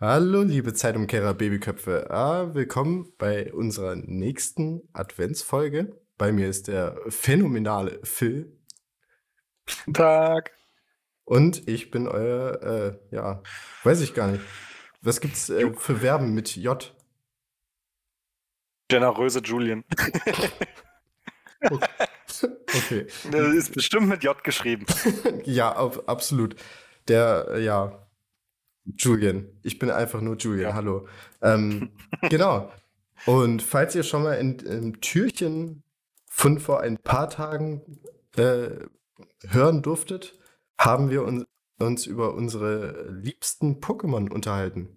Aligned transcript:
Hallo, 0.00 0.42
liebe 0.42 0.74
Zeitumkehrer 0.74 1.34
Babyköpfe. 1.34 2.08
Ah, 2.08 2.54
willkommen 2.54 3.12
bei 3.18 3.52
unserer 3.52 3.96
nächsten 3.96 4.88
Adventsfolge. 4.92 6.00
Bei 6.16 6.30
mir 6.30 6.48
ist 6.48 6.68
der 6.68 7.00
phänomenale 7.08 7.98
Phil. 8.04 8.56
Guten 9.66 9.94
Tag. 9.94 10.52
Und 11.24 11.66
ich 11.66 11.90
bin 11.90 12.06
euer, 12.06 12.62
äh, 12.62 13.14
ja, 13.16 13.42
weiß 13.82 14.00
ich 14.02 14.14
gar 14.14 14.28
nicht. 14.28 14.44
Was 15.02 15.20
gibt's 15.20 15.50
äh, 15.50 15.68
für 15.74 15.96
Verben 15.96 16.32
mit 16.32 16.54
J? 16.54 16.94
Generöse 18.86 19.40
Julian. 19.40 19.84
Okay. 21.60 23.06
Das 23.32 23.54
ist 23.54 23.74
bestimmt 23.74 24.08
mit 24.08 24.22
J 24.22 24.44
geschrieben. 24.44 24.86
ja, 25.44 25.74
auf, 25.74 26.08
absolut. 26.08 26.54
Der, 27.08 27.48
äh, 27.50 27.64
ja, 27.64 28.07
Julian. 28.96 29.46
Ich 29.62 29.78
bin 29.78 29.90
einfach 29.90 30.20
nur 30.20 30.36
Julian. 30.36 30.70
Ja. 30.70 30.74
Hallo. 30.74 31.06
Ähm, 31.42 31.90
genau. 32.30 32.70
Und 33.26 33.62
falls 33.62 33.94
ihr 33.94 34.02
schon 34.02 34.22
mal 34.22 34.34
in, 34.34 34.58
im 34.60 35.00
Türchen 35.00 35.82
von 36.30 36.60
vor 36.60 36.80
ein 36.80 36.98
paar 36.98 37.28
Tagen 37.28 38.00
äh, 38.36 38.70
hören 39.48 39.82
durftet, 39.82 40.38
haben 40.78 41.10
wir 41.10 41.24
uns, 41.24 41.44
uns 41.80 42.06
über 42.06 42.34
unsere 42.34 43.10
liebsten 43.10 43.80
Pokémon 43.80 44.30
unterhalten. 44.30 44.88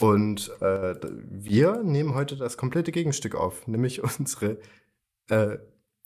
Und 0.00 0.50
äh, 0.60 0.94
wir 1.02 1.82
nehmen 1.82 2.14
heute 2.14 2.36
das 2.36 2.56
komplette 2.56 2.92
Gegenstück 2.92 3.34
auf, 3.34 3.66
nämlich 3.66 4.02
unsere 4.18 4.58
äh, 5.28 5.58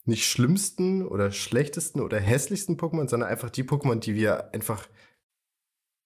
nicht 0.05 0.27
schlimmsten 0.27 1.05
oder 1.05 1.33
schlechtesten 1.33 2.01
oder 2.01 2.19
hässlichsten 2.19 2.77
Pokémon, 2.77 3.09
sondern 3.09 3.29
einfach 3.29 3.51
die 3.51 3.65
Pokémon, 3.65 3.97
die 3.99 4.15
wir 4.15 4.55
einfach, 4.55 4.87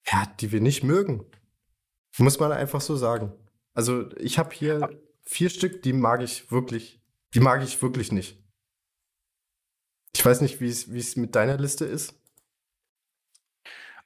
ja, 0.06 0.24
die 0.40 0.52
wir 0.52 0.60
nicht 0.60 0.82
mögen. 0.82 1.24
Muss 2.18 2.40
man 2.40 2.52
einfach 2.52 2.80
so 2.80 2.96
sagen. 2.96 3.32
Also 3.74 4.10
ich 4.16 4.38
habe 4.38 4.54
hier 4.54 4.90
vier 5.22 5.48
Stück, 5.48 5.82
die 5.82 5.92
mag 5.92 6.22
ich 6.22 6.50
wirklich, 6.50 7.00
die 7.34 7.40
mag 7.40 7.62
ich 7.62 7.80
wirklich 7.82 8.12
nicht. 8.12 8.42
Ich 10.14 10.24
weiß 10.24 10.40
nicht, 10.40 10.60
wie 10.60 10.68
es 10.68 11.16
mit 11.16 11.34
deiner 11.36 11.56
Liste 11.56 11.84
ist. 11.84 12.14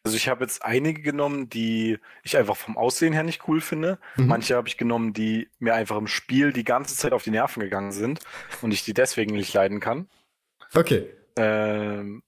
Also 0.07 0.19
ich 0.19 0.29
habe 0.29 0.45
jetzt 0.45 0.63
einige 0.63 1.01
genommen, 1.01 1.49
die 1.49 1.99
ich 2.23 2.37
einfach 2.37 2.59
vom 2.59 2.77
Aussehen 2.77 3.15
her 3.15 3.23
nicht 3.23 3.49
cool 3.49 3.63
finde. 3.63 3.99
Mhm. 4.17 4.27
Manche 4.27 4.55
habe 4.55 4.69
ich 4.69 4.77
genommen, 4.77 5.15
die 5.15 5.49
mir 5.59 5.75
einfach 5.75 5.97
im 5.97 6.07
Spiel 6.07 6.53
die 6.53 6.65
ganze 6.65 6.95
Zeit 6.95 7.15
auf 7.15 7.23
die 7.23 7.31
Nerven 7.31 7.61
gegangen 7.61 7.91
sind 7.91 8.21
und 8.61 8.73
ich 8.73 8.85
die 8.85 8.93
deswegen 8.93 9.35
nicht 9.35 9.55
leiden 9.55 9.81
kann. 9.81 10.09
Okay. 10.75 11.09
Ähm, 11.37 12.23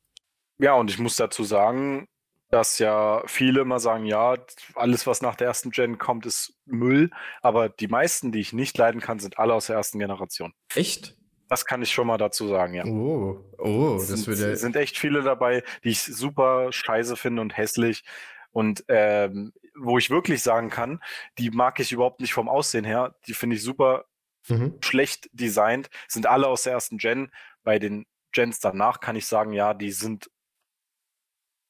ja, 0.58 0.72
und 0.72 0.90
ich 0.90 0.98
muss 0.98 1.16
dazu 1.16 1.44
sagen, 1.44 2.08
dass 2.50 2.78
ja 2.78 3.22
viele 3.26 3.60
immer 3.60 3.80
sagen, 3.80 4.04
ja, 4.06 4.36
alles, 4.74 5.06
was 5.06 5.20
nach 5.20 5.34
der 5.34 5.48
ersten 5.48 5.70
Gen 5.70 5.98
kommt, 5.98 6.26
ist 6.26 6.54
Müll. 6.64 7.10
Aber 7.42 7.68
die 7.68 7.88
meisten, 7.88 8.32
die 8.32 8.40
ich 8.40 8.52
nicht 8.52 8.78
leiden 8.78 9.00
kann, 9.00 9.18
sind 9.18 9.38
alle 9.38 9.54
aus 9.54 9.66
der 9.66 9.76
ersten 9.76 9.98
Generation. 9.98 10.52
Echt? 10.74 11.16
Das 11.48 11.64
kann 11.64 11.82
ich 11.82 11.92
schon 11.92 12.06
mal 12.06 12.18
dazu 12.18 12.48
sagen, 12.48 12.74
ja. 12.74 12.84
Oh, 12.84 13.44
oh, 13.58 13.94
das 13.98 14.08
sind, 14.08 14.26
wird 14.26 14.38
ja. 14.38 14.56
sind 14.56 14.76
echt 14.76 14.98
viele 14.98 15.22
dabei, 15.22 15.62
die 15.84 15.90
ich 15.90 16.02
super 16.02 16.72
scheiße 16.72 17.16
finde 17.16 17.42
und 17.42 17.56
hässlich. 17.56 18.04
Und 18.50 18.84
ähm, 18.88 19.52
wo 19.78 19.98
ich 19.98 20.10
wirklich 20.10 20.42
sagen 20.42 20.70
kann, 20.70 21.00
die 21.38 21.50
mag 21.50 21.78
ich 21.78 21.92
überhaupt 21.92 22.20
nicht 22.20 22.32
vom 22.32 22.48
Aussehen 22.48 22.84
her. 22.84 23.14
Die 23.26 23.34
finde 23.34 23.56
ich 23.56 23.62
super 23.62 24.06
Mhm. 24.48 24.78
schlecht 24.80 25.28
designt. 25.32 25.90
Sind 26.08 26.26
alle 26.26 26.46
aus 26.46 26.62
der 26.62 26.72
ersten 26.72 26.98
Gen. 26.98 27.32
Bei 27.64 27.78
den 27.80 28.06
Gens 28.32 28.60
danach 28.60 29.00
kann 29.00 29.16
ich 29.16 29.26
sagen, 29.26 29.52
ja, 29.52 29.74
die 29.74 29.90
sind 29.90 30.30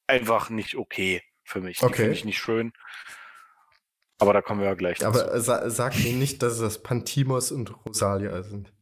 einfach 0.07 0.49
nicht 0.49 0.75
okay 0.75 1.21
für 1.43 1.61
mich. 1.61 1.81
Okay. 1.81 1.95
finde 1.95 2.13
ich 2.13 2.25
nicht 2.25 2.39
schön. 2.39 2.73
Aber 4.19 4.33
da 4.33 4.41
kommen 4.41 4.61
wir 4.61 4.67
ja 4.67 4.73
gleich 4.73 4.97
dazu. 4.97 5.21
Aber 5.21 5.39
sa 5.39 5.69
sag 5.69 5.95
mir 5.97 6.13
nicht, 6.13 6.41
dass 6.41 6.59
das 6.59 6.81
Pantimos 6.81 7.51
und 7.51 7.85
Rosalia 7.85 8.41
sind. 8.43 8.73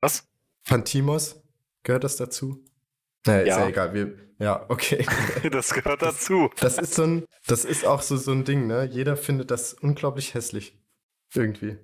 Was? 0.00 0.28
Pantimos? 0.64 1.40
Gehört 1.84 2.04
das 2.04 2.16
dazu? 2.16 2.64
Naja, 3.26 3.40
ist 3.42 3.48
ja 3.48 3.68
egal. 3.68 3.94
Wir, 3.94 4.18
ja, 4.38 4.64
okay. 4.68 5.06
Das 5.50 5.72
gehört 5.72 6.02
dazu. 6.02 6.50
Das 6.58 6.78
ist 6.78 6.94
so 6.94 7.04
ein, 7.04 7.24
das 7.46 7.64
ist 7.64 7.86
auch 7.86 8.02
so, 8.02 8.16
so 8.16 8.32
ein 8.32 8.44
Ding, 8.44 8.66
ne? 8.66 8.84
Jeder 8.90 9.16
findet 9.16 9.52
das 9.52 9.74
unglaublich 9.74 10.34
hässlich. 10.34 10.76
Irgendwie. 11.34 11.78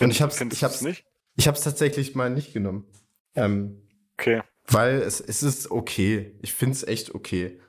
Und 0.00 0.10
ich 0.10 0.22
hab's, 0.22 0.38
Findest 0.38 0.60
ich 0.60 0.64
hab's, 0.64 0.80
nicht? 0.80 1.04
ich 1.36 1.46
hab's 1.48 1.62
tatsächlich 1.62 2.14
mal 2.14 2.30
nicht 2.30 2.54
genommen. 2.54 2.90
Ähm, 3.34 3.84
Okay. 4.18 4.42
Weil 4.68 5.00
es, 5.02 5.20
es 5.20 5.42
ist 5.42 5.70
okay. 5.70 6.34
Ich 6.42 6.52
find's 6.54 6.82
echt 6.84 7.14
okay. 7.14 7.60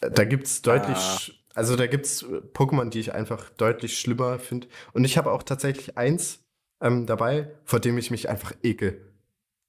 Da 0.00 0.24
gibt's 0.24 0.62
deutlich, 0.62 0.96
Ah. 0.98 1.20
also 1.54 1.76
da 1.76 1.86
gibt's 1.86 2.22
äh, 2.22 2.26
Pokémon, 2.52 2.90
die 2.90 3.00
ich 3.00 3.12
einfach 3.14 3.50
deutlich 3.50 3.98
schlimmer 3.98 4.38
finde. 4.38 4.68
Und 4.92 5.04
ich 5.04 5.16
habe 5.16 5.32
auch 5.32 5.42
tatsächlich 5.42 5.96
eins 5.96 6.44
ähm, 6.80 7.06
dabei, 7.06 7.50
vor 7.64 7.80
dem 7.80 7.96
ich 7.96 8.10
mich 8.10 8.28
einfach 8.28 8.52
ekel. 8.62 9.14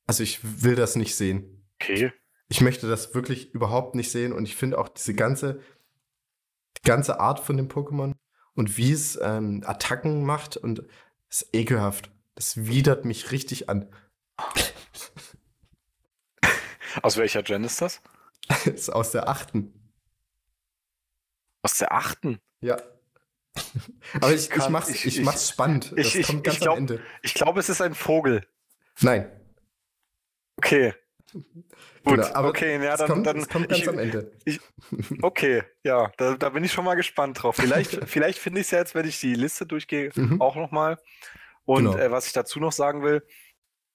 Also 0.05 0.23
ich 0.23 0.39
will 0.63 0.75
das 0.75 0.95
nicht 0.95 1.15
sehen. 1.15 1.65
Okay. 1.79 2.11
Ich 2.49 2.61
möchte 2.61 2.87
das 2.87 3.13
wirklich 3.13 3.53
überhaupt 3.53 3.95
nicht 3.95 4.11
sehen 4.11 4.31
und 4.33 4.45
ich 4.45 4.55
finde 4.55 4.77
auch 4.79 4.87
diese 4.89 5.13
ganze, 5.13 5.59
die 6.77 6.87
ganze 6.87 7.19
Art 7.19 7.39
von 7.39 7.57
dem 7.57 7.67
Pokémon 7.67 8.13
und 8.55 8.77
wie 8.77 8.91
es 8.91 9.19
ähm, 9.21 9.63
Attacken 9.65 10.23
macht 10.25 10.57
und 10.57 10.83
es 11.29 11.41
ist 11.41 11.53
ekelhaft. 11.53 12.09
Das 12.35 12.67
widert 12.67 13.03
mich 13.05 13.31
richtig 13.31 13.69
an. 13.69 13.89
Aus 17.01 17.17
welcher 17.17 17.43
Gen 17.43 17.63
ist 17.63 17.81
das? 17.81 18.01
Ist 18.65 18.89
aus 18.89 19.11
der 19.11 19.27
achten. 19.27 19.73
Aus 21.63 21.77
der 21.79 21.91
achten. 21.91 22.39
Ja. 22.61 22.77
Aber 24.21 24.31
ich, 24.33 24.43
ich, 24.43 24.49
kann- 24.49 24.71
mach's, 24.71 24.89
ich- 24.89 25.05
ich, 25.05 25.17
ich- 25.19 25.25
mach's 25.25 25.49
spannend. 25.49 25.93
ich- 25.97 26.05
das 26.07 26.15
ich- 26.15 26.27
kommt 26.27 26.39
ich 26.39 26.43
ganz 26.43 26.59
glaub- 26.59 26.73
am 26.73 26.79
Ende. 26.79 27.01
Ich 27.23 27.33
glaube, 27.33 27.59
es 27.59 27.69
ist 27.69 27.81
ein 27.81 27.95
Vogel. 27.95 28.45
Nein. 29.01 29.29
Okay. 30.57 30.93
Gut, 31.33 31.43
Genau, 32.05 32.27
aber 32.33 32.47
okay, 32.49 32.81
ja, 32.81 32.95
dann, 32.95 33.07
kommt, 33.09 33.27
dann 33.27 33.47
kommt 33.47 33.67
ganz 33.69 33.81
ich, 33.81 33.89
am 33.89 33.99
Ende. 33.99 34.31
okay, 35.21 35.61
ja, 35.83 36.09
da, 36.17 36.35
da 36.37 36.49
bin 36.49 36.63
ich 36.63 36.71
schon 36.71 36.85
mal 36.85 36.95
gespannt 36.95 37.43
drauf. 37.43 37.57
Vielleicht, 37.57 37.91
vielleicht 38.09 38.39
finde 38.39 38.61
ich 38.61 38.67
es 38.67 38.71
ja 38.71 38.79
jetzt, 38.79 38.95
wenn 38.95 39.05
ich 39.05 39.19
die 39.19 39.35
Liste 39.35 39.65
durchgehe, 39.65 40.11
Mhm. 40.15 40.41
auch 40.41 40.55
nochmal. 40.55 40.97
Und 41.65 41.83
Genau. 41.85 41.97
äh, 41.97 42.09
was 42.11 42.27
ich 42.27 42.33
dazu 42.33 42.59
noch 42.61 42.71
sagen 42.71 43.03
will, 43.03 43.23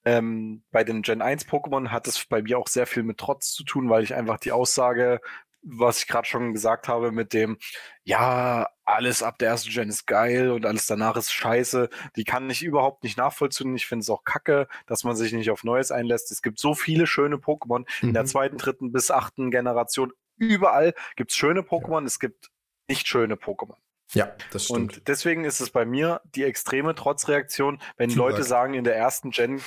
ähm, 0.05 0.63
bei 0.71 0.83
den 0.83 1.01
Gen 1.01 1.21
1 1.21 1.47
Pokémon 1.47 1.89
hat 1.89 2.07
es 2.07 2.25
bei 2.25 2.41
mir 2.41 2.57
auch 2.57 2.67
sehr 2.67 2.87
viel 2.87 3.03
mit 3.03 3.17
Trotz 3.17 3.53
zu 3.53 3.63
tun, 3.63 3.89
weil 3.89 4.03
ich 4.03 4.13
einfach 4.15 4.37
die 4.39 4.51
Aussage, 4.51 5.21
was 5.65 5.99
ich 5.99 6.07
gerade 6.07 6.27
schon 6.27 6.51
gesagt 6.53 6.89
habe, 6.89 7.13
mit 7.13 7.31
dem, 7.33 7.57
ja, 8.03 8.67
alles 8.83 9.23
ab 9.23 9.37
der 9.37 9.47
ersten 9.49 9.69
Gen 9.71 9.87
ist 9.87 10.05
geil 10.07 10.51
und 10.51 10.65
alles 10.65 10.87
danach 10.87 11.15
ist 11.15 11.31
scheiße, 11.31 11.89
die 12.17 12.25
kann 12.25 12.49
ich 12.49 12.63
überhaupt 12.63 13.03
nicht 13.03 13.17
nachvollziehen. 13.17 13.73
Ich 13.75 13.85
finde 13.85 14.03
es 14.03 14.09
auch 14.09 14.25
kacke, 14.25 14.67
dass 14.87 15.05
man 15.05 15.15
sich 15.15 15.31
nicht 15.31 15.49
auf 15.51 15.63
Neues 15.63 15.89
einlässt. 15.91 16.31
Es 16.31 16.41
gibt 16.41 16.59
so 16.59 16.73
viele 16.73 17.07
schöne 17.07 17.37
Pokémon 17.37 17.85
in 18.01 18.11
der 18.13 18.23
Mhm. 18.23 18.27
zweiten, 18.27 18.57
dritten 18.57 18.91
bis 18.91 19.09
achten 19.09 19.51
Generation. 19.51 20.11
Überall 20.37 20.93
gibt 21.15 21.31
es 21.31 21.37
schöne 21.37 21.61
Pokémon, 21.61 22.03
es 22.05 22.19
gibt 22.19 22.49
nicht 22.89 23.07
schöne 23.07 23.35
Pokémon. 23.35 23.77
Ja, 24.13 24.35
das 24.51 24.65
stimmt. 24.65 24.97
Und 24.97 25.07
deswegen 25.07 25.45
ist 25.45 25.61
es 25.61 25.69
bei 25.69 25.85
mir 25.85 26.19
die 26.25 26.43
extreme 26.43 26.93
Trotzreaktion, 26.93 27.79
wenn. 27.95 28.09
Leute 28.09 28.43
sagen 28.43 28.73
in 28.73 28.83
der 28.83 28.97
ersten 28.97 29.31
Gen, 29.31 29.61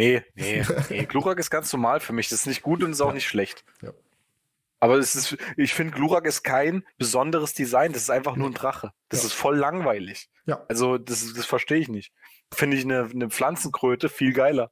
nee, 0.00 0.22
nee, 0.34 0.64
nee, 0.88 1.04
Glurak 1.04 1.38
ist 1.38 1.50
ganz 1.50 1.72
normal 1.72 2.00
für 2.00 2.12
mich. 2.12 2.28
Das 2.28 2.40
ist 2.40 2.46
nicht 2.46 2.62
gut 2.62 2.82
und 2.82 2.92
ist 2.92 3.00
auch 3.00 3.08
Ja. 3.08 3.14
nicht 3.14 3.28
schlecht. 3.28 3.64
Ja. 3.82 3.92
Aber 4.82 4.96
es 4.96 5.14
ist, 5.14 5.36
ich 5.58 5.74
finde, 5.74 5.92
Glurak 5.94 6.24
ist 6.24 6.42
kein 6.42 6.84
besonderes 6.96 7.52
Design. 7.52 7.92
Das 7.92 8.02
ist 8.02 8.10
einfach 8.10 8.34
nur 8.36 8.48
ein 8.48 8.54
Drache. 8.54 8.92
Das 9.10 9.20
Ja. 9.20 9.26
ist 9.26 9.34
voll 9.34 9.56
langweilig. 9.58 10.30
Ja. 10.46 10.64
Also, 10.68 10.96
das, 10.96 11.32
das 11.34 11.44
verstehe 11.44 11.78
ich 11.78 11.88
nicht. 11.88 12.12
Finde 12.52 12.76
ich 12.78 12.84
eine, 12.84 13.08
eine 13.12 13.28
Pflanzenkröte 13.28 14.08
viel 14.08 14.32
geiler. 14.32 14.70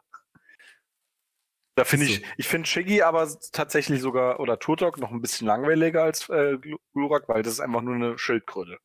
Da 1.74 1.84
finde 1.84 2.06
ich, 2.06 2.24
ich 2.36 2.48
finde 2.48 2.66
Shiggy 2.66 3.02
aber 3.02 3.28
tatsächlich 3.52 4.00
sogar, 4.00 4.40
oder 4.40 4.58
Turtok 4.58 4.98
noch 4.98 5.12
ein 5.12 5.20
bisschen 5.20 5.46
langweiliger 5.46 6.02
als 6.02 6.28
äh, 6.28 6.56
Glu- 6.60 6.80
Glurak, 6.92 7.28
weil 7.28 7.42
das 7.44 7.52
ist 7.52 7.60
einfach 7.60 7.82
nur 7.82 7.94
eine 7.94 8.18
Schildkröte. 8.18 8.78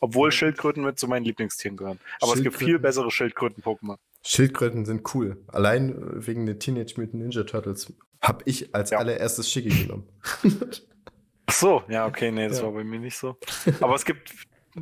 Obwohl 0.00 0.30
Schildkröten 0.30 0.84
mit 0.84 0.98
zu 1.00 1.08
meinen 1.08 1.24
Lieblingstieren 1.24 1.76
gehören. 1.76 1.98
Aber 2.20 2.34
es 2.34 2.42
gibt 2.42 2.56
viel 2.56 2.78
bessere 2.78 3.10
Schildkröten-Pokémon. 3.10 3.98
Schildkröten 4.24 4.84
sind 4.84 5.14
cool. 5.14 5.44
Allein 5.48 5.90
äh, 5.90 6.26
wegen 6.26 6.46
den 6.46 6.58
Teenage 6.60 6.94
Mutant 6.96 7.14
Ninja 7.22 7.42
Turtles 7.44 7.92
habe 8.20 8.42
ich 8.46 8.74
als 8.74 8.90
Ja. 8.90 8.98
allererstes 8.98 9.50
Shiggy 9.50 9.84
genommen. 9.84 10.08
Ach 11.46 11.52
so, 11.54 11.82
ja, 11.88 12.06
okay, 12.06 12.30
nee, 12.30 12.48
das 12.48 12.58
Ja. 12.58 12.64
war 12.66 12.72
bei 12.72 12.84
mir 12.84 13.00
nicht 13.00 13.16
so. 13.16 13.36
Aber 13.80 13.94
es 13.96 14.04
gibt 14.04 14.32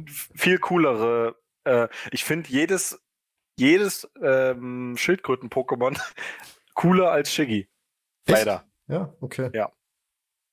viel 0.07 0.59
coolere. 0.59 1.37
Äh, 1.65 1.89
ich 2.13 2.25
finde 2.25 2.49
jedes, 2.51 3.01
jedes 3.57 4.09
ähm, 4.23 4.95
Schildkröten-Pokémon 4.97 5.99
cooler 6.75 7.11
als 7.11 7.33
Shiggy. 7.33 7.69
Echt? 8.27 8.39
Leider. 8.39 8.65
Ja, 8.89 9.15
okay. 9.21 9.51
Ja. 9.55 9.73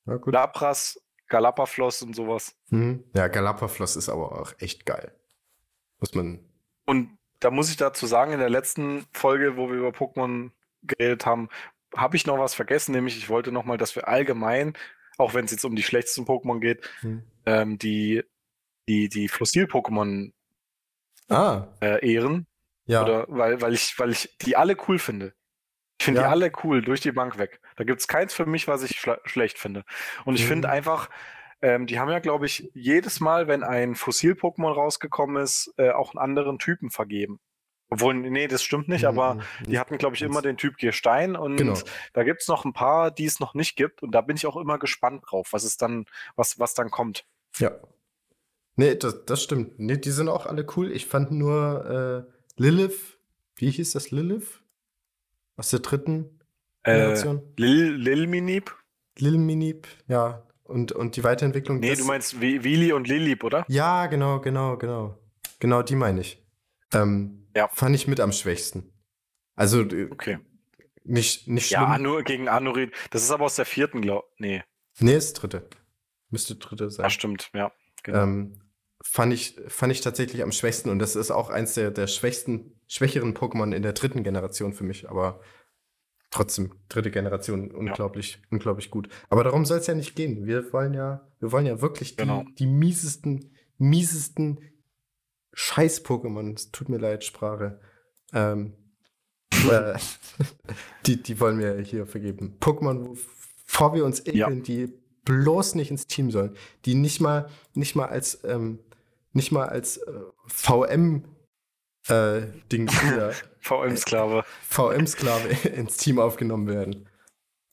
Ja, 0.05 0.15
gut. 0.15 0.33
Lapras, 0.33 0.99
Galapafloss 1.27 2.01
und 2.03 2.15
sowas. 2.15 2.55
Mhm. 2.69 3.03
Ja, 3.13 3.27
Galapafloss 3.27 3.97
ist 3.97 4.07
aber 4.07 4.39
auch 4.39 4.53
echt 4.59 4.85
geil. 4.85 5.13
Muss 5.99 6.13
man. 6.15 6.39
Und 6.85 7.16
da 7.39 7.51
muss 7.51 7.69
ich 7.69 7.77
dazu 7.77 8.05
sagen, 8.07 8.31
in 8.33 8.39
der 8.39 8.49
letzten 8.49 9.05
Folge, 9.13 9.57
wo 9.57 9.69
wir 9.69 9.77
über 9.77 9.89
Pokémon 9.89 10.51
geredet 10.83 11.25
haben, 11.25 11.49
habe 11.95 12.15
ich 12.15 12.25
noch 12.25 12.37
was 12.39 12.53
vergessen, 12.53 12.91
nämlich 12.93 13.17
ich 13.17 13.29
wollte 13.29 13.51
nochmal, 13.51 13.77
dass 13.77 13.95
wir 13.95 14.07
allgemein, 14.07 14.73
auch 15.17 15.33
wenn 15.33 15.45
es 15.45 15.51
jetzt 15.51 15.63
um 15.65 15.75
die 15.75 15.83
schlechtesten 15.83 16.25
Pokémon 16.25 16.59
geht, 16.59 16.87
Mhm. 17.01 17.23
ähm, 17.45 17.77
die 17.77 18.23
die, 18.89 19.09
die 19.09 19.27
Fossil-Pokémon 19.27 20.31
Ah, 21.29 21.67
äh, 21.81 22.09
ehren. 22.09 22.47
ja. 22.85 23.03
Oder 23.03 23.25
weil, 23.27 23.59
weil 23.61 23.73
ich, 23.73 23.99
weil 23.99 24.11
ich 24.11 24.37
die 24.41 24.55
alle 24.55 24.77
cool 24.87 24.97
finde. 24.97 25.33
Ich 25.99 26.05
finde 26.05 26.21
Ja. 26.21 26.27
die 26.27 26.31
alle 26.31 26.51
cool 26.63 26.81
durch 26.81 27.01
die 27.01 27.11
Bank 27.11 27.37
weg. 27.37 27.59
Da 27.75 27.83
gibt 27.83 27.99
es 27.99 28.07
keins 28.07 28.33
für 28.33 28.45
mich, 28.45 28.67
was 28.69 28.83
ich 28.83 29.01
schlecht 29.25 29.57
finde. 29.59 29.83
Und 30.23 30.35
ich 30.35 30.43
Mhm. 30.43 30.47
finde 30.47 30.69
einfach, 30.69 31.09
ähm, 31.61 31.87
die 31.87 31.99
haben 31.99 32.09
ja, 32.09 32.19
glaube 32.19 32.45
ich, 32.45 32.69
jedes 32.73 33.19
Mal, 33.19 33.47
wenn 33.47 33.63
ein 33.63 33.95
Fossil-Pokémon 33.95 34.71
rausgekommen 34.73 35.41
ist, 35.41 35.73
äh, 35.77 35.91
auch 35.91 36.13
einen 36.13 36.19
anderen 36.23 36.59
Typen 36.59 36.89
vergeben. 36.91 37.39
Obwohl, 37.89 38.13
nee, 38.15 38.47
das 38.49 38.63
stimmt 38.63 38.89
nicht, 38.89 39.05
aber 39.05 39.35
Mhm, 39.35 39.41
die 39.67 39.79
hatten, 39.79 39.97
glaube 39.97 40.15
ich, 40.15 40.21
immer 40.21 40.41
den 40.41 40.57
Typ 40.57 40.77
Gestein 40.77 41.37
und 41.37 41.55
Genau. 41.55 41.79
da 42.11 42.23
gibt 42.23 42.41
es 42.41 42.47
noch 42.49 42.65
ein 42.65 42.73
paar, 42.73 43.11
die 43.11 43.23
es 43.25 43.39
noch 43.39 43.53
nicht 43.53 43.77
gibt. 43.77 44.03
Und 44.03 44.11
da 44.11 44.19
bin 44.21 44.35
ich 44.35 44.45
auch 44.45 44.57
immer 44.57 44.77
gespannt 44.77 45.23
drauf, 45.25 45.49
was 45.51 45.63
es 45.63 45.77
dann, 45.77 46.05
was, 46.35 46.59
was 46.59 46.73
dann 46.73 46.91
kommt. 46.91 47.25
Ja. 47.59 47.71
Nee, 48.75 48.95
das, 48.95 49.23
das 49.25 49.41
stimmt. 49.41 49.79
Nee, 49.79 49.97
die 49.97 50.11
sind 50.11 50.27
auch 50.27 50.45
alle 50.45 50.67
cool. 50.75 50.91
Ich 50.91 51.05
fand 51.07 51.31
nur 51.31 52.27
äh, 52.27 52.61
Lilith, 52.61 53.17
wie 53.55 53.71
hieß 53.71 53.93
das 53.93 54.11
Lilith? 54.11 54.61
Aus 55.55 55.69
der 55.69 55.79
dritten 55.79 56.39
Äh, 56.83 56.93
Generation? 56.93 57.41
Lil, 57.55 57.93
Lil 57.95 58.27
Minip? 58.27 58.75
Lil 59.17 59.37
Minip, 59.37 59.87
ja. 60.07 60.43
Und, 60.67 60.91
und 60.91 61.15
die 61.15 61.23
Weiterentwicklung. 61.23 61.79
Nee, 61.79 61.95
du 61.95 62.03
meinst 62.05 62.41
Wi- 62.41 62.63
Willi 62.63 62.91
und 62.91 63.07
Lilip, 63.07 63.43
oder? 63.43 63.65
Ja, 63.69 64.07
genau, 64.07 64.39
genau, 64.41 64.77
genau. 64.77 65.17
Genau, 65.59 65.81
die 65.81 65.95
meine 65.95 66.21
ich. 66.21 66.43
Ähm, 66.93 67.47
Ja. 67.55 67.69
Fand 67.73 67.95
ich 67.95 68.07
mit 68.07 68.19
am 68.19 68.31
schwächsten. 68.31 68.93
Also 69.55 69.81
äh, 69.81 70.09
Okay. 70.11 70.39
nicht, 71.03 71.47
nicht 71.47 71.69
Ja, 71.71 71.79
schlimm. 71.79 71.91
Anu, 71.91 72.23
gegen 72.23 72.47
Anurid. 72.49 72.93
Das 73.11 73.23
ist 73.23 73.31
aber 73.31 73.45
aus 73.45 73.55
der 73.55 73.65
vierten, 73.65 74.01
glaub 74.01 74.25
Nee, 74.37 74.63
nee, 74.99 75.15
ist 75.15 75.33
dritte. 75.33 75.67
Müsste 76.29 76.55
dritte 76.55 76.89
sein. 76.91 77.05
ja, 77.05 77.09
stimmt, 77.09 77.49
ja. 77.53 77.71
Genau. 78.03 78.23
Ähm, 78.23 78.59
fand, 79.01 79.33
ich, 79.33 79.57
fand 79.69 79.91
ich 79.93 80.01
tatsächlich 80.01 80.43
am 80.43 80.51
schwächsten 80.51 80.89
und 80.89 80.99
das 80.99 81.15
ist 81.15 81.31
auch 81.31 81.49
eins 81.49 81.73
der, 81.75 81.91
der 81.91 82.07
schwächsten, 82.07 82.79
schwächeren 82.87 83.33
Pokémon 83.33 83.73
in 83.73 83.81
der 83.83 83.93
dritten 83.93 84.23
Generation 84.23 84.73
für 84.73 84.83
mich, 84.83 85.09
aber 85.09 85.39
trotzdem, 86.29 86.73
dritte 86.89 87.11
Generation, 87.11 87.71
unglaublich, 87.71 88.41
unglaublich 88.51 88.91
gut. 88.91 89.09
Aber 89.29 89.43
darum 89.43 89.65
soll 89.65 89.79
es 89.79 89.87
ja 89.87 89.95
nicht 89.95 90.15
gehen. 90.15 90.45
Wir 90.45 90.71
wollen 90.73 90.93
ja, 90.93 91.27
wir 91.39 91.51
wollen 91.51 91.65
ja 91.65 91.81
wirklich 91.81 92.15
die, 92.15 92.23
Genau. 92.23 92.43
die 92.57 92.65
miesesten, 92.67 93.51
miesesten 93.77 94.59
Scheiß-Pokémon, 95.53 96.53
es 96.55 96.71
tut 96.71 96.89
mir 96.89 96.97
leid, 96.97 97.23
Sprache. 97.23 97.79
Ähm, 98.33 98.73
äh, 99.71 99.97
die, 101.05 101.21
die 101.21 101.39
wollen 101.39 101.59
wir 101.59 101.77
hier 101.79 102.05
vergeben. 102.05 102.57
Pokémon, 102.59 103.17
bevor 103.65 103.93
wir 103.93 104.05
uns 104.05 104.23
Ja. 104.25 104.47
ekeln, 104.47 104.63
die 104.63 104.93
bloß 105.25 105.75
nicht 105.75 105.91
ins 105.91 106.07
Team 106.07 106.31
sollen, 106.31 106.55
die 106.85 106.95
nicht 106.95 107.19
mal, 107.21 107.49
nicht 107.73 107.95
mal 107.95 108.05
als, 108.07 108.43
ähm, 108.45 108.79
nicht 109.33 109.51
mal 109.51 109.67
als 109.67 109.97
äh, 109.97 110.13
VM 110.47 111.23
äh, 112.09 112.47
Ding 112.71 112.89
wieder 113.03 113.33
VM-Sklave. 113.61 114.43
VM-Sklave 114.69 115.49
ins 115.69 115.97
Team 115.97 116.19
aufgenommen 116.19 116.67
werden. 116.67 117.09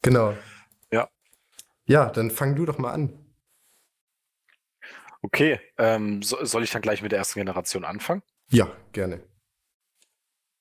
Genau. 0.03 0.37
Ja. 0.93 1.09
Ja, 1.87 2.11
dann 2.11 2.31
fang 2.31 2.55
du 2.55 2.67
doch 2.67 2.79
mal 2.79 2.93
an. 2.93 3.19
Okay, 5.23 5.59
ähm, 5.79 6.23
so, 6.23 6.45
soll 6.45 6.65
ich 6.65 6.71
dann 6.71 6.83
gleich 6.83 7.01
mit 7.01 7.11
der 7.13 7.19
ersten 7.19 7.41
Generation 7.41 7.85
anfangen? 7.85 8.23
Ja, 8.51 8.71
gerne. 8.93 9.27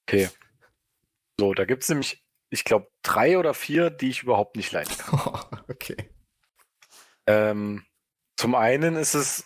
Okay. 0.07 0.29
So, 1.37 1.53
da 1.53 1.65
gibt 1.65 1.83
es 1.83 1.89
nämlich, 1.89 2.23
ich 2.49 2.63
glaube, 2.63 2.89
drei 3.01 3.37
oder 3.37 3.53
vier, 3.53 3.89
die 3.89 4.09
ich 4.09 4.23
überhaupt 4.23 4.55
nicht 4.55 4.71
leiden 4.71 4.95
kann. 4.97 5.19
okay. 5.69 5.97
Ähm, 7.27 7.85
zum 8.37 8.55
einen 8.55 8.95
ist 8.95 9.15
es, 9.15 9.45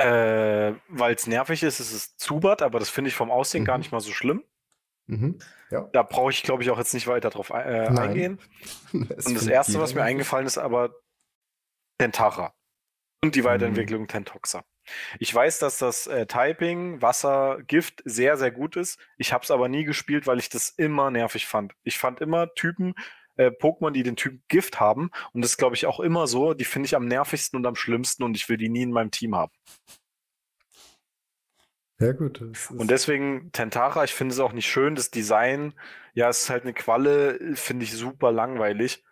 äh, 0.00 0.74
weil 0.88 1.14
es 1.14 1.26
nervig 1.26 1.62
ist, 1.62 1.80
ist 1.80 1.92
es 1.92 2.16
Zubat, 2.16 2.62
aber 2.62 2.78
das 2.78 2.90
finde 2.90 3.08
ich 3.08 3.14
vom 3.14 3.30
Aussehen 3.30 3.64
gar 3.64 3.76
Mhm. 3.76 3.80
nicht 3.80 3.92
mal 3.92 4.00
so 4.00 4.12
schlimm. 4.12 4.42
Mhm. 5.06 5.38
Ja. 5.70 5.88
Da 5.92 6.02
brauche 6.02 6.30
ich, 6.30 6.42
glaube 6.42 6.62
ich, 6.62 6.70
auch 6.70 6.78
jetzt 6.78 6.94
nicht 6.94 7.06
weiter 7.06 7.30
drauf 7.30 7.50
äh, 7.50 7.54
eingehen. 7.54 8.38
Und 8.92 9.10
das 9.34 9.46
erste, 9.46 9.80
was 9.80 9.94
mir 9.94 10.02
eingefallen 10.02 10.46
ist, 10.46 10.58
aber 10.58 10.94
Tentara. 11.98 12.54
Und 13.22 13.34
die 13.34 13.44
Weiterentwicklung 13.44 14.06
Tentoxa. 14.08 14.64
Ich 15.18 15.32
weiß, 15.34 15.58
dass 15.58 15.76
das 15.78 16.06
äh, 16.06 16.26
Typing, 16.26 17.02
Wasser, 17.02 17.58
Gift 17.66 18.02
sehr, 18.06 18.38
sehr 18.38 18.50
gut 18.50 18.76
ist. 18.76 18.98
Ich 19.18 19.32
habe 19.34 19.44
es 19.44 19.50
aber 19.50 19.68
nie 19.68 19.84
gespielt, 19.84 20.26
weil 20.26 20.38
ich 20.38 20.48
das 20.48 20.70
immer 20.70 21.10
nervig 21.10 21.46
fand. 21.46 21.74
Ich 21.82 21.98
fand 21.98 22.20
immer 22.20 22.54
Typen, 22.54 22.94
äh, 23.40 23.50
Pokémon, 23.50 23.90
die 23.90 24.02
den 24.02 24.16
Typ 24.16 24.38
Gift 24.48 24.80
haben. 24.80 25.10
Und 25.32 25.42
das 25.42 25.52
ist, 25.52 25.56
glaube 25.56 25.74
ich, 25.74 25.86
auch 25.86 25.98
immer 25.98 26.26
so. 26.26 26.52
Die 26.52 26.66
finde 26.66 26.86
ich 26.86 26.94
am 26.94 27.06
nervigsten 27.06 27.56
und 27.56 27.66
am 27.66 27.74
schlimmsten 27.74 28.22
und 28.22 28.36
ich 28.36 28.48
will 28.48 28.58
die 28.58 28.68
nie 28.68 28.82
in 28.82 28.92
meinem 28.92 29.10
Team 29.10 29.34
haben. 29.34 29.52
Ja, 31.98 32.12
gut. 32.12 32.40
Und 32.40 32.90
deswegen 32.90 33.50
Tentara, 33.52 34.04
ich 34.04 34.14
finde 34.14 34.34
es 34.34 34.40
auch 34.40 34.52
nicht 34.52 34.70
schön. 34.70 34.94
Das 34.94 35.10
Design, 35.10 35.74
ja, 36.12 36.28
es 36.28 36.42
ist 36.42 36.50
halt 36.50 36.64
eine 36.64 36.74
Qualle, 36.74 37.56
finde 37.56 37.84
ich 37.84 37.92
super 37.92 38.30
langweilig. 38.30 39.04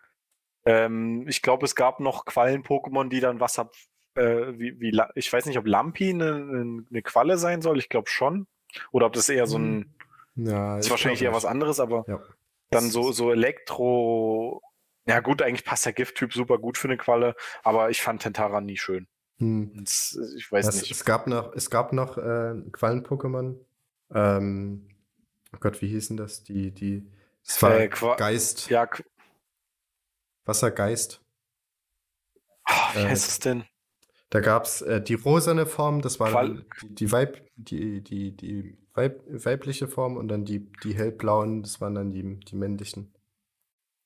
Ähm, 0.67 1.27
ich 1.27 1.41
glaube, 1.41 1.65
es 1.65 1.75
gab 1.75 2.01
noch 2.01 2.27
Quallen-Pokémon, 2.27 3.09
die 3.09 3.21
dann 3.21 3.41
Wasser, 3.41 3.71
äh, 4.15 4.53
wie, 4.59 4.79
wie, 4.81 4.99
ich 5.15 5.33
weiß 5.33 5.47
nicht, 5.47 5.59
ob 5.59 5.67
Lampi 5.67 6.11
eine, 6.11 6.85
eine, 6.91 7.03
Qualle 7.03 7.39
sein 7.39 7.63
soll. 7.63 7.79
Ich 7.79 7.89
glaube 7.89 8.11
schon. 8.11 8.47
Oder 8.91 9.07
ob 9.07 9.15
das 9.15 9.29
eher 9.31 9.47
so 9.47 9.59
ein, 9.59 9.95
ja, 10.35 10.79
ist 10.79 10.87
ich 10.87 10.91
wahrscheinlich 10.91 11.23
eher 11.23 11.33
was 11.33 11.47
anderes, 11.47 11.81
aber 11.81 12.05
Ja. 12.07 12.21
Dann 12.71 12.91
so, 12.91 13.13
so 13.13 13.33
Elektro. 13.33 14.63
Ja, 15.07 15.21
gut, 15.21 15.41
eigentlich 15.43 15.65
passt 15.65 15.87
der 15.87 15.93
Gifttyp 15.95 16.35
super 16.35 16.59
gut 16.59 16.77
für 16.77 16.89
eine 16.89 16.97
Qualle, 16.99 17.35
aber 17.63 17.91
ich 17.91 18.03
fand 18.03 18.23
Tentara 18.23 18.61
nie 18.61 18.77
schön. 18.77 19.07
Hm. 19.39 19.85
Ich 19.85 20.51
weiß 20.51 20.67
Es, 20.69 20.81
nicht. 20.83 20.91
es 20.91 21.05
gab 21.05 21.27
noch, 21.27 21.53
es 21.55 21.71
gab 21.71 21.93
noch 21.93 22.19
äh, 22.19 22.55
Quallen-Pokémon. 22.73 23.57
Ähm, 24.13 24.89
oh 25.55 25.59
Gott, 25.61 25.81
wie 25.81 25.89
hießen 25.89 26.17
das? 26.17 26.43
Die, 26.43 26.73
die. 26.73 27.11
Es 27.47 27.63
war 27.63 27.79
Äh, 27.79 27.89
Geist. 27.89 28.69
Ja, 28.69 28.89
Wassergeist. 30.45 31.21
Ah, 32.65 32.91
wie 32.95 32.99
Äh, 33.01 33.09
heißt 33.09 33.29
es 33.29 33.39
denn? 33.39 33.65
Da 34.31 34.41
gab 34.41 34.65
es 34.65 34.83
äh, 34.83 35.01
die 35.01 35.15
rosane 35.15 35.65
Form, 35.67 36.03
das 36.03 36.21
war 36.21 36.31
Qual- 36.31 36.65
die, 36.83 36.95
die, 36.95 37.13
Weib, 37.13 37.49
die, 37.57 38.03
die, 38.03 38.37
die 38.37 38.77
Weib, 38.99 39.21
weibliche 39.29 39.89
Form 39.89 40.17
und 40.17 40.29
dann 40.29 40.45
die, 40.45 40.71
die 40.83 40.95
hellblauen, 40.95 41.63
das 41.63 41.81
waren 41.81 41.95
dann 41.95 42.11
die, 42.11 42.41
die 42.41 42.57
männlichen. 42.57 43.15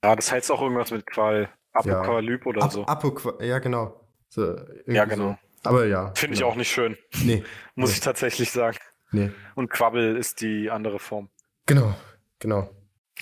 Ja, 0.05 0.15
das 0.15 0.31
heißt 0.31 0.51
auch 0.53 0.61
irgendwas 0.63 0.91
mit 0.91 1.07
Qual. 1.07 1.49
Apokalyp 1.73 2.45
oder 2.47 2.63
Ap 2.63 2.73
so. 2.73 3.41
Ja, 3.41 3.59
genau. 3.59 3.99
So, 4.29 4.57
Ja, 4.87 5.07
genau. 5.07 5.39
So. 5.63 5.69
Aber 5.71 5.87
ja. 5.87 6.13
Finde 6.15 6.35
ich 6.35 6.41
genau. 6.41 6.53
auch 6.53 6.57
nicht 6.57 6.71
schön, 6.71 6.97
Nee, 7.25 7.43
muss 7.75 7.91
Nee. 7.91 7.95
ich 7.95 8.01
tatsächlich 8.01 8.51
sagen. 8.51 8.77
nee. 9.11 9.31
Und 9.55 9.71
Quabbel 9.71 10.17
ist 10.17 10.41
die 10.43 10.71
andere 10.71 10.99
Form. 10.99 11.31
Genau, 11.67 11.95
genau. 12.39 12.69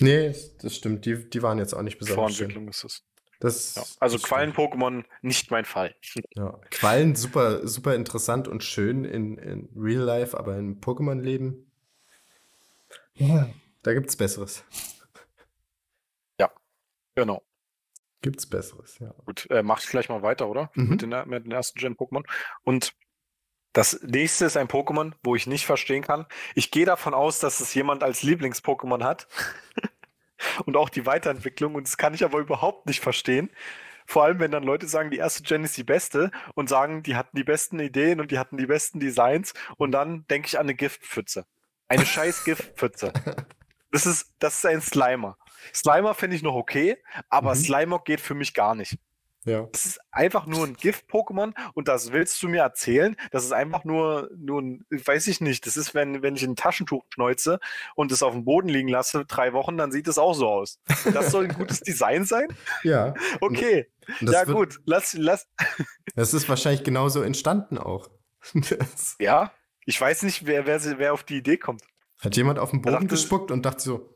Nee, 0.00 0.34
das 0.62 0.74
stimmt. 0.74 1.04
Die, 1.04 1.28
die 1.28 1.42
waren 1.42 1.58
jetzt 1.58 1.74
auch 1.74 1.82
nicht 1.82 1.98
besonders 1.98 2.34
schön. 2.34 2.50
Vorentwicklung 2.50 2.68
ist 2.68 2.84
es. 2.84 3.04
Das, 3.40 3.74
Ja. 3.74 3.82
Also 3.98 4.18
Quallen-Pokémon 4.18 5.04
nicht 5.22 5.50
mein 5.50 5.64
Fall. 5.64 5.94
Ja. 6.36 6.58
Quallen 6.70 7.16
super, 7.16 7.66
super 7.66 7.94
interessant 7.94 8.46
und 8.46 8.62
schön 8.62 9.04
in, 9.04 9.36
in 9.38 9.68
Real 9.76 10.02
Life, 10.02 10.38
aber 10.38 10.56
im 10.56 10.80
Pokémon-Leben. 10.80 11.70
Ja. 13.14 13.50
Da 13.82 13.94
gibt's 13.94 14.16
Besseres. 14.16 14.64
Genau. 17.14 17.42
Gibt's 18.22 18.46
Besseres, 18.46 18.98
ja. 18.98 19.14
Gut, 19.24 19.46
äh, 19.50 19.62
mach 19.62 19.82
ich 19.82 19.88
gleich 19.88 20.08
mal 20.08 20.22
weiter, 20.22 20.48
oder? 20.48 20.70
Mhm. 20.74 20.88
Mit, 20.88 21.02
den, 21.02 21.10
mit 21.26 21.44
den 21.44 21.52
ersten 21.52 21.78
Gen-Pokémon. 21.78 22.24
Und 22.64 22.94
das 23.72 24.00
nächste 24.02 24.46
ist 24.46 24.56
ein 24.56 24.68
Pokémon, 24.68 25.12
wo 25.22 25.36
ich 25.36 25.46
nicht 25.46 25.64
verstehen 25.64 26.02
kann. 26.02 26.26
Ich 26.54 26.70
gehe 26.70 26.84
davon 26.84 27.14
aus, 27.14 27.38
dass 27.38 27.60
es 27.60 27.74
jemand 27.74 28.02
als 28.02 28.22
Lieblings-Pokémon 28.22 29.04
hat. 29.04 29.28
und 30.66 30.76
auch 30.76 30.88
die 30.88 31.06
Weiterentwicklung. 31.06 31.74
Und 31.74 31.86
das 31.86 31.96
kann 31.96 32.14
ich 32.14 32.24
aber 32.24 32.38
überhaupt 32.38 32.86
nicht 32.86 33.00
verstehen. 33.00 33.50
Vor 34.06 34.24
allem, 34.24 34.40
wenn 34.40 34.50
dann 34.50 34.64
Leute 34.64 34.88
sagen, 34.88 35.10
die 35.10 35.18
erste 35.18 35.42
Gen 35.42 35.62
ist 35.62 35.76
die 35.76 35.84
beste 35.84 36.30
und 36.54 36.68
sagen, 36.68 37.02
die 37.02 37.14
hatten 37.14 37.36
die 37.36 37.44
besten 37.44 37.78
Ideen 37.78 38.20
und 38.20 38.30
die 38.32 38.38
hatten 38.38 38.56
die 38.56 38.66
besten 38.66 38.98
Designs. 38.98 39.54
Und 39.76 39.92
dann 39.92 40.26
denke 40.28 40.48
ich 40.48 40.58
an 40.58 40.66
eine 40.66 40.74
Giftpfütze. 40.74 41.44
Eine 41.88 42.06
scheiß 42.06 42.44
Giftpfütze. 42.44 43.12
Das 43.92 44.06
ist, 44.06 44.34
das 44.38 44.56
ist 44.56 44.66
ein 44.66 44.80
Slimer. 44.80 45.36
Slimer 45.74 46.14
finde 46.14 46.36
ich 46.36 46.42
noch 46.42 46.54
okay, 46.54 46.96
aber 47.28 47.54
Mhm. 47.54 47.58
Slimer 47.60 47.98
geht 48.04 48.20
für 48.20 48.34
mich 48.34 48.54
gar 48.54 48.74
nicht. 48.74 48.98
Ja. 49.44 49.66
Das 49.72 49.86
ist 49.86 50.00
einfach 50.10 50.44
nur 50.46 50.66
ein 50.66 50.74
Gift-Pokémon 50.74 51.54
und 51.72 51.88
das 51.88 52.12
willst 52.12 52.42
du 52.42 52.48
mir 52.48 52.60
erzählen? 52.60 53.16
Das 53.30 53.42
ist 53.44 53.52
einfach 53.52 53.84
nur, 53.84 54.28
nur 54.36 54.60
ein, 54.60 54.84
weiß 54.90 55.28
ich 55.28 55.40
nicht, 55.40 55.66
das 55.66 55.78
ist, 55.78 55.94
wenn, 55.94 56.22
wenn 56.22 56.36
ich 56.36 56.42
ein 56.42 56.56
Taschentuch 56.56 57.04
schneuze 57.08 57.58
und 57.94 58.12
es 58.12 58.22
auf 58.22 58.34
dem 58.34 58.44
Boden 58.44 58.68
liegen 58.68 58.88
lasse, 58.88 59.24
drei 59.24 59.54
Wochen, 59.54 59.78
dann 59.78 59.92
sieht 59.92 60.08
es 60.08 60.18
auch 60.18 60.34
so 60.34 60.46
aus. 60.48 60.78
Das 61.14 61.30
soll 61.30 61.44
ein 61.44 61.54
gutes 61.54 61.80
Design 61.80 62.24
sein? 62.24 62.48
Ja. 62.82 63.14
Okay, 63.40 63.88
ja 64.20 64.46
wird, 64.46 64.56
gut, 64.56 64.80
lass, 64.84 65.14
lass, 65.14 65.48
Das 66.14 66.34
ist 66.34 66.48
wahrscheinlich 66.48 66.82
genauso 66.84 67.22
entstanden 67.22 67.78
auch. 67.78 68.10
Ja, 69.18 69.52
ich 69.86 70.00
weiß 70.00 70.22
nicht, 70.24 70.46
wer, 70.46 70.66
wer, 70.66 70.80
wer 70.98 71.12
auf 71.14 71.24
die 71.24 71.38
Idee 71.38 71.56
kommt. 71.56 71.82
hat 72.20 72.36
jemand 72.36 72.58
auf 72.58 72.70
den 72.70 72.82
Boden 72.82 72.94
dachte- 72.94 73.06
gespuckt 73.08 73.50
und 73.50 73.64
dachte 73.64 73.82
so, 73.82 74.14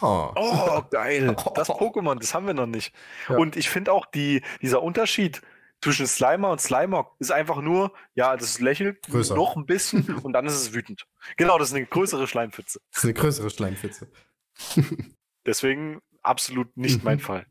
oh. 0.00 0.30
Oh, 0.36 0.82
geil. 0.90 1.34
Das 1.54 1.68
Pokémon, 1.70 2.18
das 2.18 2.34
haben 2.34 2.46
wir 2.46 2.54
noch 2.54 2.66
nicht. 2.66 2.94
Ja. 3.28 3.36
Und 3.36 3.56
ich 3.56 3.68
finde 3.70 3.92
auch 3.92 4.06
die, 4.06 4.42
dieser 4.62 4.82
Unterschied 4.82 5.42
zwischen 5.82 6.06
Slimer 6.06 6.50
und 6.50 6.60
Slimer 6.60 7.10
ist 7.20 7.32
einfach 7.32 7.62
nur, 7.62 7.92
ja, 8.14 8.36
das 8.36 8.60
lächelt 8.60 9.02
Größer. 9.08 9.34
noch 9.34 9.56
ein 9.56 9.64
bisschen 9.66 10.14
und 10.22 10.32
dann 10.34 10.44
ist 10.46 10.54
es 10.54 10.74
wütend. 10.74 11.06
Genau, 11.36 11.58
das 11.58 11.68
ist 11.70 11.74
eine 11.74 11.86
größere 11.86 12.26
Schleimpfütze. 12.26 12.80
Das 12.90 12.98
ist 12.98 13.04
eine 13.04 13.14
größere 13.14 13.50
Schleimpfütze. 13.50 14.10
Deswegen 15.46 16.00
absolut 16.22 16.76
nicht 16.76 17.02
mein 17.04 17.16
Mhm. 17.16 17.20
Fall. 17.22 17.46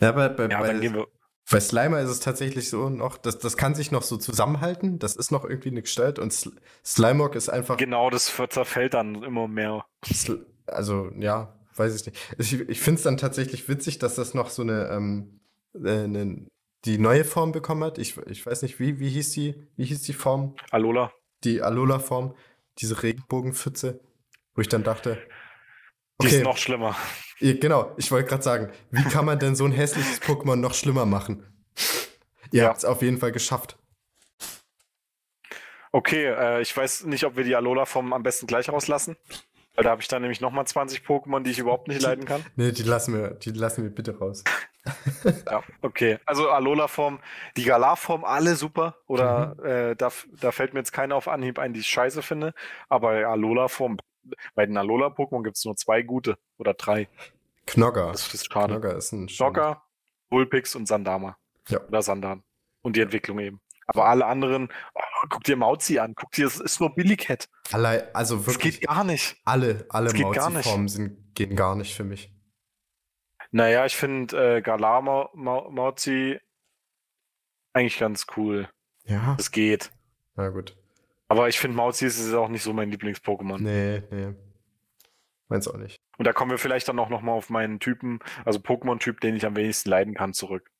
Ja, 0.00 0.12
bei, 0.12 0.28
bei, 0.28 0.48
Ja, 0.48 0.60
bei, 0.60 0.68
dann 0.68 0.80
gehen 0.80 0.94
wir. 0.94 1.06
bei 1.50 1.58
Slimer 1.60 2.00
ist 2.00 2.10
es 2.10 2.20
tatsächlich 2.20 2.70
so 2.70 2.88
noch, 2.88 3.18
das, 3.18 3.38
das 3.38 3.56
kann 3.56 3.74
sich 3.74 3.90
noch 3.90 4.02
so 4.02 4.16
zusammenhalten, 4.16 4.98
das 4.98 5.16
ist 5.16 5.32
noch 5.32 5.44
irgendwie 5.44 5.70
eine 5.70 5.82
Gestalt 5.82 6.18
und 6.18 6.32
Sl 6.32 6.52
Slimog 6.84 7.34
ist 7.34 7.48
einfach, 7.48 7.76
Genau, 7.76 8.10
das 8.10 8.26
zerfällt 8.50 8.94
dann 8.94 9.22
immer 9.24 9.48
mehr. 9.48 9.86
Sl 10.06 10.46
also 10.66 11.10
ja, 11.18 11.58
weiß 11.76 11.94
ich 11.96 12.06
nicht. 12.06 12.34
Ich, 12.38 12.52
ich 12.68 12.80
finde 12.80 12.98
es 12.98 13.04
dann 13.04 13.16
tatsächlich 13.16 13.68
witzig, 13.68 13.98
dass 13.98 14.14
das 14.14 14.34
noch 14.34 14.50
so 14.50 14.62
eine, 14.62 14.88
ähm, 14.90 15.40
äh, 15.74 16.04
eine 16.04 16.46
die 16.84 16.98
neue 16.98 17.24
Form 17.24 17.52
bekommen 17.52 17.82
hat. 17.82 17.98
Ich, 17.98 18.16
ich 18.26 18.44
weiß 18.44 18.62
nicht, 18.62 18.78
wie, 18.78 18.98
wie 19.00 19.08
hieß 19.08 19.30
die, 19.30 19.54
wie 19.76 19.84
hieß 19.86 20.02
die 20.02 20.12
Form? 20.12 20.54
Alola. 20.70 21.12
Die 21.42 21.62
Alola-Form, 21.62 22.34
diese 22.78 23.02
Regenbogenpfütze, 23.02 24.00
wo 24.54 24.60
ich 24.60 24.68
dann 24.68 24.82
dachte, 24.84 25.18
Die 26.20 26.26
okay, 26.26 26.36
ist 26.38 26.44
noch 26.44 26.58
schlimmer. 26.58 26.94
genau, 27.40 27.92
ich 27.96 28.10
wollte 28.10 28.28
gerade 28.28 28.42
sagen, 28.42 28.70
wie 28.90 29.02
kann 29.04 29.24
man 29.24 29.38
denn 29.38 29.56
so 29.56 29.64
ein 29.64 29.72
hässliches 29.72 30.20
Pokémon 30.22 30.56
noch 30.56 30.74
schlimmer 30.74 31.06
machen? 31.06 31.46
Ihr 32.52 32.62
Ja. 32.64 32.68
habt 32.68 32.78
es 32.78 32.84
auf 32.84 33.00
jeden 33.02 33.18
Fall 33.18 33.32
geschafft. 33.32 33.78
Okay, 35.92 36.26
äh, 36.26 36.60
ich 36.62 36.76
weiß 36.76 37.04
nicht, 37.04 37.24
ob 37.24 37.36
wir 37.36 37.44
die 37.44 37.54
Alola-Form 37.54 38.12
am 38.12 38.22
besten 38.22 38.46
gleich 38.46 38.68
rauslassen. 38.68 39.16
Weil 39.74 39.84
da 39.84 39.90
habe 39.90 40.00
ich 40.02 40.08
dann 40.08 40.22
nämlich 40.22 40.40
nochmal 40.40 40.66
20 40.66 41.04
Pokémon, 41.04 41.42
die 41.42 41.50
ich 41.50 41.58
überhaupt 41.58 41.88
nicht 41.88 42.00
leiden 42.00 42.24
kann. 42.26 42.44
Nee, 42.54 42.70
die 42.72 42.84
lassen 42.84 43.14
wir, 43.14 43.30
die 43.30 43.50
lassen 43.50 43.82
wir 43.82 43.90
bitte 43.90 44.16
raus. 44.18 44.44
Ja, 45.50 45.62
okay. 45.80 46.18
Also 46.26 46.50
Alola-Form, 46.50 47.18
die 47.56 47.64
Galar-Form, 47.64 48.22
alle 48.24 48.54
super. 48.54 48.96
Oder 49.06 49.54
Mhm. 49.58 49.64
äh, 49.64 49.96
da, 49.96 50.10
da 50.40 50.52
fällt 50.52 50.74
mir 50.74 50.80
jetzt 50.80 50.92
keiner 50.92 51.16
auf 51.16 51.26
Anhieb 51.26 51.58
ein, 51.58 51.72
die 51.72 51.80
ich 51.80 51.86
scheiße 51.86 52.20
finde. 52.20 52.52
Aber 52.90 53.12
Alola-Form, 53.12 53.96
bei 54.54 54.66
den 54.66 54.76
Alola-Pokémon 54.76 55.42
gibt 55.42 55.56
es 55.56 55.64
nur 55.64 55.74
zwei 55.76 56.02
gute 56.02 56.36
oder 56.58 56.74
drei. 56.74 57.08
Knogger. 57.66 58.12
Das 58.12 58.34
ist 58.34 58.52
schade. 58.52 58.74
Knogger 58.74 58.94
ist 58.96 59.12
ein 59.12 59.28
Schocker, 59.30 59.82
Vulpix 60.28 60.74
und 60.74 60.86
Sandama. 60.86 61.38
Ja. 61.68 61.80
Oder 61.88 62.02
Sandan. 62.02 62.42
Und 62.82 62.96
die 62.96 63.00
Entwicklung 63.00 63.38
eben. 63.38 63.60
Aber 63.86 64.06
alle 64.06 64.26
anderen, 64.26 64.68
oh, 64.94 65.00
guck 65.30 65.44
dir 65.44 65.56
Mauzi 65.56 65.98
an, 65.98 66.14
guck 66.14 66.30
dir, 66.32 66.46
es 66.46 66.58
ist 66.60 66.80
nur 66.80 66.94
Billighead. 66.94 67.48
Allein, 67.72 68.02
also 68.14 68.36
Das 68.36 68.46
wirklich 68.46 68.80
geht 68.80 68.88
gar 68.88 69.04
nicht. 69.04 69.36
alle, 69.44 69.86
alle. 69.90 70.12
Mauzi-Formen 70.12 70.88
sind, 70.88 71.34
gehen 71.34 71.54
gar 71.56 71.76
nicht 71.76 71.94
für 71.94 72.04
mich. 72.04 72.32
Naja, 73.50 73.84
ich 73.86 73.96
finde 73.96 74.56
äh, 74.56 74.62
Galar 74.62 75.02
Mau 75.02 75.30
Mauzi 75.70 76.40
eigentlich 77.72 77.98
ganz 77.98 78.26
cool. 78.36 78.68
Ja, 79.04 79.34
Das 79.36 79.50
geht. 79.50 79.92
na 80.34 80.48
gut. 80.48 80.76
Aber 81.28 81.48
ich 81.48 81.58
finde 81.58 81.76
Mauzi 81.76 82.06
ist 82.06 82.32
auch 82.34 82.48
nicht 82.48 82.62
so 82.62 82.72
mein 82.72 82.90
Lieblings-Pokémon. 82.90 83.58
Nee, 83.58 84.02
nee. 84.10 84.34
Meins 85.48 85.68
auch 85.68 85.76
nicht. 85.76 86.00
Und 86.18 86.26
da 86.26 86.32
kommen 86.32 86.50
wir 86.50 86.58
vielleicht 86.58 86.88
dann 86.88 86.98
auch 86.98 87.08
nochmal 87.10 87.34
auf 87.36 87.50
meinen 87.50 87.80
Typen, 87.80 88.20
also 88.44 88.58
Pokémon-Typ, 88.60 89.20
den 89.20 89.36
ich 89.36 89.44
am 89.44 89.56
wenigsten 89.56 89.90
leiden 89.90 90.14
kann, 90.14 90.32
zurück. 90.32 90.70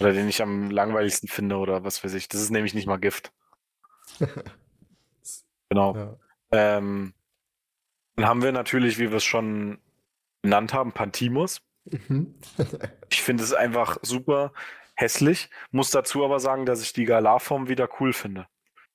Oder 0.00 0.12
den 0.12 0.28
ich 0.28 0.42
am 0.42 0.70
langweiligsten 0.70 1.28
finde 1.28 1.56
oder 1.56 1.84
was 1.84 2.02
weiß 2.02 2.14
ich. 2.14 2.28
Das 2.28 2.40
ist 2.40 2.50
nämlich 2.50 2.74
nicht 2.74 2.86
mal 2.86 2.98
Gift. 2.98 3.32
Genau. 5.68 5.96
Ja. 5.96 6.16
Ähm, 6.50 7.14
dann 8.16 8.26
haben 8.26 8.42
wir 8.42 8.52
natürlich, 8.52 8.98
wie 8.98 9.08
wir 9.08 9.16
es 9.16 9.24
schon 9.24 9.78
genannt 10.42 10.74
haben, 10.74 10.92
Pantimos. 10.92 11.62
Mhm. 11.84 12.34
Ich 13.10 13.22
finde 13.22 13.42
es 13.42 13.54
einfach 13.54 13.96
super 14.02 14.52
hässlich. 14.94 15.48
Muss 15.70 15.90
dazu 15.90 16.24
aber 16.24 16.40
sagen, 16.40 16.66
dass 16.66 16.82
ich 16.82 16.92
die 16.92 17.06
Galar-Form 17.06 17.68
wieder 17.68 17.88
cool 18.00 18.12
finde. 18.12 18.46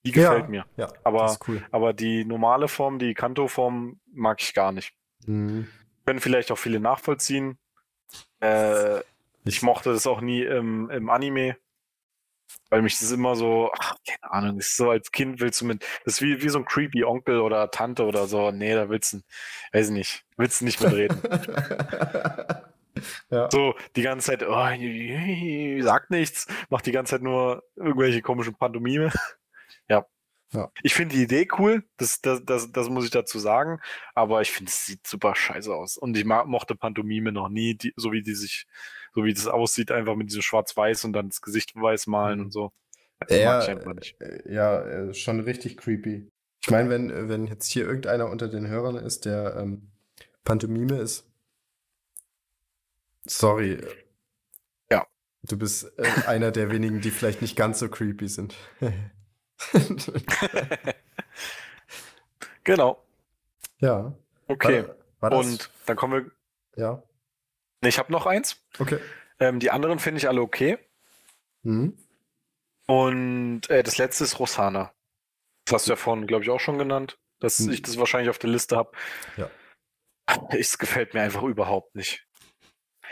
Die 0.06 0.12
gefällt 0.12 0.44
ja, 0.44 0.50
mir. 0.50 0.66
Ja, 0.76 0.94
Aber- 1.04 1.22
das 1.24 1.34
ist 1.34 1.48
cool. 1.48 1.66
Aber 1.72 1.94
die 1.94 2.26
normale 2.26 2.68
Form, 2.68 3.00
die 3.00 3.14
Kanto-Form, 3.16 4.00
mag 4.12 4.42
ich 4.42 4.54
gar 4.54 4.72
nicht. 4.72 4.94
Mhm. 5.26 5.68
Können 6.06 6.20
vielleicht 6.20 6.52
auch 6.52 6.58
viele 6.58 6.80
nachvollziehen. 6.80 7.58
Äh, 8.40 9.02
ich 9.48 9.62
mochte 9.62 9.92
das 9.92 10.08
auch 10.08 10.22
nie 10.22 10.44
im, 10.44 10.90
im 10.90 11.10
Anime, 11.10 11.58
weil 12.70 12.82
mich 12.82 13.00
das 13.00 13.12
immer 13.12 13.36
so, 13.36 13.72
ach, 13.78 13.96
keine 14.06 14.32
Ahnung, 14.32 14.58
ist 14.58 14.76
so 14.76 14.90
als 14.90 15.12
Kind 15.12 15.40
willst 15.40 15.62
du 15.62 15.66
mit, 15.66 15.84
das 16.06 16.16
ist 16.16 16.22
wie, 16.22 16.42
wie 16.42 16.50
so 16.50 16.60
ein 16.60 16.66
creepy 16.66 17.04
Onkel 17.04 17.40
oder 17.40 17.72
Tante 17.72 18.06
oder 18.06 18.28
so. 18.28 18.52
Nee, 18.52 18.74
da 18.74 18.90
willst 18.90 19.14
du, 19.14 19.22
weiß 19.74 19.88
ich 19.88 19.94
nicht, 19.94 20.26
willst 20.38 20.62
du 20.62 20.66
nicht 20.66 20.82
mitreden. 20.82 21.22
ja. 23.30 23.50
so 23.52 23.76
die 23.96 24.02
ganze 24.02 24.28
Zeit, 24.28 24.44
oh, 24.44 25.82
sagt 25.84 26.12
nichts, 26.12 26.48
macht 26.70 26.86
die 26.86 26.92
ganze 26.92 27.12
Zeit 27.12 27.22
nur 27.22 27.64
irgendwelche 27.76 28.22
komischen 28.22 28.56
Pantomime. 28.56 29.12
ja. 29.90 30.06
Ja. 30.54 30.72
Ich 30.82 30.94
finde 30.94 31.16
die 31.16 31.24
Idee 31.24 31.46
cool, 31.58 31.84
das, 31.98 32.22
das, 32.22 32.46
das, 32.46 32.72
das 32.72 32.88
muss 32.88 33.04
ich 33.04 33.12
dazu 33.12 33.38
sagen, 33.38 33.82
aber 34.16 34.42
ich 34.42 34.52
finde, 34.52 34.70
es 34.70 34.86
sieht 34.86 35.06
super 35.06 35.36
scheiße 35.36 35.74
aus. 35.74 35.98
Und 35.98 36.16
ich 36.16 36.24
mochte 36.24 36.74
Pantomime 36.74 37.34
noch 37.34 37.50
nie, 37.50 37.76
die, 37.76 37.94
so 37.98 38.14
wie 38.14 38.24
die 38.24 38.34
sich, 38.34 38.66
so 39.18 39.24
wie 39.24 39.34
das 39.34 39.48
aussieht, 39.48 39.92
einfach 39.92 40.16
mit 40.16 40.30
diesem 40.30 40.44
Schwarz-Weiß 40.44 41.04
und 41.06 41.14
dann 41.14 41.30
das 41.30 41.42
Gesicht 41.42 41.76
weiß 41.76 42.06
malen 42.06 42.38
Mhm. 42.38 42.46
und 42.46 42.52
so. 42.52 42.72
Das 43.20 43.36
Ja, 43.36 43.62
äh, 43.64 44.54
ja, 44.54 44.82
äh, 44.84 45.14
schon 45.16 45.40
richtig 45.40 45.76
creepy. 45.78 46.30
Ich 46.62 46.70
meine, 46.70 46.92
wenn, 46.92 47.28
wenn 47.30 47.48
jetzt 47.48 47.66
hier 47.66 47.88
irgendeiner 47.88 48.30
unter 48.30 48.48
den 48.48 48.68
Hörern 48.68 48.96
ist, 48.96 49.26
der 49.26 49.56
ähm, 49.56 49.90
Pantomime 50.44 51.00
ist, 51.00 51.28
sorry. 53.26 53.82
Ja. 54.92 55.08
Du 55.42 55.58
bist 55.58 55.92
äh, 55.98 56.04
einer 56.28 56.52
der 56.52 56.70
wenigen, 56.70 57.02
die 57.02 57.10
vielleicht 57.10 57.42
nicht 57.42 57.56
ganz 57.56 57.80
so 57.80 57.90
creepy 57.90 58.28
sind. 58.28 58.56
Genau. 62.64 63.02
ja. 63.80 64.14
Okay. 64.48 64.86
War, 65.22 65.32
war 65.32 65.40
und 65.40 65.72
dann 65.86 65.96
kommen 65.96 66.32
wir. 66.76 66.82
ja. 66.84 67.02
Ich 67.82 68.00
habe 68.00 68.12
noch 68.12 68.26
eins. 68.26 68.64
Okay. 68.80 69.00
Ähm, 69.40 69.60
die 69.60 69.72
anderen 69.72 70.00
finde 70.00 70.20
ich 70.20 70.28
alle 70.28 70.42
okay. 70.42 70.78
Mhm. 71.64 71.98
Und 72.88 73.70
äh, 73.70 73.84
das 73.84 73.98
letzte 73.98 74.24
ist 74.24 74.40
Rosana. 74.40 74.94
Das 75.66 75.74
hast 75.74 75.88
du 75.88 75.92
ja 75.92 75.96
vorhin, 75.98 76.28
glaube 76.28 76.44
ich, 76.44 76.50
auch 76.50 76.60
schon 76.60 76.78
genannt, 76.78 77.20
dass 77.40 77.60
Hm. 77.60 77.72
ich 77.72 77.82
das 77.82 77.98
wahrscheinlich 77.98 78.30
auf 78.30 78.40
der 78.40 78.50
Liste 78.50 78.78
habe. 78.78 78.92
Ja. 79.36 79.50
Es 80.52 80.78
gefällt 80.78 81.14
mir 81.14 81.22
einfach 81.22 81.44
überhaupt 81.44 81.96
nicht. 81.96 82.26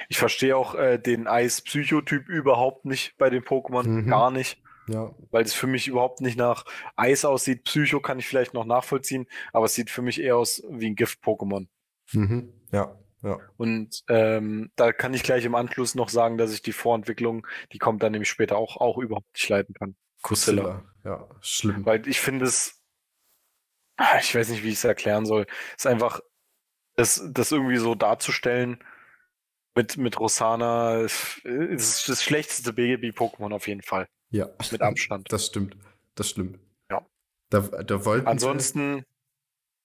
Ich 0.10 0.18
verstehe 0.18 0.58
auch 0.58 0.76
äh, 0.76 0.98
den 0.98 1.28
Eis-Psychotyp 1.28 2.28
überhaupt 2.28 2.84
nicht 2.86 3.16
bei 3.18 3.30
den 3.30 3.44
Pokémon. 3.44 3.88
Mhm. 3.88 4.08
Gar 4.08 4.32
nicht. 4.32 4.62
Ja. 4.88 5.16
Weil 5.32 5.44
es 5.44 5.54
für 5.54 5.68
mich 5.68 5.88
überhaupt 5.88 6.20
nicht 6.22 6.38
nach 6.38 6.66
Eis 6.96 7.24
aussieht. 7.26 7.64
Psycho 7.64 8.02
kann 8.02 8.20
ich 8.20 8.28
vielleicht 8.28 8.54
noch 8.54 8.66
nachvollziehen, 8.66 9.28
aber 9.54 9.66
es 9.66 9.74
sieht 9.74 9.90
für 9.90 10.02
mich 10.02 10.22
eher 10.22 10.36
aus 10.38 10.62
wie 10.70 10.88
ein 10.88 10.96
Gift-Pokémon. 10.96 11.68
Mhm. 12.12 12.54
Ja. 12.72 12.98
Ja. 13.24 13.40
Und 13.58 14.04
ähm, 14.08 14.72
da 14.76 14.94
kann 14.94 15.14
ich 15.14 15.24
gleich 15.24 15.46
im 15.46 15.56
Anschluss 15.56 15.96
noch 15.96 16.10
sagen, 16.10 16.38
dass 16.38 16.54
ich 16.54 16.62
die 16.62 16.74
Vorentwicklung, 16.74 17.48
die 17.72 17.80
kommt 17.80 18.04
dann 18.04 18.12
nämlich 18.12 18.30
später 18.30 18.58
auch, 18.58 18.78
auch 18.78 18.98
überhaupt 18.98 19.34
nicht 19.34 19.50
leiden 19.50 19.74
kann. 19.74 19.96
Kusilla. 20.22 20.84
Ja, 21.04 21.28
schlimm. 21.42 21.86
Weil 21.86 22.08
ich 22.08 22.20
finde 22.20 22.46
es, 22.46 22.82
ah, 23.98 24.18
ich 24.20 24.34
weiß 24.34 24.50
nicht, 24.50 24.64
wie 24.64 24.70
ich 24.70 24.76
es 24.76 24.84
erklären 24.84 25.26
soll, 25.26 25.46
ist 25.76 25.88
einfach, 25.88 26.20
das, 26.96 27.22
das 27.32 27.52
irgendwie 27.52 27.78
so 27.78 27.94
darzustellen 27.96 28.84
mit, 29.76 29.98
mit 29.98 30.20
Rosana, 30.20 31.02
ist 31.02 31.40
ist 31.44 32.08
das 32.08 32.24
schlechteste 32.24 32.72
Baby-Pokémon 32.74 33.54
auf 33.54 33.68
jeden 33.68 33.82
Fall. 33.82 34.08
Ja. 34.30 34.50
Mit 34.72 34.82
Abstand. 34.82 35.32
Das 35.32 35.48
stimmt. 35.48 35.78
Das 36.16 36.30
stimmt. 36.30 36.60
Ja. 36.90 37.06
Da, 37.50 37.60
da 37.60 38.06
wollten 38.06 38.28
Ansonsten, 38.28 39.04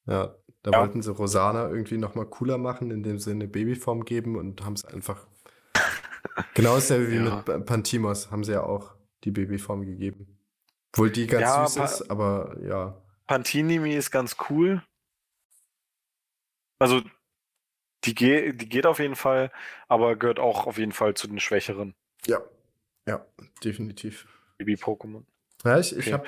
ja, 0.06 0.34
da 0.62 0.70
Ja. 0.72 0.80
wollten 0.80 1.02
sie 1.02 1.12
Rosana 1.12 1.68
irgendwie 1.68 1.96
nochmal 1.98 2.26
cooler 2.26 2.58
machen, 2.58 2.90
indem 2.90 3.18
sie 3.18 3.30
eine 3.30 3.48
Babyform 3.48 4.04
geben 4.04 4.36
und 4.36 4.64
haben 4.64 4.74
es 4.74 4.84
einfach. 4.84 5.26
Genau 6.54 6.74
dasselbe 6.74 7.10
wie 7.10 7.16
Ja. 7.16 7.36
mit 7.36 7.44
Pa- 7.44 7.58
Pantimos 7.58 8.30
haben 8.30 8.44
sie 8.44 8.52
ja 8.52 8.62
auch 8.62 8.94
die 9.24 9.30
Babyform 9.30 9.84
gegeben. 9.84 10.38
Obwohl 10.92 11.10
die 11.10 11.26
ganz 11.26 11.42
Ja, 11.42 11.66
süß 11.66 11.74
Pa- 11.76 11.84
ist, 11.84 12.10
aber 12.10 12.56
ja. 12.62 13.00
Pantinimi 13.26 13.94
ist 13.94 14.10
ganz 14.10 14.36
cool. 14.50 14.82
Also, 16.78 17.02
die, 18.04 18.14
ge 18.14 18.52
die 18.52 18.68
geht 18.68 18.86
auf 18.86 18.98
jeden 18.98 19.16
Fall, 19.16 19.52
aber 19.88 20.16
gehört 20.16 20.38
auch 20.38 20.66
auf 20.66 20.78
jeden 20.78 20.92
Fall 20.92 21.14
zu 21.14 21.28
den 21.28 21.38
schwächeren 21.40 21.94
Ja. 22.26 22.40
Ja, 23.06 23.24
definitiv. 23.64 24.26
Baby-Pokémon. 24.58 25.24
Ja, 25.64 25.78
ich, 25.78 25.92
ich 25.96 26.06
Okay. 26.06 26.12
habe 26.12 26.24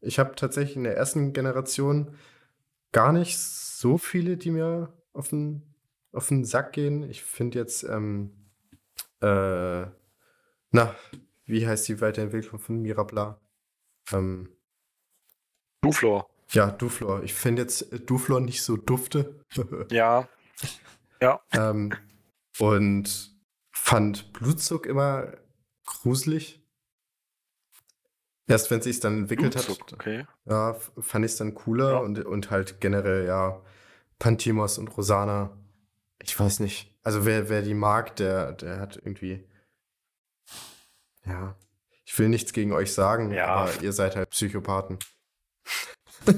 ich 0.00 0.18
hab 0.18 0.36
tatsächlich 0.36 0.76
in 0.76 0.84
der 0.84 0.96
ersten 0.96 1.32
Generation 1.32 2.16
gar 2.92 3.12
nicht 3.12 3.38
so 3.38 3.98
viele, 3.98 4.36
die 4.36 4.50
mir 4.50 4.92
auf 5.12 5.28
den, 5.28 5.74
auf 6.12 6.28
den 6.28 6.44
Sack 6.44 6.72
gehen. 6.72 7.02
Ich 7.02 7.22
finde 7.22 7.58
jetzt, 7.58 7.82
ähm, 7.84 8.50
äh, 9.20 9.86
na, 10.70 10.94
wie 11.44 11.66
heißt 11.66 11.88
die 11.88 12.00
Weiterentwicklung 12.00 12.60
von 12.60 12.80
Mirabla? 12.80 13.40
Ähm, 14.12 14.48
Duflor. 15.82 16.28
ja, 16.50 16.70
Duflor. 16.70 17.22
Ich 17.22 17.34
finde 17.34 17.62
jetzt 17.62 17.88
Duflor 18.08 18.40
nicht 18.40 18.62
so 18.62 18.76
dufte. 18.76 19.44
Ja, 21.20 21.40
ähm, 21.52 21.92
und 22.58 23.36
fand 23.70 24.32
Blutzug 24.32 24.86
immer 24.86 25.36
gruselig. 25.86 26.61
Erst 28.48 28.70
wenn 28.70 28.82
sich 28.82 29.00
dann 29.00 29.18
entwickelt 29.20 29.54
hat, 29.56 29.66
Blutzucker, 29.66 29.94
okay. 29.94 30.26
ja, 30.46 30.74
fand 31.00 31.24
ich 31.24 31.32
es 31.32 31.38
dann 31.38 31.54
cooler 31.54 31.92
Ja. 31.92 31.96
und, 31.98 32.24
und 32.24 32.50
halt 32.50 32.80
generell, 32.80 33.26
ja, 33.26 33.60
Pantimos 34.18 34.78
und 34.78 34.88
Rosana. 34.96 35.56
Ich 36.22 36.38
weiß 36.38 36.60
nicht. 36.60 36.94
Also 37.02 37.24
wer, 37.24 37.48
wer 37.48 37.62
die 37.62 37.74
mag, 37.74 38.14
der, 38.16 38.52
der 38.52 38.78
hat 38.80 38.96
irgendwie. 38.96 39.48
Ja. 41.24 41.56
Ich 42.04 42.18
will 42.18 42.28
nichts 42.28 42.52
gegen 42.52 42.72
euch 42.72 42.92
sagen, 42.92 43.32
Ja. 43.32 43.46
aber 43.46 43.82
ihr 43.82 43.92
seid 43.92 44.16
halt 44.16 44.30
Psychopathen. 44.30 44.98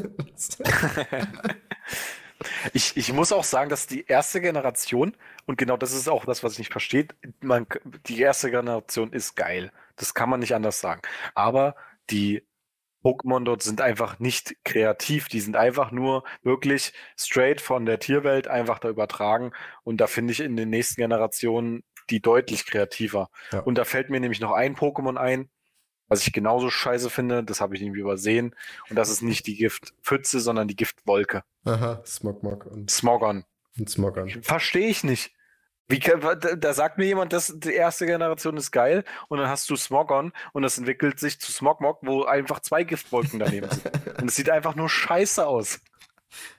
Ich, 2.73 2.96
ich 2.96 3.12
muss 3.12 3.32
auch 3.32 3.44
sagen, 3.44 3.70
dass 3.70 3.87
die 3.87 4.04
erste 4.06 4.40
Generation, 4.40 5.16
und 5.46 5.56
genau 5.56 5.76
das 5.76 5.92
ist 5.92 6.08
auch 6.08 6.25
das, 6.26 6.42
was 6.42 6.52
ich 6.54 6.58
nicht 6.58 6.73
verstehe, 6.73 7.06
man, 7.40 7.66
die 8.06 8.20
erste 8.20 8.50
Generation 8.50 9.12
ist 9.12 9.34
geil. 9.37 9.73
Das 9.96 10.12
kann 10.14 10.28
man 10.28 10.40
nicht 10.40 10.54
anders 10.54 10.80
sagen. 10.80 11.00
Aber 11.34 11.75
die 12.11 12.46
Pokémon 13.04 13.44
dort 13.44 13.62
sind 13.62 13.80
einfach 13.82 14.18
nicht 14.18 14.56
kreativ. 14.64 15.28
Die 15.28 15.40
sind 15.40 15.56
einfach 15.56 15.90
nur 15.90 16.25
wirklich 16.42 16.94
straight 17.18 17.61
von 17.61 17.84
der 17.84 17.99
Tierwelt 17.99 18.49
einfach 18.49 18.78
da 18.78 18.88
übertragen. 18.88 19.52
Und 19.82 19.99
da 20.00 20.06
finde 20.06 20.32
ich 20.32 20.40
in 20.40 20.56
den 20.56 20.70
nächsten 20.70 21.02
Generationen 21.02 21.84
die 22.11 22.20
deutlich 22.20 22.66
kreativer. 22.66 23.28
Ja. 23.52 23.61
Und 23.61 23.76
da 23.76 23.84
fällt 23.84 24.11
mir 24.11 24.20
nämlich 24.20 24.40
noch 24.40 24.52
ein 24.52 24.75
Pokémon 24.75 25.16
ein, 25.16 25.50
was 26.08 26.26
ich 26.26 26.32
genauso 26.32 26.70
scheiße 26.70 27.11
finde. 27.11 27.44
Das 27.44 27.61
habe 27.61 27.76
ich 27.76 27.82
irgendwie 27.82 28.00
übersehen. 28.00 28.54
Und 28.88 28.96
das 28.96 29.11
ist 29.11 29.23
nicht 29.23 29.46
die 29.46 29.56
Giftpfütze, 29.56 30.40
sondern 30.40 30.68
die 30.68 30.76
Giftwolke. 30.76 31.42
Aha, 31.64 32.02
Smogmog 32.06 32.66
und, 32.66 32.90
Smogon. 32.90 33.44
und 33.78 33.90
Smoggern. 33.90 34.30
Verstehe 34.42 34.88
ich 34.88 35.04
nicht. 35.04 35.34
Wie, 35.88 35.99
kann- 36.00 36.21
da, 36.61 36.73
sagt 36.73 36.97
mir 36.99 37.05
jemand, 37.05 37.33
dass 37.35 37.53
die 37.55 37.75
erste 37.75 38.07
Generation 38.07 38.57
ist 38.57 38.71
geil 38.71 39.05
und 39.29 39.38
dann 39.38 39.49
hast 39.49 39.69
du 39.69 39.76
Smogon 39.76 40.33
und 40.53 40.62
das 40.62 40.79
entwickelt 40.79 41.21
sich 41.21 41.38
zu 41.38 41.53
Smogmog, 41.53 41.99
wo 42.03 42.25
einfach 42.25 42.61
zwei 42.61 42.85
Giftwolken 42.85 43.38
daneben 43.38 43.69
sind. 43.71 43.91
Und 44.21 44.29
es 44.29 44.37
sieht 44.37 44.49
einfach 44.49 44.75
nur 44.76 44.88
scheiße 44.88 45.47
aus. 45.47 45.81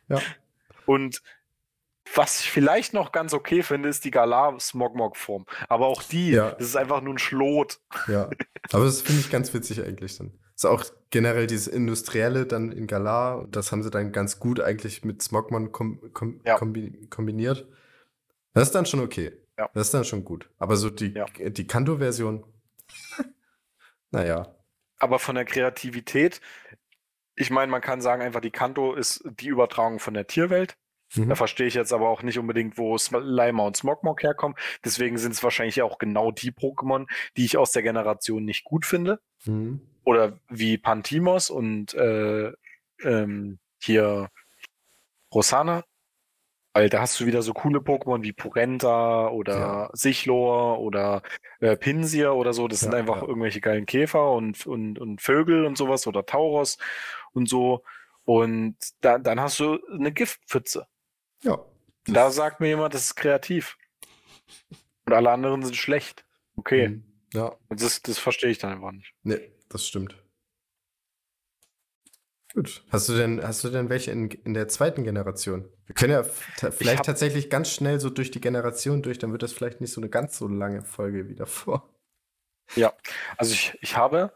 Ja. 0.09 0.19
Und 0.85 1.23
was 2.13 2.41
ich 2.41 2.51
vielleicht 2.51 2.93
noch 2.93 3.11
ganz 3.11 3.33
okay 3.33 3.63
finde, 3.63 3.89
ist 3.89 4.05
die 4.05 4.11
Galar-Smogmog-Form. 4.11 5.45
Aber 5.69 5.87
auch 5.87 6.03
die, 6.03 6.31
Ja. 6.31 6.51
das 6.51 6.67
ist 6.67 6.75
einfach 6.75 7.01
nur 7.01 7.15
ein 7.15 7.17
Schlot. 7.19 7.79
Ja. 8.07 8.29
Aber 8.71 8.85
das 8.85 9.01
finde 9.01 9.21
ich 9.21 9.31
ganz 9.31 9.53
witzig 9.53 9.83
eigentlich 9.83 10.17
dann. 10.17 10.31
Ist 10.55 10.65
auch 10.65 10.85
generell 11.09 11.47
dieses 11.47 11.67
Industrielle 11.67 12.45
dann 12.45 12.71
in 12.71 12.87
Galar, 12.87 13.47
das 13.49 13.71
haben 13.71 13.83
sie 13.83 13.89
dann 13.89 14.11
ganz 14.11 14.39
gut 14.39 14.59
eigentlich 14.61 15.03
mit 15.03 15.21
Smogmon 15.21 15.71
kom 15.71 16.13
kom 16.13 16.39
Ja. 16.45 16.57
kombi 16.57 17.07
kombiniert. 17.09 17.67
Das 18.55 18.63
ist 18.69 18.73
dann 18.75 18.85
schon 18.85 19.01
okay. 19.01 19.31
Ja. 19.59 19.69
Das 19.73 19.87
ist 19.87 19.93
dann 19.93 20.05
schon 20.05 20.23
gut. 20.25 20.49
Aber 20.57 20.75
so 20.77 20.89
die, 20.89 21.13
Ja. 21.13 21.25
die 21.27 21.67
Kanto-Version, 21.67 22.45
naja. 24.11 24.55
Aber 24.97 25.19
von 25.19 25.35
der 25.35 25.45
Kreativität, 25.45 26.41
ich 27.35 27.51
meine, 27.51 27.71
man 27.71 27.81
kann 27.81 28.01
sagen, 28.01 28.21
einfach 28.21 28.39
die 28.41 28.51
Kanto 28.51 28.93
ist 28.95 29.23
die 29.39 29.47
Übertragung 29.49 29.99
von 29.99 30.13
der 30.13 30.27
Tierwelt. 30.27 30.77
Mhm. 31.15 31.29
Da 31.29 31.35
verstehe 31.35 31.67
ich 31.67 31.73
jetzt 31.73 31.91
aber 31.93 32.09
auch 32.09 32.23
nicht 32.23 32.39
unbedingt, 32.39 32.77
wo 32.77 32.97
Slimer 32.97 33.65
und 33.65 33.75
Smogmog 33.75 34.23
herkommen. 34.23 34.57
Deswegen 34.83 35.17
sind 35.17 35.33
es 35.33 35.43
wahrscheinlich 35.43 35.81
auch 35.81 35.97
genau 35.97 36.31
die 36.31 36.51
Pokémon, 36.51 37.07
die 37.37 37.45
ich 37.45 37.57
aus 37.57 37.71
der 37.71 37.83
Generation 37.83 38.45
nicht 38.45 38.63
gut 38.63 38.85
finde. 38.85 39.19
Mhm. 39.45 39.81
Oder 40.05 40.39
wie 40.49 40.77
Pantimos 40.77 41.49
und 41.49 41.93
äh, 41.93 42.53
ähm, 43.03 43.59
hier 43.81 44.29
Rosana. 45.33 45.83
Weil 46.75 46.89
da 46.89 46.99
hast 46.99 47.21
du 47.21 47.25
wieder 47.25 47.41
so 47.41 47.53
coole 47.53 47.79
Pokémon 47.79 48.21
wie 48.23 48.33
Purenta 48.33 49.29
oder 49.29 49.57
Ja. 49.57 49.89
Sichlor 49.93 50.79
oder 50.81 51.21
äh, 51.61 51.77
Pinsir 51.77 52.33
oder 52.33 52.51
so. 52.51 52.67
Das 52.67 52.81
sind 52.81 52.91
Ja, 52.91 52.99
einfach 52.99 53.21
ja. 53.21 53.27
irgendwelche 53.29 53.61
geilen 53.61 53.85
Käfer 53.85 54.33
und, 54.33 54.67
und, 54.67 54.99
und 54.99 55.21
Vögel 55.21 55.63
und 55.65 55.77
sowas 55.77 56.05
oder 56.05 56.25
Tauros 56.25 56.77
und 57.31 57.47
so. 57.47 57.81
Und 58.25 58.75
da, 58.99 59.17
dann 59.19 59.39
hast 59.39 59.57
du 59.61 59.79
eine 59.89 60.11
Giftpfütze. 60.11 60.85
Ja. 61.43 61.63
Da 62.07 62.29
sagt 62.29 62.59
mir 62.59 62.67
jemand, 62.67 62.93
das 62.93 63.03
ist 63.03 63.15
kreativ. 63.15 63.77
Und 65.05 65.13
alle 65.13 65.31
anderen 65.31 65.63
sind 65.63 65.77
schlecht. 65.77 66.25
Okay. 66.57 66.89
Mhm. 66.89 67.05
Ja, 67.33 67.55
Und 67.69 67.81
Das, 67.81 68.01
das 68.01 68.19
verstehe 68.19 68.49
ich 68.49 68.57
dann 68.57 68.73
einfach 68.73 68.91
nicht. 68.91 69.13
nee, 69.23 69.49
das 69.69 69.87
stimmt. 69.87 70.21
Gut. 72.55 72.85
Hast 72.89 73.09
du 73.09 73.13
denn, 73.17 73.43
hast 73.45 73.63
du 73.65 73.69
denn 73.69 73.89
welche 73.89 74.11
in, 74.11 74.29
in 74.29 74.53
der 74.53 74.69
zweiten 74.69 75.03
Generation? 75.03 75.69
Wir 75.85 75.93
können 75.93 76.13
ja 76.13 76.23
vielleicht 76.23 76.99
hab- 76.99 77.05
tatsächlich 77.05 77.49
ganz 77.49 77.69
schnell 77.69 77.99
so 77.99 78.09
durch 78.09 78.31
die 78.31 78.39
Generation 78.39 79.03
durch, 79.03 79.19
dann 79.19 79.33
wird 79.33 79.43
das 79.43 79.51
vielleicht 79.51 79.81
nicht 79.81 79.91
so 79.91 79.99
eine 79.99 80.09
ganz 80.09 80.37
so 80.37 80.47
lange 80.47 80.81
Folge 80.83 81.27
wie 81.27 81.35
davor. 81.35 81.93
Ja, 82.75 82.93
also 83.37 83.53
ich, 83.53 83.77
ich 83.81 83.97
habe 83.97 84.31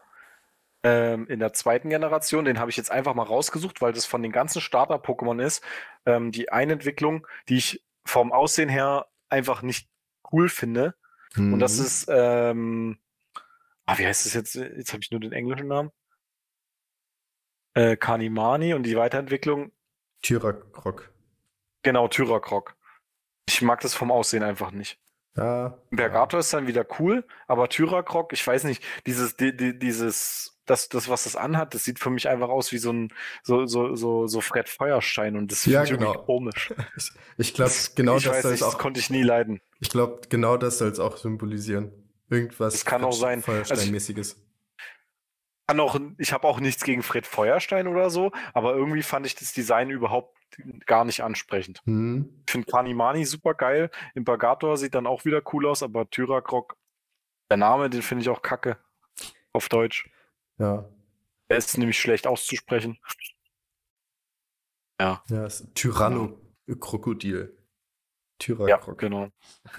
ähm, 0.82 1.26
in 1.28 1.40
der 1.40 1.52
zweiten 1.54 1.88
Generation, 1.88 2.44
den 2.44 2.58
habe 2.58 2.70
ich 2.70 2.76
jetzt 2.76 2.90
einfach 2.90 3.14
mal 3.14 3.22
rausgesucht, 3.24 3.80
weil 3.80 3.92
das 3.92 4.06
von 4.06 4.22
den 4.22 4.32
ganzen 4.32 4.60
Starter-Pokémon 4.60 5.42
ist, 5.42 5.64
ähm, 6.06 6.30
die 6.30 6.52
eine 6.52 6.74
Entwicklung, 6.74 7.26
die 7.48 7.56
ich 7.56 7.84
vom 8.04 8.32
Aussehen 8.32 8.68
her 8.68 9.06
einfach 9.30 9.62
nicht 9.62 9.88
cool 10.32 10.48
finde. 10.48 10.94
Und 11.36 11.60
das 11.60 11.78
Mhm. 11.78 11.84
ist, 11.84 12.06
ähm, 12.10 12.98
ah, 13.86 13.98
wie 13.98 14.06
heißt 14.06 14.26
das 14.26 14.34
jetzt? 14.34 14.54
Jetzt 14.54 14.92
habe 14.92 15.02
ich 15.02 15.10
nur 15.10 15.20
den 15.20 15.32
englischen 15.32 15.68
Namen. 15.68 15.90
Äh, 17.80 17.96
Kanimani 17.96 18.74
und 18.74 18.82
die 18.82 18.96
Weiterentwicklung, 18.96 19.72
Tyrak-Rock. 20.22 21.10
genau, 21.82 22.08
Tyrakrok. 22.08 22.74
Ich 23.48 23.62
mag 23.62 23.80
das 23.80 23.94
vom 23.94 24.10
Aussehen 24.12 24.42
einfach 24.42 24.70
nicht. 24.70 24.98
Ja. 25.36 25.78
Bergator 25.90 26.40
ist 26.40 26.52
dann 26.52 26.66
wieder 26.66 26.84
cool, 26.98 27.24
aber 27.46 27.68
Tyrakrok, 27.68 28.32
ich 28.32 28.46
weiß 28.46 28.64
nicht, 28.64 28.82
dieses, 29.06 29.36
die, 29.36 29.56
die, 29.56 29.78
dieses, 29.78 30.58
das, 30.66 30.88
das, 30.88 31.08
was 31.08 31.24
das 31.24 31.36
anhat, 31.36 31.72
das 31.72 31.84
sieht 31.84 31.98
für 32.00 32.10
mich 32.10 32.28
einfach 32.28 32.48
aus 32.48 32.70
wie 32.72 32.78
so 32.78 32.92
ein, 32.92 33.12
so, 33.42 33.64
so, 33.66 33.94
so, 33.94 34.26
so 34.26 34.40
Fred 34.40 34.68
Feuerstein 34.68 35.36
und 35.36 35.50
das 35.50 35.64
Ja, 35.64 35.84
finde 35.84 36.04
ich 36.04 36.12
genau. 36.12 36.22
komisch. 36.24 36.74
Ich, 36.96 37.12
ich 37.38 37.54
glaube, 37.54 37.72
genau 37.94 38.16
ich 38.18 38.24
das 38.24 38.32
weiß 38.34 38.42
soll 38.42 38.50
nicht, 38.52 38.60
es 38.60 38.66
das 38.66 38.74
auch. 38.74 38.78
konnte 38.78 39.00
ich 39.00 39.08
nie 39.10 39.22
leiden. 39.22 39.60
Ich 39.80 39.88
glaube, 39.88 40.20
genau 40.28 40.56
das 40.56 40.78
soll 40.78 40.90
es 40.90 40.98
auch 41.00 41.16
symbolisieren. 41.16 41.92
Irgendwas 42.28 42.74
Das 42.74 42.84
kann 42.84 43.04
auch 43.04 43.12
sein. 43.12 43.38
Also 43.38 43.52
ich- 43.52 43.68
Feuersteinmäßiges. 43.68 44.36
Kann 45.70 45.78
auch, 45.78 46.00
ich 46.18 46.32
habe 46.32 46.48
auch 46.48 46.58
nichts 46.58 46.82
gegen 46.82 47.04
Fred 47.04 47.28
Feuerstein 47.28 47.86
oder 47.86 48.10
so, 48.10 48.32
aber 48.54 48.74
irgendwie 48.74 49.04
fand 49.04 49.24
ich 49.24 49.36
das 49.36 49.52
Design 49.52 49.88
überhaupt 49.88 50.36
gar 50.84 51.04
nicht 51.04 51.22
ansprechend. 51.22 51.80
Hm. 51.84 52.42
Ich 52.44 52.50
finde 52.50 52.68
Kanimani 52.68 53.24
super 53.24 53.54
geil. 53.54 53.88
Impagator 54.16 54.76
sieht 54.76 54.96
dann 54.96 55.06
auch 55.06 55.24
wieder 55.24 55.40
cool 55.52 55.68
aus, 55.68 55.84
aber 55.84 56.10
Tyrakrok, 56.10 56.76
der 57.52 57.58
Name, 57.58 57.88
den 57.88 58.02
finde 58.02 58.22
ich 58.22 58.28
auch 58.28 58.42
kacke. 58.42 58.78
Auf 59.52 59.68
Deutsch. 59.68 60.10
Ja. 60.58 60.88
Der 61.48 61.58
ist 61.58 61.78
nämlich 61.78 62.00
schlecht 62.00 62.26
auszusprechen. 62.26 62.98
Ja, 65.00 65.22
es 65.28 65.60
ist 65.60 65.74
Tyranno-Krokodil. 65.76 67.56
Ja, 67.56 67.64
Tyrakrok. 68.40 68.98
genau. 68.98 69.28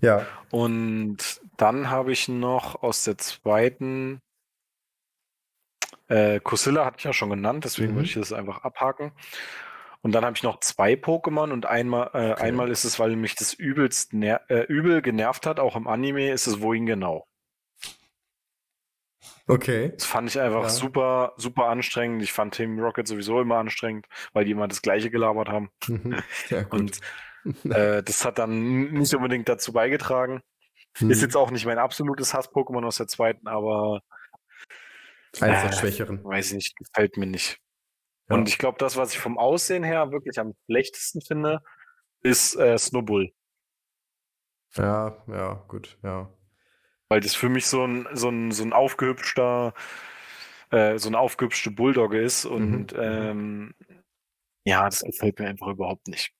Ja. 0.00 0.26
Und 0.50 1.40
dann 1.58 1.88
habe 1.88 2.10
ich 2.10 2.26
noch 2.26 2.82
aus 2.82 3.04
der 3.04 3.18
zweiten 3.18 4.20
äh, 6.08 6.40
Kusilla 6.40 6.84
hatte 6.84 6.96
ich 6.98 7.04
ja 7.04 7.12
schon 7.12 7.30
genannt, 7.30 7.64
deswegen 7.64 7.92
Mhm. 7.92 7.96
würde 7.96 8.06
ich 8.08 8.14
das 8.14 8.32
einfach 8.32 8.62
abhaken. 8.64 9.12
Und 10.02 10.12
dann 10.12 10.24
habe 10.24 10.36
ich 10.36 10.42
noch 10.42 10.58
zwei 10.60 10.94
Pokémon 10.94 11.52
und 11.52 11.66
einmal, 11.66 12.10
äh, 12.14 12.32
Okay. 12.32 12.42
einmal 12.42 12.70
ist 12.70 12.84
es, 12.84 12.98
weil 12.98 13.14
mich 13.16 13.36
das 13.36 13.54
übelst 13.54 14.12
äh, 14.14 14.62
übel 14.64 15.00
genervt 15.00 15.46
hat, 15.46 15.60
auch 15.60 15.76
im 15.76 15.86
Anime, 15.86 16.30
ist 16.32 16.46
es 16.48 16.60
wohin 16.60 16.86
genau. 16.86 17.26
Okay. 19.46 19.92
Das 19.94 20.04
fand 20.06 20.28
ich 20.28 20.40
einfach 20.40 20.64
Ja. 20.64 20.68
super, 20.68 21.32
super 21.36 21.66
anstrengend. 21.68 22.22
Ich 22.22 22.32
fand 22.32 22.54
Team 22.54 22.78
Rocket 22.80 23.06
sowieso 23.06 23.40
immer 23.40 23.56
anstrengend, 23.58 24.06
weil 24.32 24.44
die 24.44 24.52
immer 24.52 24.68
das 24.68 24.82
Gleiche 24.82 25.10
gelabert 25.10 25.48
haben. 25.48 25.70
Mhm. 25.86 26.16
Ja, 26.50 26.62
gut. 26.62 26.80
Und 26.80 27.00
äh, 27.72 28.02
das 28.02 28.24
hat 28.24 28.38
dann 28.38 28.92
nicht 28.92 29.14
unbedingt 29.14 29.48
dazu 29.48 29.72
beigetragen. 29.72 30.42
Hm. 30.98 31.10
Ist 31.10 31.22
jetzt 31.22 31.36
auch 31.36 31.50
nicht 31.50 31.64
mein 31.66 31.78
absolutes 31.78 32.34
Hass-Pokémon 32.34 32.84
aus 32.84 32.96
der 32.96 33.08
zweiten, 33.08 33.48
aber 33.48 34.02
Eins 35.40 35.62
der 35.62 35.70
äh, 35.70 35.72
Schwächeren. 35.72 36.24
weiß 36.24 36.48
ich 36.48 36.54
nicht, 36.54 36.76
gefällt 36.76 37.16
mir 37.16 37.26
nicht. 37.26 37.58
Ja. 38.28 38.36
Und 38.36 38.48
ich 38.48 38.58
glaube, 38.58 38.78
das, 38.78 38.96
was 38.96 39.12
ich 39.12 39.18
vom 39.18 39.38
Aussehen 39.38 39.84
her 39.84 40.12
wirklich 40.12 40.38
am 40.38 40.54
schlechtesten 40.66 41.20
finde, 41.20 41.60
ist 42.22 42.54
äh, 42.56 42.78
Snowbull. 42.78 43.32
Ja, 44.76 45.22
ja, 45.28 45.54
gut, 45.68 45.98
ja. 46.02 46.32
Weil 47.08 47.20
das 47.20 47.34
für 47.34 47.48
mich 47.48 47.66
so 47.66 47.84
ein, 47.86 48.08
so 48.14 48.30
ein, 48.30 48.52
so 48.52 48.62
ein 48.64 48.72
aufgehübschter, 48.72 49.74
äh, 50.70 50.98
so 50.98 51.08
eine 51.08 51.18
aufgehübschte 51.18 51.70
Bulldogge 51.70 52.20
ist. 52.20 52.44
Und 52.46 52.92
Mhm. 52.92 52.98
ähm, 52.98 53.74
ja, 54.64 54.84
das 54.86 55.02
gefällt 55.02 55.38
mir 55.38 55.48
einfach 55.48 55.68
überhaupt 55.68 56.08
nicht. 56.08 56.32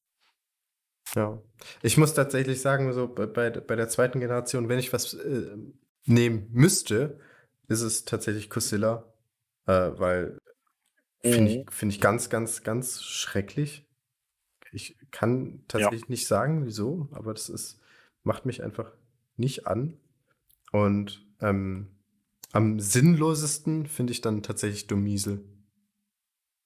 Ja. 1.14 1.42
Ich 1.82 1.98
muss 1.98 2.14
tatsächlich 2.14 2.62
sagen, 2.62 2.90
so 2.92 3.06
bei, 3.12 3.26
bei, 3.26 3.50
bei 3.50 3.76
der 3.76 3.88
zweiten 3.88 4.20
Generation, 4.20 4.68
wenn 4.70 4.78
ich 4.78 4.92
was 4.94 5.12
äh, 5.14 5.56
nehmen 6.06 6.48
müsste, 6.52 7.20
ist 7.72 7.82
es 7.82 8.04
tatsächlich 8.04 8.50
Kusilla. 8.50 9.12
Äh, 9.66 9.92
weil 9.98 10.38
finde 11.22 11.52
ich, 11.52 11.70
find 11.70 11.92
ich 11.92 12.00
ganz, 12.00 12.30
ganz, 12.30 12.62
ganz 12.62 13.02
schrecklich. 13.02 13.88
Ich 14.72 14.96
kann 15.10 15.64
tatsächlich 15.68 16.08
nicht 16.08 16.26
sagen, 16.26 16.64
wieso, 16.64 17.08
aber 17.12 17.34
das 17.34 17.48
ist, 17.48 17.80
macht 18.22 18.46
mich 18.46 18.62
einfach 18.62 18.92
nicht 19.36 19.66
an. 19.66 19.98
Und 20.72 21.26
ähm, 21.40 21.98
am 22.52 22.80
sinnlosesten 22.80 23.86
finde 23.86 24.12
ich 24.12 24.22
dann 24.22 24.42
tatsächlich 24.42 24.86
Domiesel. 24.86 25.44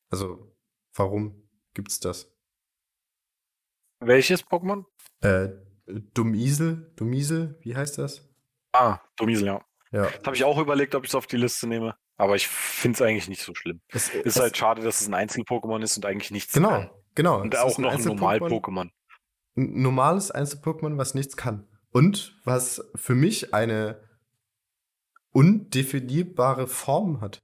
Also, 0.09 0.57
warum 0.95 1.49
gibt's 1.75 1.99
das? 1.99 2.33
Welches 4.01 4.45
Pokémon? 4.45 4.85
Äh, 5.21 5.49
Dumiesel, 6.14 6.92
Dumiesel, 6.97 7.59
wie 7.61 7.75
heißt 7.77 7.99
das? 7.99 8.29
Ah, 8.73 9.01
Domiesel, 9.16 9.47
ja. 9.47 9.64
Ja. 9.97 10.09
Habe 10.25 10.37
ich 10.37 10.45
auch 10.45 10.59
überlegt, 10.59 10.95
ob 10.95 11.05
ich 11.05 11.11
es 11.11 11.15
auf 11.15 11.27
die 11.27 11.37
Liste 11.37 11.67
nehme. 11.67 11.97
Aber 12.17 12.35
ich 12.37 12.49
finde 12.49 12.97
es 12.97 13.03
eigentlich 13.03 13.29
nicht 13.29 13.43
so 13.43 13.55
schlimm. 13.55 13.81
Es, 13.89 14.09
Ist 14.09 14.37
es- 14.37 14.41
halt 14.41 14.57
schade, 14.57 14.83
dass 14.83 15.01
es 15.01 15.07
ein 15.09 15.15
Einzel-Pokémon 15.15 15.83
ist 15.83 15.97
und 15.97 16.07
eigentlich 16.07 16.31
nichts 16.31 16.53
genau, 16.55 16.69
kann. 16.71 16.91
genau. 17.15 17.41
Und 17.41 17.53
es 17.55 17.61
auch 17.61 17.79
noch 17.79 17.93
ein 17.93 18.03
Normal-Pokémon. 18.03 18.91
Ein 19.57 19.83
normales 19.83 20.31
Einzel-Pokémon, 20.31 20.97
was 20.99 21.15
nichts 21.15 21.37
kann. 21.37 21.67
Und 21.91 22.39
was 22.45 22.83
für 22.95 23.15
mich 23.15 23.53
eine 23.55 24.01
undefinierbare 25.33 26.67
Form 26.67 27.21
hat. 27.21 27.43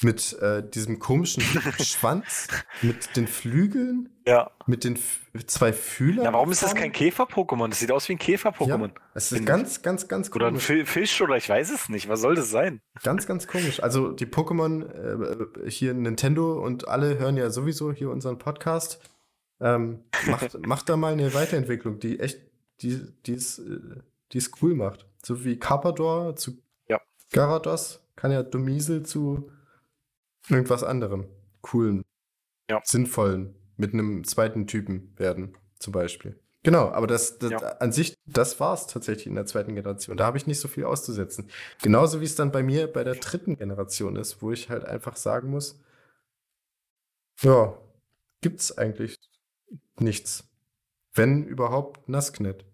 Mit 0.00 0.32
äh, 0.40 0.68
diesem 0.68 0.98
komischen 0.98 1.42
Schwanz, 1.80 2.48
mit 2.80 3.14
den 3.14 3.26
Flügeln, 3.28 4.08
Ja. 4.26 4.50
mit 4.66 4.84
den 4.84 4.94
F 4.96 5.20
zwei 5.46 5.72
Fühlern. 5.72 6.24
Na, 6.24 6.32
warum 6.32 6.50
ist 6.50 6.62
das 6.62 6.74
kein 6.74 6.92
Käfer-Pokémon? 6.92 7.68
Das 7.68 7.78
sieht 7.80 7.92
aus 7.92 8.08
wie 8.08 8.14
ein 8.14 8.18
Käfer-Pokémon. 8.18 8.88
Ja, 8.88 8.94
es 9.14 9.30
ist 9.30 9.40
ich. 9.40 9.46
ganz, 9.46 9.82
ganz, 9.82 10.08
ganz 10.08 10.30
Oder 10.34 10.46
ein 10.46 10.54
komisch. 10.54 10.64
Fi- 10.64 10.86
Fisch 10.86 11.20
oder 11.22 11.36
ich 11.36 11.48
weiß 11.48 11.70
es 11.70 11.88
nicht. 11.88 12.08
Was 12.08 12.20
soll 12.20 12.34
das 12.34 12.50
sein? 12.50 12.80
Ganz, 13.02 13.26
ganz 13.26 13.46
komisch. 13.46 13.82
Also 13.82 14.12
die 14.12 14.26
Pokémon, 14.26 14.86
äh, 15.66 15.70
hier 15.70 15.94
Nintendo 15.94 16.60
und 16.62 16.88
alle 16.88 17.18
hören 17.18 17.36
ja 17.36 17.50
sowieso 17.50 17.92
hier 17.92 18.10
unseren 18.10 18.38
Podcast. 18.38 18.98
Ähm, 19.60 20.04
macht, 20.26 20.58
macht 20.66 20.88
da 20.88 20.96
mal 20.96 21.12
eine 21.12 21.32
Weiterentwicklung, 21.34 22.00
die 22.00 22.18
echt, 22.18 22.40
die, 22.80 23.00
die 23.26 23.34
es, 23.34 23.58
äh, 23.60 23.78
die 24.32 24.42
cool 24.62 24.74
macht. 24.74 25.06
So 25.22 25.44
wie 25.44 25.58
Carpador 25.58 26.34
zu 26.34 26.58
Ja. 26.88 27.00
Garados 27.30 28.00
kann 28.16 28.32
ja 28.32 28.42
Domiesel 28.42 29.04
zu 29.04 29.50
irgendwas 30.48 30.82
anderem. 30.84 31.26
Coolen. 31.60 32.02
Ja. 32.70 32.80
Sinnvollen. 32.84 33.54
Mit 33.76 33.94
einem 33.94 34.24
zweiten 34.24 34.66
Typen 34.66 35.14
werden, 35.18 35.56
zum 35.78 35.92
Beispiel. 35.92 36.38
Genau, 36.62 36.90
aber 36.90 37.06
das, 37.08 37.38
das 37.38 37.50
Ja. 37.50 37.58
an 37.58 37.90
sich, 37.90 38.14
das 38.26 38.60
war 38.60 38.74
es 38.74 38.86
tatsächlich 38.86 39.26
in 39.26 39.34
der 39.34 39.46
zweiten 39.46 39.74
Generation. 39.74 40.16
Da 40.16 40.26
habe 40.26 40.36
ich 40.38 40.46
nicht 40.46 40.60
so 40.60 40.68
viel 40.68 40.84
auszusetzen. 40.84 41.50
Genauso 41.82 42.20
wie 42.20 42.24
es 42.24 42.36
dann 42.36 42.52
bei 42.52 42.62
mir 42.62 42.86
bei 42.86 43.02
der 43.02 43.16
dritten 43.16 43.56
Generation 43.56 44.14
ist, 44.14 44.42
wo 44.42 44.52
ich 44.52 44.70
halt 44.70 44.84
einfach 44.84 45.16
sagen 45.16 45.50
muss, 45.50 45.80
ja, 47.40 47.76
gibt's 48.40 48.76
eigentlich 48.78 49.16
nichts. 49.98 50.44
Wenn 51.14 51.44
überhaupt 51.44 52.08
Nasknet. 52.08 52.64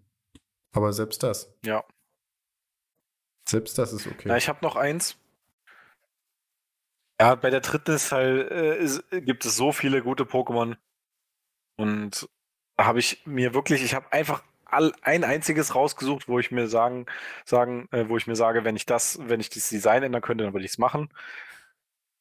Aber 0.72 0.92
selbst 0.92 1.22
das. 1.22 1.54
Ja. 1.64 1.82
Selbst 3.48 3.78
das 3.78 3.94
ist 3.94 4.06
okay. 4.06 4.28
Na, 4.28 4.36
ich 4.36 4.48
habe 4.48 4.58
noch 4.62 4.76
eins. 4.76 5.16
Ja, 7.20 7.34
bei 7.36 7.50
der 7.50 7.60
dritten 7.60 7.92
ist 7.94 8.10
halt, 8.12 8.50
äh, 8.50 8.76
ist, 8.78 9.04
gibt 9.10 9.44
es 9.44 9.56
so 9.56 9.70
viele 9.72 10.02
gute 10.02 10.24
Pokémon. 10.24 10.76
Und 11.76 12.28
habe 12.78 12.98
ich 13.00 13.22
mir 13.26 13.54
wirklich, 13.54 13.82
ich 13.82 13.94
habe 13.94 14.12
einfach 14.12 14.42
all, 14.64 14.92
ein 15.02 15.24
einziges 15.24 15.74
rausgesucht, 15.74 16.28
wo 16.28 16.38
ich 16.38 16.50
mir 16.50 16.68
sagen, 16.68 17.06
sagen, 17.44 17.88
äh, 17.92 18.08
wo 18.08 18.16
ich 18.16 18.26
mir 18.26 18.36
sage, 18.36 18.64
wenn 18.64 18.76
ich 18.76 18.86
das, 18.86 19.18
wenn 19.28 19.40
ich 19.40 19.50
das 19.50 19.68
Design 19.68 20.02
ändern 20.02 20.22
könnte, 20.22 20.44
dann 20.44 20.52
würde 20.52 20.64
ich 20.66 20.72
es 20.72 20.78
machen. 20.78 21.08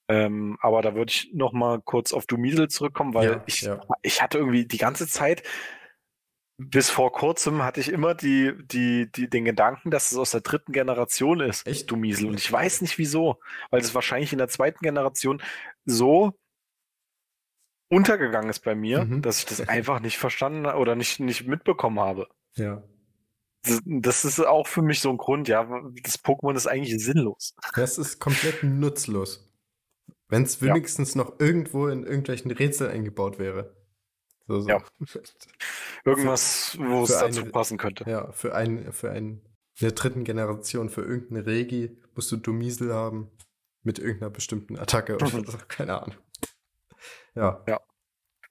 Ähm, 0.10 0.58
aber 0.62 0.82
da 0.82 0.96
würde 0.96 1.12
ich 1.12 1.34
noch 1.34 1.52
mal 1.52 1.82
kurz 1.82 2.14
auf 2.14 2.26
Dumiesel 2.28 2.70
zurückkommen, 2.70 3.14
weil 3.14 3.42
Ja, 3.42 3.44
ich, 3.46 3.70
ja. 3.70 3.88
ich 4.04 4.22
hatte 4.22 4.38
irgendwie 4.38 4.66
die 4.66 4.78
ganze 4.78 5.08
Zeit, 5.08 5.44
bis 6.58 6.90
vor 6.90 7.12
kurzem 7.12 7.64
hatte 7.64 7.80
ich 7.80 7.90
immer 7.90 8.16
die, 8.16 8.54
die, 8.66 9.12
die, 9.12 9.30
den 9.30 9.46
Gedanken, 9.46 9.92
dass 9.92 10.12
es 10.12 10.18
aus 10.18 10.32
der 10.32 10.42
dritten 10.42 10.72
Generation 10.72 11.40
ist, 11.40 11.68
Echt? 11.68 11.90
Dumiesel. 11.92 12.28
Und 12.30 12.40
ich 12.40 12.52
weiß 12.52 12.82
nicht 12.82 12.98
wieso, 12.98 13.40
weil 13.70 13.82
es 13.82 13.94
wahrscheinlich 13.94 14.32
in 14.34 14.40
der 14.40 14.48
zweiten 14.50 14.80
Generation 14.84 15.42
so 15.86 16.34
untergegangen 17.90 18.50
ist 18.50 18.60
bei 18.60 18.76
mir, 18.76 19.06
Mhm. 19.06 19.22
dass 19.22 19.40
ich 19.40 19.46
das 19.46 19.68
einfach 19.68 20.00
nicht 20.00 20.18
verstanden 20.18 20.66
oder 20.66 20.96
nicht, 20.96 21.20
nicht 21.20 21.48
mitbekommen 21.48 22.00
habe. 22.00 22.28
Ja. 22.56 22.84
Das, 23.64 23.82
das 23.86 24.26
ist 24.26 24.40
auch 24.40 24.68
für 24.68 24.82
mich 24.82 25.00
so 25.00 25.10
ein 25.10 25.18
Grund, 25.18 25.48
ja, 25.48 25.64
das 26.04 26.24
Pokémon 26.24 26.56
ist 26.56 26.68
eigentlich 26.68 26.98
sinnlos. 27.04 27.54
Das 27.76 27.98
ist 27.98 28.20
komplett 28.20 28.64
nutzlos. 28.64 29.50
Wenn 30.28 30.44
es 30.44 30.60
Ja. 30.60 30.68
wenigstens 30.74 31.16
noch 31.16 31.40
irgendwo 31.40 31.88
in 31.88 32.04
irgendwelchen 32.04 32.52
Rätsel 32.52 32.90
eingebaut 32.90 33.40
wäre. 33.40 33.77
So, 34.48 34.62
so. 34.62 34.70
Ja. 34.70 34.84
Irgendwas, 36.06 36.78
wo 36.80 37.04
es 37.04 37.10
dazu 37.10 37.42
eine- 37.42 37.52
passen 37.52 37.78
könnte. 37.78 38.10
Ja, 38.10 38.32
für 38.32 38.56
ein, 38.56 38.92
für 38.94 39.12
ein, 39.12 39.42
in 39.80 39.82
der 39.82 39.92
dritten 39.92 40.24
Generation, 40.24 40.90
für 40.90 41.02
irgendeine 41.02 41.46
Regi 41.46 42.02
musst 42.16 42.32
du 42.32 42.38
Dumiesel 42.38 42.94
haben. 42.94 43.32
Mit 43.84 44.00
irgendeiner 44.00 44.32
bestimmten 44.32 44.78
Attacke 44.78 45.16
oder 45.16 45.28
so. 45.28 45.44
Keine 45.70 46.02
Ahnung. 46.02 46.18
Ja. 47.36 47.64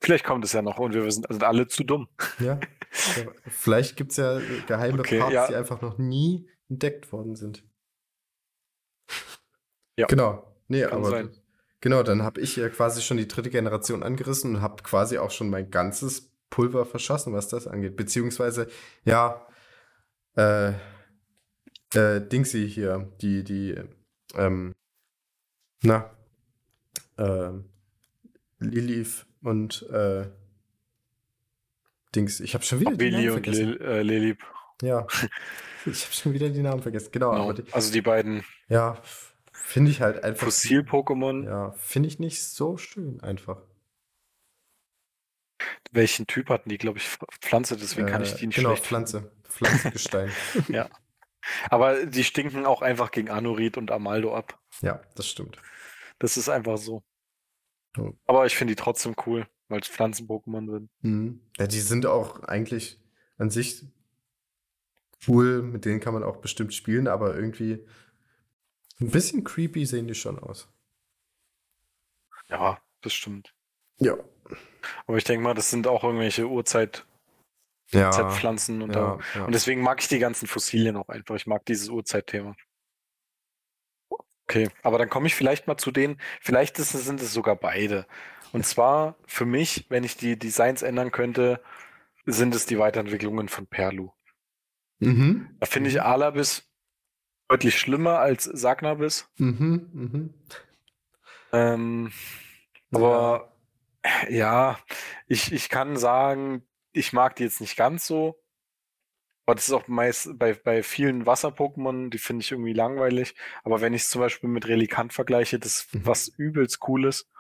Vielleicht 0.01 0.25
kommt 0.25 0.45
es 0.47 0.53
ja 0.53 0.63
noch 0.63 0.79
und 0.79 0.95
wir 0.95 1.11
sind, 1.11 1.27
sind 1.29 1.45
alle 1.45 1.67
zu 1.67 1.85
dumm. 1.85 2.09
Ja. 2.39 2.59
ja. 3.17 3.27
Vielleicht 3.49 3.97
gibt 3.97 4.13
es 4.13 4.17
ja 4.17 4.41
geheime 4.67 5.01
Okay, 5.01 5.19
Parts, 5.19 5.35
ja. 5.35 5.47
die 5.49 5.57
einfach 5.57 5.83
noch 5.83 5.99
nie 5.99 6.49
entdeckt 6.71 7.13
worden 7.13 7.35
sind. 7.35 7.65
Ja. 9.99 10.07
Genau. 10.07 10.57
Nee, 10.69 10.83
Kann 10.83 10.93
aber 10.93 11.11
sein. 11.11 11.37
Genau, 11.87 12.03
dann 12.03 12.25
habe 12.25 12.41
ich 12.41 12.57
ja 12.57 12.69
quasi 12.69 13.01
schon 13.01 13.17
die 13.17 13.29
dritte 13.29 13.49
Generation 13.49 14.03
angerissen 14.03 14.57
und 14.57 14.61
habe 14.61 14.83
quasi 14.83 15.19
auch 15.19 15.31
schon 15.31 15.49
mein 15.49 15.71
ganzes 15.71 16.33
Pulver 16.51 16.85
verschossen, 16.85 17.33
was 17.33 17.47
das 17.47 17.69
angeht. 17.69 17.95
Beziehungsweise, 17.95 18.67
ja, 19.05 19.47
äh, 20.37 20.71
äh, 21.95 22.21
Dingsy 22.27 22.69
hier, 22.69 23.13
die, 23.21 23.45
die, 23.45 23.77
ähm, 24.35 24.73
na, 25.85 26.11
ähm, 27.19 27.67
Lilith 28.59 29.25
und 29.43 29.89
äh, 29.89 30.27
Dings. 32.17 32.41
Ich 32.41 32.55
habe 32.55 32.65
schon 32.65 32.81
wieder 32.81 32.91
die 32.91 32.97
Billy 32.97 33.13
Namen 33.13 33.29
und 33.29 33.33
vergessen. 33.35 33.65
Lil, 33.65 33.81
äh, 33.81 34.03
Lilip. 34.03 34.43
Ja, 34.83 35.07
ich 35.87 36.03
habe 36.05 36.13
schon 36.13 36.33
wieder 36.33 36.49
die 36.49 36.63
Namen 36.63 36.83
vergessen. 36.83 37.11
Genau, 37.13 37.31
Genau. 37.31 37.45
aber 37.45 37.55
die, 37.55 37.73
Also 37.73 37.93
die 37.93 38.03
beiden 38.03 38.43
ja, 38.69 39.01
finde 39.57 39.91
ich 39.91 40.01
halt 40.01 40.23
einfach. 40.25 40.47
Fossil-Pokémon. 40.47 41.45
Ja, 41.45 41.73
finde 41.73 42.09
ich 42.09 42.19
nicht 42.19 42.43
so 42.43 42.77
schön 42.77 43.21
einfach. 43.21 43.63
Welchen 45.93 46.27
Typ 46.27 46.49
hatten 46.51 46.69
die, 46.69 46.79
glaube 46.79 46.99
ich, 46.99 47.05
Pf- 47.07 47.27
Pflanze, 47.41 47.77
deswegen 47.77 48.07
kann 48.07 48.23
ich 48.23 48.35
Äh, 48.35 48.37
die 48.39 48.47
nicht 48.49 48.57
Genau, 48.57 48.71
schlecht 48.71 48.87
Pflanze. 48.87 49.33
Pflanzengestein. 49.45 50.29
finden. 50.29 50.85
Aber 51.71 52.05
die 52.07 52.25
stinken 52.25 52.67
auch 52.67 52.83
einfach 52.83 53.11
gegen 53.13 53.31
Anurid 53.31 53.77
und 53.79 53.91
Amaldo 53.93 54.35
ab. 54.35 54.59
ja, 54.83 55.01
das 55.15 55.29
stimmt. 55.29 55.59
Das 56.19 56.37
ist 56.37 56.49
einfach 56.49 56.77
so. 56.77 57.03
Ja. 57.97 58.11
Aber 58.27 58.47
ich 58.47 58.57
finde 58.57 58.73
die 58.75 58.83
trotzdem 58.83 59.15
cool, 59.27 59.47
weil 59.69 59.81
es 59.81 59.89
Pflanzen-Pokémon 59.89 60.71
sind. 60.71 60.91
Mhm. 61.03 61.41
Ja, 61.57 61.67
die 61.67 61.81
sind 61.81 62.05
auch 62.05 62.41
eigentlich 62.43 63.01
an 63.39 63.51
sich 63.51 63.85
cool, 65.29 65.63
mit 65.63 65.85
denen 65.85 66.01
kann 66.01 66.15
man 66.15 66.25
auch 66.25 66.39
bestimmt 66.39 66.75
spielen, 66.75 67.07
aber 67.09 67.35
irgendwie 67.37 67.87
ein 69.01 69.11
bisschen 69.11 69.45
creepy 69.45 69.85
sehen 69.87 70.07
die 70.09 70.15
schon 70.15 70.39
aus. 70.39 70.69
Ja, 72.49 72.81
das 73.03 73.13
stimmt. 73.13 73.55
Ja. 73.99 74.17
Aber 75.07 75.17
ich 75.17 75.25
denke 75.25 75.43
mal, 75.43 75.55
das 75.55 75.71
sind 75.71 75.87
auch 75.87 76.05
irgendwelche 76.05 76.47
Urzeit- 76.49 77.05
Ja. 77.91 78.11
Zeitpflanzen 78.11 78.83
und, 78.83 78.93
da, 78.95 79.19
ja, 79.35 79.41
ja. 79.41 79.45
und 79.45 79.55
deswegen 79.55 79.81
mag 79.81 80.01
ich 80.01 80.09
die 80.09 80.19
ganzen 80.19 80.47
Fossilien 80.47 80.97
auch 80.97 81.09
einfach. 81.09 81.35
Ich 81.37 81.47
mag 81.47 81.65
dieses 81.67 81.89
Urzeitthema. 81.89 82.57
Okay, 84.49 84.71
aber 84.83 84.99
dann 84.99 85.11
komme 85.11 85.27
ich 85.27 85.35
vielleicht 85.35 85.67
mal 85.67 85.77
zu 85.77 85.91
denen, 85.91 86.21
vielleicht 86.41 86.79
ist, 86.79 86.93
sind 86.93 87.21
es 87.21 87.33
sogar 87.33 87.57
beide. 87.57 88.07
Und 88.53 88.65
zwar 88.65 89.17
für 89.27 89.45
mich, 89.45 89.87
wenn 89.89 90.05
ich 90.05 90.17
die 90.17 90.39
Designs 90.39 90.83
ändern 90.83 91.11
könnte, 91.11 91.61
sind 92.27 92.55
es 92.55 92.65
die 92.67 92.79
Weiterentwicklungen 92.79 93.49
von 93.49 93.67
Perlu. 93.67 94.11
Mhm. 95.01 95.57
Da 95.59 95.67
finde 95.67 95.91
ich 95.91 96.01
Alabis 96.01 96.69
deutlich 97.49 97.79
schlimmer 97.79 98.19
als 98.19 98.45
Sagnabis. 98.45 99.29
Mhm. 99.39 99.91
Mhm. 99.93 100.35
Ähm, 101.53 102.13
aber 102.93 103.57
ja, 104.29 104.79
ich, 105.27 105.53
ich 105.53 105.69
kann 105.69 105.97
sagen, 105.97 106.67
ich 106.93 107.13
mag 107.13 107.37
die 107.37 107.45
jetzt 107.45 107.61
nicht 107.61 107.77
ganz 107.77 108.07
so. 108.07 108.43
Aber 109.47 109.55
das 109.55 109.69
ist 109.69 109.75
auch 109.75 109.87
meist 109.87 110.37
bei, 110.39 110.55
bei 110.55 110.83
vielen 110.83 111.25
Wasser-Pokémon, 111.25 112.11
die 112.11 112.19
finde 112.19 112.43
ich 112.43 112.51
irgendwie 112.51 112.73
langweilig. 112.73 113.37
Aber 113.63 113.81
wenn 113.81 113.95
ich 113.95 114.03
es 114.03 114.11
zum 114.11 114.21
Beispiel 114.21 114.51
mit 114.51 114.67
Relikant 114.67 115.13
vergleiche, 115.13 115.61
das 115.61 115.81
ist 115.81 115.95
Mhm. 115.95 116.07
was 116.07 116.29
übelst 116.29 116.81
Cooles. 116.81 117.31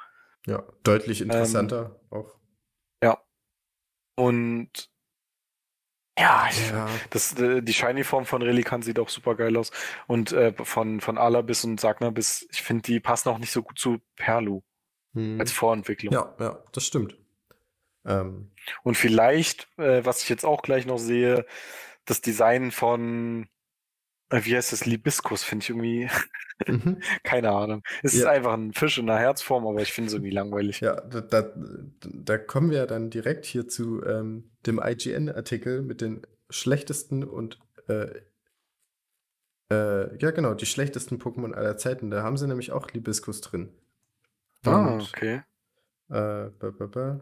Ja, 0.46 0.62
deutlich 0.84 1.20
interessanter 1.20 2.00
auch. 2.10 2.36
Und 4.16 4.90
ja, 6.18 6.48
Ja. 6.70 6.88
das, 7.10 7.38
äh, 7.38 7.62
die 7.62 7.72
Shiny-Form 7.74 8.26
von 8.26 8.42
Relikant 8.42 8.84
sieht 8.84 8.98
auch 8.98 9.08
super 9.08 9.34
geil 9.34 9.56
aus. 9.56 9.70
Und 10.06 10.32
äh, 10.32 10.52
von, 10.64 11.00
von 11.00 11.18
Alabis 11.18 11.64
und 11.64 11.80
Sagnabis, 11.80 12.46
ich 12.50 12.62
finde, 12.62 12.82
die 12.82 13.00
passen 13.00 13.28
auch 13.28 13.38
nicht 13.38 13.52
so 13.52 13.62
gut 13.62 13.78
zu 13.78 13.98
Perlu 14.16 14.62
Mhm. 15.12 15.40
als 15.40 15.50
Vorentwicklung. 15.50 16.12
Ja, 16.12 16.34
ja, 16.38 16.62
das 16.72 16.84
stimmt. 16.86 17.16
Ähm, 18.04 18.50
Und 18.82 18.96
vielleicht, 18.96 19.66
äh, 19.78 20.04
was 20.04 20.22
ich 20.22 20.28
jetzt 20.28 20.44
auch 20.44 20.60
gleich 20.62 20.84
noch 20.86 20.98
sehe, 20.98 21.46
das 22.04 22.20
Design 22.20 22.70
von 22.70 23.48
wie 24.30 24.56
heißt 24.56 24.72
das? 24.72 24.86
Libiskus, 24.86 25.42
finde 25.42 25.62
ich 25.62 25.70
irgendwie. 25.70 26.08
Mhm. 26.66 27.02
Keine 27.22 27.50
Ahnung. 27.50 27.82
Es 28.02 28.14
ja. 28.14 28.20
ist 28.20 28.26
einfach 28.26 28.54
ein 28.54 28.72
Fisch 28.72 28.96
in 28.96 29.10
einer 29.10 29.18
Herzform, 29.20 29.66
aber 29.66 29.82
ich 29.82 29.92
finde 29.92 30.08
es 30.08 30.14
irgendwie 30.14 30.30
langweilig. 30.30 30.80
Ja, 30.80 30.98
da, 31.02 31.20
da, 31.20 31.52
da, 32.00 32.38
kommen 32.38 32.70
wir 32.70 32.86
dann 32.86 33.10
direkt 33.10 33.44
hier 33.44 33.68
zu 33.68 34.02
ähm, 34.02 34.50
dem 34.64 34.80
IGN-Artikel 34.82 35.82
mit 35.82 36.00
den 36.00 36.26
schlechtesten 36.48 37.24
und 37.24 37.58
äh, 37.88 38.08
äh, 39.70 40.16
ja, 40.16 40.30
genau, 40.30 40.54
die 40.54 40.64
schlechtesten 40.64 41.18
Pokémon 41.18 41.52
aller 41.52 41.76
Zeiten. 41.76 42.10
Da 42.10 42.22
haben 42.22 42.38
sie 42.38 42.46
nämlich 42.46 42.72
auch 42.72 42.90
Libiskus 42.90 43.42
drin. 43.42 43.72
Ah, 44.64 44.94
und, 44.94 45.02
okay. 45.02 45.42
Äh, 46.08 46.50
ba, 46.58 46.70
ba, 46.70 46.86
ba. 46.86 47.20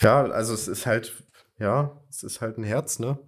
Ja, 0.00 0.24
also 0.24 0.54
es 0.54 0.68
ist 0.68 0.86
halt, 0.86 1.24
ja, 1.58 2.00
es 2.08 2.22
ist 2.22 2.40
halt 2.40 2.56
ein 2.56 2.64
Herz, 2.64 3.00
ne? 3.00 3.18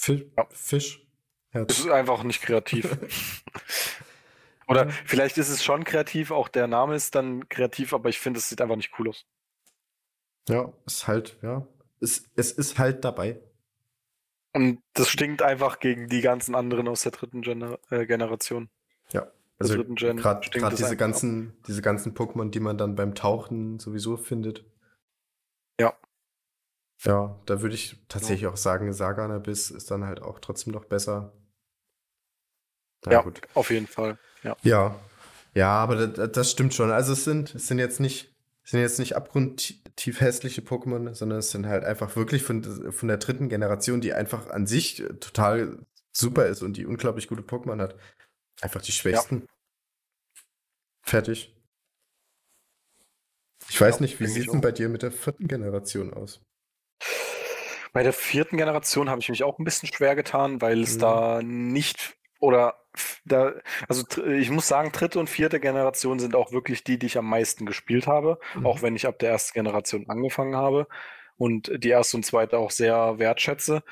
Fisch. 0.00 0.24
Ja. 0.36 0.46
Fisch. 0.50 1.06
Herz. 1.50 1.72
Es 1.72 1.80
ist 1.80 1.90
einfach 1.90 2.22
nicht 2.22 2.40
kreativ. 2.40 2.96
Oder 4.66 4.86
ja. 4.86 4.92
vielleicht 5.04 5.36
ist 5.36 5.50
es 5.50 5.62
schon 5.62 5.84
kreativ, 5.84 6.30
auch 6.30 6.48
der 6.48 6.68
Name 6.68 6.94
ist 6.94 7.14
dann 7.14 7.48
kreativ, 7.48 7.92
aber 7.92 8.08
ich 8.08 8.18
finde, 8.18 8.38
es 8.38 8.48
sieht 8.48 8.62
einfach 8.62 8.76
nicht 8.76 8.92
cool 8.98 9.10
aus. 9.10 9.26
Ja, 10.48 10.72
ist 10.86 11.06
halt, 11.06 11.36
ja. 11.42 11.66
Es, 12.00 12.30
es 12.34 12.52
ist 12.52 12.78
halt 12.78 13.04
dabei. 13.04 13.40
Und 14.54 14.80
das 14.94 15.08
stinkt 15.08 15.42
einfach 15.42 15.80
gegen 15.80 16.08
die 16.08 16.22
ganzen 16.22 16.54
anderen 16.54 16.88
aus 16.88 17.02
der 17.02 17.12
dritten 17.12 17.42
Gener 17.42 17.78
äh, 17.90 18.06
Generation. 18.06 18.70
Ja. 19.12 19.30
Also 19.58 19.84
gerade 19.84 20.76
diese 20.76 20.96
ganzen, 20.96 21.60
diese 21.66 21.82
ganzen 21.82 22.14
Pokémon, 22.14 22.50
die 22.50 22.60
man 22.60 22.78
dann 22.78 22.94
beim 22.94 23.14
Tauchen 23.14 23.78
sowieso 23.78 24.16
findet. 24.16 24.64
Ja. 25.78 25.94
Ja, 27.04 27.40
da 27.46 27.62
würde 27.62 27.74
ich 27.74 27.96
tatsächlich 28.08 28.42
ja. 28.42 28.50
auch 28.50 28.56
sagen, 28.56 28.92
Saganabiss 28.92 29.70
ist 29.70 29.90
dann 29.90 30.04
halt 30.04 30.20
auch 30.20 30.38
trotzdem 30.38 30.72
noch 30.72 30.84
besser. 30.84 31.32
Na, 33.06 33.12
ja, 33.12 33.22
gut. 33.22 33.40
auf 33.54 33.70
jeden 33.70 33.86
Fall. 33.86 34.18
Ja. 34.42 34.56
Ja, 34.62 35.00
ja 35.54 35.70
aber 35.70 36.06
das, 36.06 36.32
das, 36.32 36.50
stimmt 36.50 36.74
schon. 36.74 36.90
Also 36.90 37.14
es 37.14 37.24
sind, 37.24 37.54
es 37.54 37.68
sind 37.68 37.78
jetzt 37.78 38.00
nicht, 38.00 38.34
sind 38.64 38.80
jetzt 38.80 38.98
nicht 38.98 39.16
abgrundtief 39.16 40.20
hässliche 40.20 40.60
Pokémon, 40.60 41.14
sondern 41.14 41.38
es 41.38 41.50
sind 41.50 41.66
halt 41.66 41.84
einfach 41.84 42.16
wirklich 42.16 42.42
von, 42.42 42.92
von 42.92 43.08
der 43.08 43.16
dritten 43.16 43.48
Generation, 43.48 44.02
die 44.02 44.12
einfach 44.12 44.50
an 44.50 44.66
sich 44.66 45.02
total 45.20 45.78
super 46.12 46.46
ist 46.46 46.62
und 46.62 46.76
die 46.76 46.84
unglaublich 46.84 47.28
gute 47.28 47.42
Pokémon 47.42 47.80
hat. 47.80 47.96
Einfach 48.60 48.82
die 48.82 48.92
schwächsten. 48.92 49.40
Ja. 49.40 49.46
Fertig. 51.02 51.56
Ich 53.70 53.80
weiß 53.80 53.96
ja, 53.96 54.02
nicht, 54.02 54.20
wie 54.20 54.26
sieht 54.26 54.46
es 54.46 54.52
denn 54.52 54.60
bei 54.60 54.72
dir 54.72 54.90
mit 54.90 55.02
der 55.02 55.12
vierten 55.12 55.48
Generation 55.48 56.12
aus? 56.12 56.40
Bei 57.92 58.02
der 58.02 58.12
vierten 58.12 58.56
Generation 58.56 59.10
habe 59.10 59.20
ich 59.20 59.28
mich 59.28 59.42
auch 59.42 59.58
ein 59.58 59.64
bisschen 59.64 59.92
schwer 59.92 60.14
getan, 60.14 60.60
weil 60.60 60.82
es 60.82 60.96
mhm. 60.96 61.00
da 61.00 61.40
nicht 61.42 62.16
oder 62.40 62.76
da, 63.24 63.52
also 63.88 64.04
ich 64.26 64.50
muss 64.50 64.66
sagen, 64.66 64.90
dritte 64.92 65.20
und 65.20 65.30
vierte 65.30 65.60
Generation 65.60 66.18
sind 66.18 66.34
auch 66.34 66.52
wirklich 66.52 66.82
die, 66.82 66.98
die 66.98 67.06
ich 67.06 67.18
am 67.18 67.26
meisten 67.26 67.66
gespielt 67.66 68.06
habe, 68.06 68.38
mhm. 68.54 68.66
auch 68.66 68.82
wenn 68.82 68.96
ich 68.96 69.06
ab 69.06 69.18
der 69.18 69.30
ersten 69.30 69.54
Generation 69.54 70.08
angefangen 70.08 70.56
habe 70.56 70.88
und 71.36 71.70
die 71.82 71.90
erste 71.90 72.16
und 72.16 72.24
zweite 72.24 72.58
auch 72.58 72.70
sehr 72.70 73.18
wertschätze. 73.18 73.82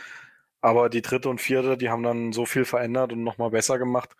Aber 0.61 0.88
die 0.88 1.02
dritte 1.02 1.28
und 1.28 1.40
vierte, 1.40 1.76
die 1.76 1.88
haben 1.88 2.02
dann 2.02 2.32
so 2.32 2.44
viel 2.46 2.64
verändert 2.64 3.12
und 3.12 3.22
nochmal 3.22 3.50
besser 3.50 3.78
gemacht, 3.78 4.16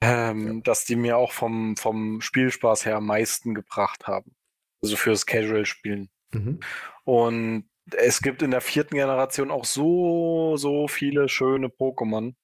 ähm, 0.00 0.56
ja. 0.56 0.60
dass 0.64 0.84
die 0.84 0.96
mir 0.96 1.16
auch 1.16 1.32
vom, 1.32 1.76
vom 1.76 2.20
Spielspaß 2.20 2.84
her 2.84 2.96
am 2.96 3.06
meisten 3.06 3.54
gebracht 3.54 4.06
haben. 4.08 4.34
Also 4.82 4.96
fürs 4.96 5.24
Casual-Spielen. 5.24 6.10
Mhm. 6.32 6.60
Und 7.04 7.68
es 7.92 8.20
gibt 8.20 8.42
in 8.42 8.50
der 8.50 8.60
vierten 8.60 8.96
Generation 8.96 9.50
auch 9.50 9.64
so, 9.64 10.56
so 10.56 10.88
viele 10.88 11.28
schöne 11.28 11.68
Pokémon. 11.68 12.34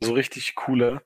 So 0.00 0.12
richtig 0.12 0.54
coole. 0.54 1.02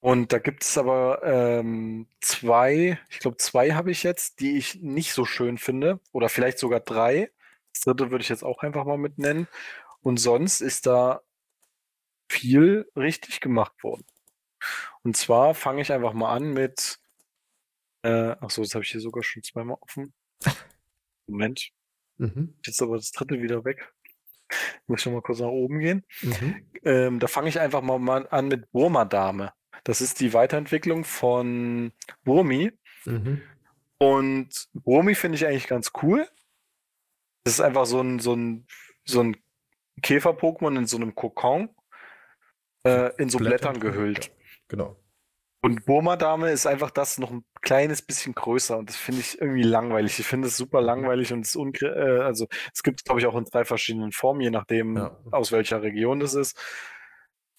Und 0.00 0.32
da 0.32 0.38
gibt 0.38 0.62
es 0.62 0.78
aber 0.78 1.22
ähm, 1.24 2.08
zwei, 2.20 2.98
ich 3.10 3.18
glaube 3.18 3.38
zwei 3.38 3.72
habe 3.72 3.90
ich 3.90 4.02
jetzt, 4.02 4.40
die 4.40 4.56
ich 4.56 4.76
nicht 4.76 5.12
so 5.12 5.24
schön 5.24 5.58
finde. 5.58 6.00
Oder 6.12 6.28
vielleicht 6.28 6.58
sogar 6.58 6.80
drei. 6.80 7.30
Das 7.74 7.82
dritte 7.82 8.10
würde 8.10 8.22
ich 8.22 8.28
jetzt 8.28 8.44
auch 8.44 8.62
einfach 8.62 8.84
mal 8.84 8.98
mit 8.98 9.18
nennen. 9.18 9.48
Und 10.00 10.18
sonst 10.18 10.60
ist 10.60 10.86
da 10.86 11.22
viel 12.30 12.90
richtig 12.96 13.40
gemacht 13.40 13.82
worden. 13.82 14.06
Und 15.02 15.16
zwar 15.16 15.54
fange 15.54 15.82
ich 15.82 15.92
einfach 15.92 16.12
mal 16.12 16.32
an 16.32 16.52
mit. 16.52 16.98
Äh, 18.02 18.36
achso, 18.40 18.62
das 18.62 18.74
habe 18.74 18.84
ich 18.84 18.90
hier 18.92 19.00
sogar 19.00 19.22
schon 19.22 19.42
zweimal 19.42 19.78
offen. 19.80 20.14
Moment. 21.26 21.70
Mhm. 22.18 22.54
Jetzt 22.64 22.82
aber 22.82 22.96
das 22.96 23.10
dritte 23.10 23.40
wieder 23.42 23.64
weg. 23.64 23.92
Ich 24.50 24.88
muss 24.88 25.02
schon 25.02 25.12
mal 25.12 25.22
kurz 25.22 25.40
nach 25.40 25.48
oben 25.48 25.80
gehen. 25.80 26.04
Mhm. 26.22 26.66
Ähm, 26.84 27.18
da 27.18 27.26
fange 27.26 27.48
ich 27.48 27.58
einfach 27.60 27.82
mal 27.82 28.26
an 28.28 28.48
mit 28.48 28.70
Burma-Dame. 28.70 29.52
Das 29.84 30.00
ist 30.00 30.20
die 30.20 30.32
Weiterentwicklung 30.32 31.04
von 31.04 31.92
Burmi. 32.24 32.72
Mhm. 33.04 33.42
Und 33.98 34.68
Burmi 34.72 35.14
finde 35.14 35.36
ich 35.36 35.46
eigentlich 35.46 35.66
ganz 35.66 35.92
cool. 36.02 36.28
Das 37.44 37.54
ist 37.54 37.60
einfach 37.60 37.86
so 37.86 38.00
ein, 38.00 38.18
so 38.18 38.34
ein, 38.34 38.66
so 39.04 39.20
ein 39.20 39.36
Käfer-Pokémon 40.02 40.76
in 40.76 40.86
so 40.86 40.96
einem 40.96 41.14
Kokon, 41.14 41.70
äh, 42.84 43.14
in 43.16 43.30
so 43.30 43.38
Blättern, 43.38 43.74
Blättern 43.74 43.80
gehüllt. 43.80 44.32
Genau. 44.68 44.96
Und 45.62 45.84
Burma-Dame 45.84 46.50
ist 46.50 46.66
einfach 46.66 46.90
das 46.90 47.18
noch 47.18 47.30
ein 47.30 47.44
kleines 47.60 48.02
bisschen 48.02 48.34
größer 48.34 48.78
und 48.78 48.88
das 48.88 48.96
finde 48.96 49.20
ich 49.20 49.40
irgendwie 49.40 49.62
langweilig. 49.62 50.18
Ich 50.20 50.26
finde 50.26 50.48
es 50.48 50.56
super 50.56 50.80
mhm. 50.80 50.86
langweilig 50.86 51.32
und 51.32 51.44
es 51.44 51.56
äh, 51.82 52.20
also 52.20 52.46
es 52.72 52.82
gibt 52.82 53.04
glaube 53.04 53.20
ich 53.20 53.26
auch 53.26 53.34
in 53.34 53.44
drei 53.44 53.64
verschiedenen 53.64 54.12
Formen, 54.12 54.40
je 54.40 54.50
nachdem 54.50 54.96
ja. 54.96 55.16
aus 55.32 55.52
welcher 55.52 55.82
Region 55.82 56.20
das 56.20 56.34
ist. 56.34 56.56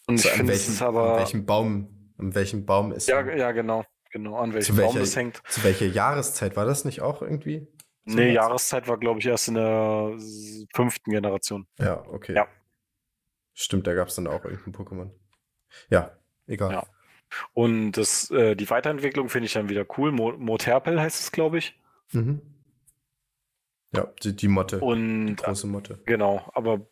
Und 0.07 0.19
so 0.19 0.29
ich 0.29 0.35
finde 0.35 0.53
es 0.53 0.81
aber 0.81 1.13
an 1.13 1.19
welchem 1.19 1.45
Baum, 1.45 2.13
an 2.17 2.33
welchem 2.33 2.65
Baum 2.65 2.93
ist 2.93 3.09
Ja, 3.09 3.21
ja, 3.35 3.51
genau, 3.51 3.83
genau, 4.11 4.37
an 4.37 4.53
welchem 4.53 4.77
welcher, 4.77 4.91
Baum 4.91 4.99
das 4.99 5.15
hängt. 5.15 5.41
Zu 5.49 5.63
welcher 5.63 5.87
Jahreszeit 5.87 6.55
war 6.55 6.65
das 6.65 6.85
nicht 6.85 7.01
auch 7.01 7.21
irgendwie? 7.21 7.67
So 8.05 8.15
nee, 8.15 8.31
Jahreszeit 8.31 8.87
war 8.87 8.97
glaube 8.97 9.19
ich 9.19 9.25
erst 9.25 9.49
in 9.49 9.55
der 9.55 10.13
fünften 10.73 11.11
Generation. 11.11 11.67
Ja, 11.77 12.05
okay. 12.07 12.35
Ja. 12.35 12.47
Stimmt, 13.53 13.85
da 13.87 13.93
gab 13.95 14.07
es 14.07 14.15
dann 14.15 14.27
auch 14.27 14.45
irgendein 14.45 14.73
Pokémon. 14.73 15.09
Ja, 15.89 16.17
egal. 16.45 16.71
Ja. 16.71 16.87
Und 17.53 17.93
das, 17.93 18.31
äh, 18.31 18.55
die 18.55 18.69
Weiterentwicklung 18.69 19.29
finde 19.29 19.47
ich 19.47 19.53
dann 19.53 19.69
wieder 19.69 19.85
cool. 19.97 20.11
Mo 20.11 20.33
Moterpel 20.37 20.99
heißt 20.99 21.21
es, 21.21 21.31
glaube 21.31 21.57
ich. 21.57 21.79
Mhm. 22.11 22.41
Ja, 23.93 24.11
die, 24.23 24.35
die 24.35 24.47
Motte. 24.47 24.79
Und, 24.79 25.27
die 25.27 25.35
große 25.35 25.67
Motte. 25.67 25.99
Genau, 26.05 26.49
aber 26.53 26.87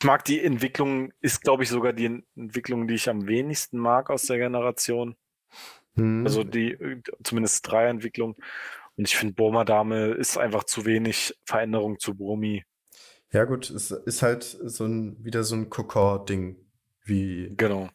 ich 0.00 0.06
mag 0.06 0.24
die 0.24 0.42
Entwicklung, 0.42 1.12
ist 1.20 1.42
glaube 1.42 1.62
ich 1.62 1.68
sogar 1.68 1.92
die 1.92 2.22
Entwicklung, 2.36 2.88
die 2.88 2.94
ich 2.94 3.08
am 3.08 3.26
wenigsten 3.26 3.78
mag 3.78 4.10
aus 4.10 4.22
der 4.22 4.38
Generation. 4.38 5.16
Mhm. 5.94 6.24
Also 6.24 6.44
die, 6.44 6.76
zumindest 7.22 7.68
drei 7.70 7.86
Entwicklungen. 7.86 8.36
Und 8.96 9.08
ich 9.08 9.16
finde, 9.16 9.34
Burma 9.34 9.64
Dame 9.64 10.12
ist 10.12 10.36
einfach 10.36 10.64
zu 10.64 10.84
wenig 10.84 11.34
Veränderung 11.44 11.98
zu 11.98 12.14
Bromi. 12.14 12.64
Ja, 13.30 13.44
gut, 13.44 13.70
es 13.70 13.90
ist 13.90 14.22
halt 14.22 14.42
so 14.42 14.84
ein, 14.84 15.24
wieder 15.24 15.42
so 15.42 15.56
ein 15.56 15.70
Kokor-Ding. 15.70 16.56
Wie, 17.04 17.52
genau. 17.56 17.88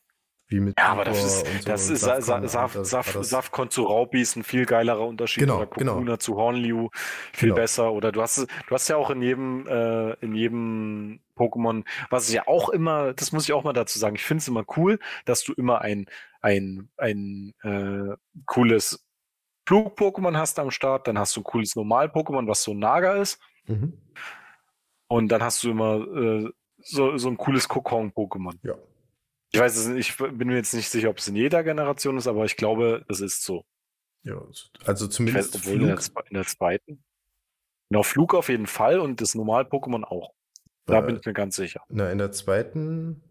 Wie 0.50 0.62
mit 0.62 0.80
ja, 0.80 0.86
aber 0.86 1.04
das 1.04 1.24
ist, 1.24 1.46
so 1.46 1.66
das 1.66 1.90
ist 1.90 2.02
Safkon, 2.02 2.48
Saf, 2.48 2.78
Saf, 2.84 3.18
Safkon 3.22 3.70
zu 3.70 3.84
Raupi 3.84 4.22
ist 4.22 4.38
ein 4.38 4.44
viel 4.44 4.66
geilerer 4.66 5.06
Unterschied. 5.06 5.42
Genau, 5.42 5.58
oder 5.58 5.68
Kokuna 5.68 5.94
genau. 6.00 6.18
zu 6.18 6.36
Hornliu 6.36 6.90
viel 7.34 7.50
genau. 7.50 7.56
besser. 7.56 7.92
Oder 7.92 8.14
du 8.14 8.22
hast, 8.22 8.38
du 8.38 8.48
hast 8.72 8.88
ja 8.88 8.96
auch 8.96 9.10
in 9.10 9.22
jedem, 9.22 9.68
äh, 9.68 10.14
in 10.22 10.36
jedem 10.36 11.20
Pokémon, 11.36 11.84
was 12.10 12.32
ja 12.32 12.48
auch 12.48 12.70
immer, 12.70 13.14
das 13.14 13.34
muss 13.34 13.44
ich 13.44 13.52
auch 13.52 13.66
mal 13.66 13.74
dazu 13.74 14.00
sagen, 14.00 14.16
ich 14.16 14.24
finde 14.24 14.42
es 14.42 14.48
immer 14.48 14.64
cool, 14.78 15.00
dass 15.26 15.44
du 15.44 15.52
immer 15.52 15.82
ein, 15.82 16.06
ein, 16.42 16.90
ein 16.96 17.54
äh, 17.64 18.16
cooles 18.46 19.06
Flug-Pokémon 19.68 20.38
hast 20.38 20.60
am 20.60 20.72
Start, 20.72 21.10
dann 21.10 21.20
hast 21.20 21.36
du 21.36 21.42
ein 21.42 21.44
cooles 21.44 21.76
Normal-Pokémon, 21.76 22.48
was 22.48 22.64
so 22.64 22.74
Naga 22.74 23.16
ist. 23.16 23.38
Mhm. 23.66 24.02
Und 25.10 25.28
dann 25.30 25.44
hast 25.44 25.62
du 25.64 25.72
immer 25.72 25.96
äh, 25.98 26.50
so, 26.78 27.18
so 27.18 27.28
ein 27.28 27.36
cooles 27.36 27.68
Kokon-Pokémon. 27.68 28.56
Ja. 28.64 28.76
Ich 29.52 29.60
weiß 29.60 29.78
es 29.78 29.88
nicht, 29.88 30.10
ich 30.10 30.18
bin 30.18 30.48
mir 30.48 30.56
jetzt 30.58 30.74
nicht 30.74 30.90
sicher, 30.90 31.10
ob 31.10 31.20
es 31.20 31.28
in 31.28 31.36
jeder 31.36 31.64
Generation 31.64 32.18
ist, 32.18 32.28
aber 32.28 32.46
ich 32.46 32.58
glaube, 32.58 33.06
es 33.08 33.22
ist 33.22 33.44
so. 33.44 33.66
Ja, 34.24 34.42
also 34.86 35.08
zumindest. 35.08 35.54
Weiß, 35.54 35.62
obwohl 35.62 35.82
in 35.82 35.88
der, 35.88 36.00
in 36.30 36.34
der, 36.34 36.46
zweiten. 36.46 37.04
Genau, 37.90 38.04
Flug 38.04 38.34
auf 38.34 38.50
jeden 38.50 38.68
Fall 38.68 39.00
und 39.00 39.22
das 39.22 39.36
Normal-Pokémon 39.36 40.04
auch. 40.04 40.34
Da 40.86 41.00
äh, 41.00 41.02
bin 41.04 41.18
ich 41.18 41.26
mir 41.26 41.34
ganz 41.34 41.56
sicher. 41.56 41.82
Na, 41.88 42.12
in 42.12 42.18
der 42.18 42.34
zweiten. 42.34 43.22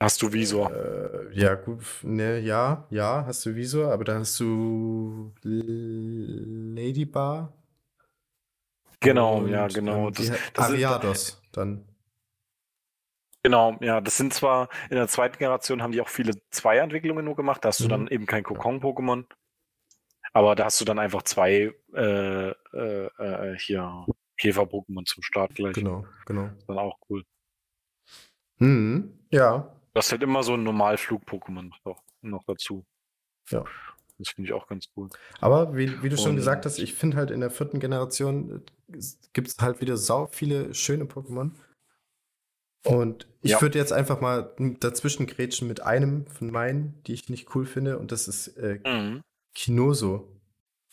Hast 0.00 0.22
du 0.22 0.32
Visor? 0.32 0.72
Äh, 0.72 1.32
ja, 1.32 1.54
gut. 1.54 1.84
Ne, 2.02 2.38
ja, 2.40 2.86
ja, 2.90 3.24
hast 3.26 3.46
du 3.46 3.54
Visor, 3.54 3.92
aber 3.92 4.04
da 4.04 4.18
hast 4.18 4.38
du 4.40 5.32
Ladybar. 6.74 7.52
Genau, 9.00 9.46
ja, 9.46 9.66
genau. 9.66 10.10
Das, 10.10 10.30
das 10.54 10.64
Ariados 10.64 11.42
dann. 11.50 11.84
Genau, 13.44 13.76
ja, 13.80 14.00
das 14.00 14.16
sind 14.16 14.32
zwar 14.32 14.68
in 14.88 14.96
der 14.96 15.08
zweiten 15.08 15.36
Generation 15.36 15.82
haben 15.82 15.92
die 15.92 16.00
auch 16.00 16.08
viele 16.08 16.34
Zweientwicklungen 16.50 17.24
nur 17.24 17.34
gemacht, 17.34 17.64
da 17.64 17.68
hast 17.68 17.80
du 17.80 17.88
dann 17.88 18.02
mhm. 18.02 18.08
eben 18.08 18.26
kein 18.26 18.44
Kokon-Pokémon, 18.44 19.24
aber 20.32 20.54
da 20.54 20.66
hast 20.66 20.80
du 20.80 20.84
dann 20.84 21.00
einfach 21.00 21.22
zwei 21.22 21.74
äh, 21.92 22.50
äh, 22.50 22.54
äh, 22.72 23.58
hier 23.58 24.06
Käfer-Pokémon 24.38 25.04
zum 25.06 25.22
Start 25.22 25.54
gleich. 25.54 25.74
Genau, 25.74 26.06
genau. 26.26 26.50
Dann 26.66 26.78
auch 26.78 26.98
cool. 27.10 27.24
Mhm. 28.58 29.18
Ja. 29.30 29.76
Das 29.94 30.06
ist 30.06 30.12
halt 30.12 30.22
immer 30.22 30.42
so 30.42 30.54
ein 30.54 30.62
Normalflug-Pokémon 30.62 31.70
noch, 31.84 32.02
noch 32.22 32.44
dazu. 32.44 32.84
Ja. 33.50 33.64
Das 34.18 34.30
finde 34.30 34.48
ich 34.48 34.54
auch 34.54 34.68
ganz 34.68 34.88
cool. 34.96 35.08
Aber 35.40 35.76
wie, 35.76 36.02
wie 36.02 36.08
du 36.08 36.16
schon 36.16 36.30
Und- 36.30 36.36
gesagt 36.36 36.64
hast, 36.64 36.78
ich 36.78 36.94
finde 36.94 37.16
halt 37.16 37.30
in 37.30 37.40
der 37.40 37.50
vierten 37.50 37.80
Generation 37.80 38.62
gibt 39.32 39.48
es 39.48 39.58
halt 39.58 39.80
wieder 39.80 39.96
sau 39.96 40.26
viele 40.26 40.74
schöne 40.74 41.04
Pokémon. 41.04 41.50
Und 42.84 43.28
ich 43.42 43.52
Ja. 43.52 43.60
würde 43.62 43.78
jetzt 43.78 43.92
einfach 43.92 44.20
mal 44.20 44.54
dazwischen 44.80 45.26
grätschen 45.26 45.68
mit 45.68 45.82
einem 45.82 46.26
von 46.26 46.50
meinen, 46.50 47.00
die 47.06 47.12
ich 47.14 47.28
nicht 47.28 47.54
cool 47.54 47.64
finde, 47.66 47.98
und 47.98 48.12
das 48.12 48.28
ist 48.28 48.48
äh, 48.58 48.80
Mhm. 48.84 49.22
Kinoso. 49.54 50.28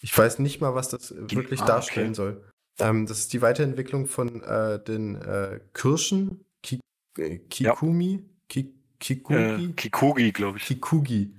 Ich 0.01 0.15
weiß 0.17 0.39
nicht 0.39 0.61
mal, 0.61 0.75
was 0.75 0.89
das 0.89 1.11
äh, 1.11 1.31
wirklich 1.31 1.61
ah, 1.61 1.65
darstellen 1.65 2.07
okay. 2.09 2.15
soll. 2.15 2.43
Ähm, 2.79 3.05
das 3.05 3.19
ist 3.19 3.33
die 3.33 3.41
Weiterentwicklung 3.41 4.05
von 4.07 4.41
äh, 4.43 4.81
den 4.83 5.15
äh, 5.15 5.59
Kirschen, 5.73 6.45
Ki 6.61 6.79
äh, 7.17 7.39
Kikumi, 7.39 8.23
Ki 8.47 8.73
Kikugi, 8.99 9.65
Äh, 9.65 9.73
Kikugi, 9.73 10.31
glaube 10.31 10.57
ich. 10.57 10.65
Kikugi. 10.65 11.33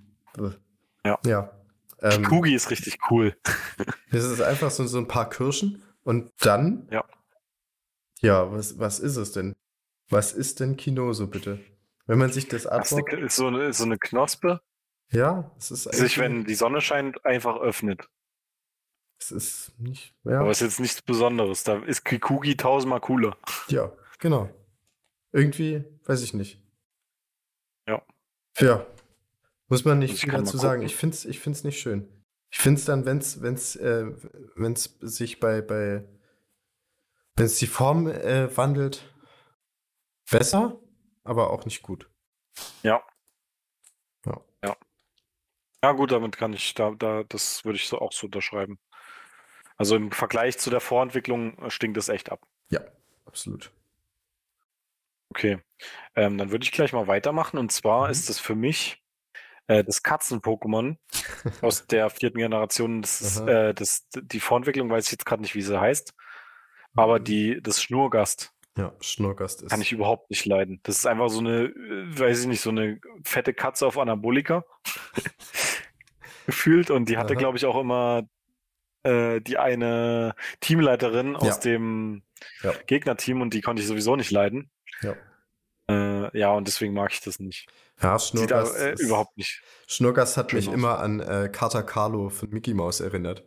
Ja. 1.04 1.18
Ja. 1.24 1.50
Ähm, 2.02 2.22
Kikugi 2.22 2.54
ist 2.54 2.70
richtig 2.70 2.98
cool. 3.10 3.36
das 4.10 4.24
ist 4.24 4.40
einfach 4.40 4.70
so, 4.70 4.86
so 4.86 4.98
ein 4.98 5.08
paar 5.08 5.28
Kirschen 5.30 5.82
und 6.02 6.30
dann. 6.40 6.88
Ja. 6.90 7.04
Ja, 8.20 8.52
was, 8.52 8.78
was 8.78 8.98
ist 9.00 9.16
es 9.16 9.32
denn? 9.32 9.54
Was 10.10 10.32
ist 10.32 10.60
denn 10.60 10.76
Kinoso, 10.76 11.28
bitte? 11.28 11.60
Wenn 12.06 12.18
man 12.18 12.32
sich 12.32 12.48
das 12.48 12.64
Das 12.64 12.92
ist, 12.92 13.36
so, 13.36 13.46
eine, 13.46 13.72
so 13.72 13.84
eine 13.84 13.96
Knospe, 13.96 14.60
Ja, 15.12 15.50
es 15.58 15.70
ist 15.70 15.92
die 15.92 15.96
sich, 15.96 16.18
wenn 16.18 16.44
die 16.44 16.56
Sonne 16.56 16.80
scheint, 16.80 17.24
einfach 17.24 17.60
öffnet. 17.60 18.08
Es 19.20 19.30
ist 19.30 19.78
nicht. 19.78 20.14
Ja, 20.24 20.40
Aber 20.40 20.50
ist 20.50 20.60
jetzt 20.60 20.80
nichts 20.80 21.02
Besonderes. 21.02 21.62
Da 21.62 21.78
ist 21.78 22.04
Kikugi 22.04 22.56
tausendmal 22.56 23.00
cooler. 23.00 23.36
ja, 23.68 23.92
genau. 24.18 24.50
Irgendwie, 25.32 25.84
weiß 26.04 26.22
ich 26.22 26.34
nicht. 26.34 26.60
Ja. 27.86 28.02
Ja. 28.58 28.86
Muss 29.68 29.84
man 29.84 30.00
nicht 30.00 30.14
Ich 30.14 30.20
viel 30.22 30.32
dazu 30.32 30.56
sagen. 30.58 30.82
Ich 30.82 30.96
finde 30.96 31.14
es 31.14 31.24
ich 31.24 31.38
find's 31.38 31.62
nicht 31.62 31.78
schön. 31.78 32.08
Ich 32.50 32.58
finde 32.58 32.80
es 32.80 32.84
dann, 32.84 33.04
wenn 33.06 33.18
es 33.18 33.40
wenn's, 33.42 33.76
äh, 33.76 34.06
wenn's 34.56 34.96
sich 35.00 35.38
bei, 35.38 35.60
bei 35.60 36.02
wenn 37.36 37.46
es 37.46 37.58
die 37.58 37.68
Form 37.68 38.08
äh, 38.08 38.54
wandelt, 38.56 39.04
besser, 40.30 40.78
aber 41.24 41.50
auch 41.50 41.64
nicht 41.64 41.82
gut. 41.82 42.08
Ja. 42.82 43.02
Ja. 44.26 44.40
Ja. 44.64 44.76
Ja, 45.82 45.92
gut, 45.92 46.12
damit 46.12 46.36
kann 46.36 46.52
ich, 46.52 46.74
da, 46.74 46.90
da, 46.90 47.24
das 47.24 47.64
würde 47.64 47.76
ich 47.76 47.88
so 47.88 47.98
auch 47.98 48.12
so 48.12 48.26
unterschreiben. 48.26 48.78
Also 49.76 49.96
im 49.96 50.12
Vergleich 50.12 50.58
zu 50.58 50.68
der 50.68 50.80
Vorentwicklung 50.80 51.56
äh, 51.58 51.70
stinkt 51.70 51.96
es 51.96 52.08
echt 52.10 52.30
ab. 52.30 52.46
Ja, 52.70 52.82
absolut. 53.24 53.72
Okay. 55.30 55.58
Ähm, 56.16 56.36
dann 56.36 56.50
würde 56.50 56.64
ich 56.64 56.72
gleich 56.72 56.92
mal 56.92 57.06
weitermachen. 57.06 57.58
Und 57.58 57.72
zwar 57.72 58.06
Mhm. 58.06 58.10
ist 58.10 58.28
es 58.28 58.38
für 58.38 58.54
mich 58.54 59.02
äh, 59.68 59.82
das 59.84 60.02
Katzen-Pokémon 60.02 60.98
aus 61.62 61.86
der 61.86 62.10
vierten 62.10 62.38
Generation. 62.38 63.00
Das 63.00 63.22
ist, 63.22 63.38
äh, 63.40 63.72
das, 63.72 64.06
die 64.20 64.40
Vorentwicklung 64.40 64.90
weiß 64.90 65.06
ich 65.06 65.12
jetzt 65.12 65.24
gerade 65.24 65.40
nicht, 65.42 65.54
wie 65.54 65.62
sie 65.62 65.80
heißt. 65.80 66.12
Aber 66.94 67.20
Mhm. 67.20 67.24
die, 67.24 67.62
das 67.62 67.82
Schnurgast 67.82 68.52
Ja, 68.78 68.94
Schnurgast 69.00 69.62
ist. 69.62 69.70
kann 69.70 69.80
ich 69.82 69.92
überhaupt 69.92 70.30
nicht 70.30 70.46
leiden. 70.46 70.80
Das 70.84 70.96
ist 70.96 71.06
einfach 71.06 71.28
so 71.28 71.40
eine, 71.40 71.64
äh, 71.64 72.18
weiß 72.18 72.42
ich 72.42 72.46
nicht, 72.46 72.60
so 72.60 72.70
eine 72.70 73.00
fette 73.24 73.52
Katze 73.52 73.86
auf 73.86 73.98
Anabolika 73.98 74.64
gefühlt. 76.46 76.90
Und 76.90 77.08
die 77.08 77.16
hatte, 77.18 77.36
glaube 77.36 77.56
ich, 77.58 77.66
auch 77.66 77.78
immer 77.80 78.28
äh, 79.02 79.40
die 79.40 79.58
eine 79.58 80.34
Teamleiterin 80.60 81.36
aus 81.36 81.56
Ja. 81.56 81.58
dem 81.58 82.22
Ja. 82.62 82.72
Gegnerteam 82.86 83.40
und 83.40 83.54
die 83.54 83.60
konnte 83.60 83.82
ich 83.82 83.88
sowieso 83.88 84.16
nicht 84.16 84.30
leiden. 84.30 84.70
Ja, 85.02 85.14
Äh, 85.90 86.38
ja, 86.38 86.52
und 86.52 86.68
deswegen 86.68 86.94
mag 86.94 87.12
ich 87.12 87.20
das 87.20 87.38
nicht. 87.40 87.66
ja 88.00 88.18
Sieht 88.18 88.52
aber, 88.52 88.66
Schnurgast, 88.66 88.78
äh, 88.80 88.92
ist- 88.92 89.00
überhaupt 89.00 89.36
nicht. 89.36 89.62
Schnurgast 89.88 90.36
hat 90.36 90.52
mich 90.52 90.68
aus. 90.68 90.74
immer 90.74 90.98
an 91.00 91.20
äh, 91.20 91.48
Carter 91.52 91.82
Carlo 91.82 92.28
von 92.28 92.48
Mickey 92.50 92.72
Mouse 92.74 93.00
erinnert. 93.00 93.44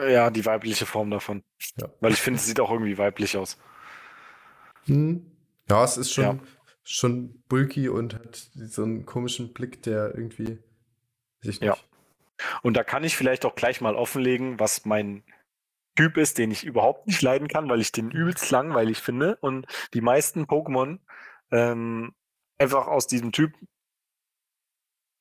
Ja, 0.00 0.30
die 0.30 0.44
weibliche 0.46 0.86
Form 0.86 1.10
davon. 1.10 1.42
Ja. 1.76 1.88
Weil 2.00 2.12
ich 2.12 2.20
finde, 2.20 2.38
es 2.38 2.46
sieht 2.46 2.60
auch 2.60 2.70
irgendwie 2.70 2.98
weiblich 2.98 3.36
aus. 3.36 3.58
Hm. 4.86 5.30
Ja, 5.68 5.84
es 5.84 5.96
ist 5.96 6.12
schon, 6.12 6.24
Ja. 6.24 6.38
schon 6.82 7.42
bulky 7.48 7.88
und 7.88 8.14
hat 8.14 8.36
so 8.36 8.82
einen 8.82 9.06
komischen 9.06 9.52
Blick, 9.54 9.82
der 9.82 10.14
irgendwie 10.14 10.58
sich 11.40 11.60
Ja. 11.60 11.72
nicht. 11.72 11.88
Und 12.62 12.76
da 12.76 12.84
kann 12.84 13.04
ich 13.04 13.16
vielleicht 13.16 13.44
auch 13.44 13.54
gleich 13.54 13.80
mal 13.80 13.94
offenlegen, 13.94 14.58
was 14.58 14.84
mein 14.84 15.22
Typ 15.96 16.16
ist, 16.16 16.38
den 16.38 16.50
ich 16.50 16.64
überhaupt 16.64 17.06
nicht 17.06 17.22
leiden 17.22 17.46
kann, 17.46 17.68
weil 17.68 17.80
ich 17.80 17.92
den 17.92 18.10
übelst 18.10 18.50
langweilig 18.50 18.98
finde 18.98 19.36
und 19.36 19.66
die 19.94 20.00
meisten 20.00 20.44
Pokémon 20.44 20.98
ähm, 21.52 22.12
einfach 22.58 22.88
aus 22.88 23.06
diesem 23.06 23.30
Typ 23.30 23.52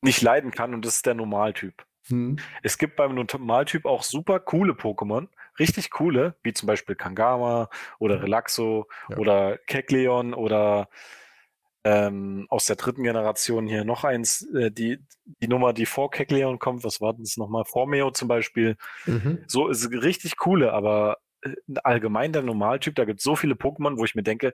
nicht 0.01 0.21
leiden 0.21 0.51
kann 0.51 0.73
und 0.73 0.83
das 0.83 0.95
ist 0.95 1.05
der 1.05 1.13
Normaltyp. 1.13 1.85
Hm. 2.07 2.37
Es 2.61 2.77
gibt 2.77 2.95
beim 2.95 3.15
Normaltyp 3.15 3.85
auch 3.85 4.03
super 4.03 4.39
coole 4.39 4.73
Pokémon, 4.73 5.27
richtig 5.59 5.89
coole, 5.91 6.35
wie 6.43 6.53
zum 6.53 6.67
Beispiel 6.67 6.95
Kangama 6.95 7.69
oder. 7.99 8.21
Relaxo 8.21 8.87
Ja. 9.09 9.17
oder 9.17 9.57
Kecleon 9.67 10.33
oder 10.33 10.89
ähm, 11.85 12.45
aus 12.49 12.65
der 12.65 12.77
dritten 12.77 13.03
Generation 13.03 13.67
hier 13.67 13.83
noch 13.83 14.03
eins, 14.03 14.47
äh, 14.53 14.71
die, 14.71 14.99
die 15.41 15.47
Nummer, 15.47 15.73
die 15.73 15.85
vor 15.85 16.11
Kecleon 16.11 16.57
kommt, 16.59 16.83
was 16.83 17.01
war 17.01 17.13
das 17.13 17.37
nochmal? 17.37 17.65
Formeo 17.65 18.11
zum 18.11 18.27
Beispiel. 18.27 18.77
Mhm. 19.05 19.43
So 19.47 19.67
ist 19.67 19.91
richtig 19.91 20.37
coole, 20.37 20.71
aber 20.71 21.17
äh, 21.41 21.51
allgemein 21.83 22.31
der 22.31 22.41
Normaltyp, 22.41 22.95
da 22.95 23.03
gibt 23.03 23.19
es 23.19 23.23
so 23.23 23.35
viele 23.35 23.55
Pokémon, 23.55 23.97
wo 23.97 24.05
ich 24.05 24.15
mir 24.15 24.23
denke, 24.23 24.53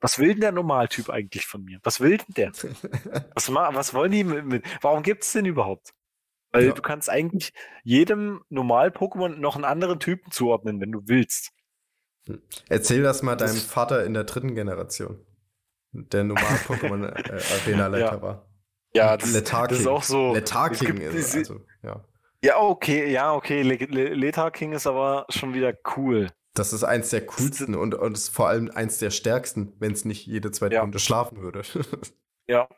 was 0.00 0.18
will 0.18 0.30
denn 0.30 0.40
der 0.40 0.52
Normaltyp 0.52 1.10
eigentlich 1.10 1.44
von 1.44 1.64
mir? 1.64 1.80
Was 1.82 2.00
will 2.00 2.16
denn 2.16 2.34
der? 2.34 2.52
Was, 3.34 3.52
was 3.52 3.94
wollen 3.94 4.12
die 4.12 4.24
mit, 4.24 4.44
mit 4.46 4.64
warum 4.80 5.02
gibt 5.02 5.24
es 5.24 5.32
den 5.32 5.44
überhaupt? 5.46 5.92
Weil 6.52 6.66
Ja. 6.66 6.72
du 6.72 6.82
kannst 6.82 7.08
eigentlich 7.08 7.52
jedem 7.84 8.42
Normal-Pokémon 8.48 9.36
noch 9.36 9.54
einen 9.54 9.64
anderen 9.64 10.00
Typen 10.00 10.30
zuordnen, 10.32 10.80
wenn 10.80 10.90
du 10.92 11.02
willst. 11.06 11.50
Erzähl 12.68 13.02
das 13.02 13.22
mal 13.22 13.36
deinem 13.36 13.54
Das- 13.54 13.64
Vater 13.64 14.04
in 14.04 14.14
der 14.14 14.24
dritten 14.24 14.54
Generation, 14.54 15.24
der 15.92 16.24
normal 16.24 16.44
Pokémon-Arena-Leiter 16.66 18.14
Ja. 18.16 18.22
war. 18.22 18.46
Ja, 18.94 19.16
das, 19.16 19.32
Letar 19.32 19.68
das 19.68 19.80
ist 19.80 19.86
auch 19.86 20.02
so. 20.02 20.34
Letar 20.34 20.72
es 20.72 20.80
King 20.80 20.96
gibt 20.96 21.14
ist, 21.14 21.36
also, 21.36 21.60
ja. 21.82 22.04
Ja, 22.42 22.58
okay, 22.58 23.10
ja, 23.10 23.32
okay. 23.34 23.62
Le 23.62 23.76
Le 23.76 24.14
Letar 24.14 24.50
King 24.50 24.72
ist 24.72 24.86
aber 24.86 25.26
schon 25.28 25.54
wieder 25.54 25.72
cool. 25.96 26.28
Das 26.54 26.72
ist 26.72 26.82
eins 26.82 27.10
der 27.10 27.24
coolsten 27.26 27.76
und, 27.76 27.94
und 27.94 28.18
vor 28.18 28.48
allem 28.48 28.70
eins 28.74 28.98
der 28.98 29.10
stärksten, 29.10 29.74
wenn 29.78 29.92
es 29.92 30.04
nicht 30.04 30.26
jede 30.26 30.50
zweite 30.50 30.74
Ja. 30.76 30.80
Runde 30.80 30.98
schlafen 30.98 31.40
würde. 31.40 31.62
Ja. 32.48 32.68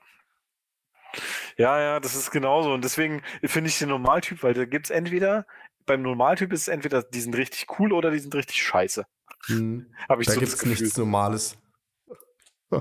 Ja, 1.57 1.81
ja, 1.81 2.01
das 2.01 2.15
ist 2.15 2.31
genauso. 2.31 2.73
Und 2.73 2.85
deswegen 2.85 3.23
finde 3.45 3.69
ich 3.69 3.79
den 3.79 3.89
Normaltyp, 3.89 4.43
weil 4.43 4.55
da 4.55 4.65
gibt 4.65 4.87
es 4.87 4.91
entweder, 4.91 5.47
beim 5.87 6.03
Normaltyp 6.03 6.53
ist 6.53 6.63
es 6.63 6.69
entweder, 6.69 7.03
die 7.03 7.21
sind 7.21 7.37
richtig 7.37 7.79
cool 7.79 7.93
oder 7.93 8.11
die 8.11 8.19
sind 8.19 8.35
richtig 8.35 8.63
scheiße. 8.63 9.05
Hm. 9.47 9.93
Ich 10.21 10.27
Da 10.27 10.33
so 10.35 10.41
gibt 10.41 10.53
es 10.53 10.65
nichts 10.65 10.97
Normales. 10.97 11.57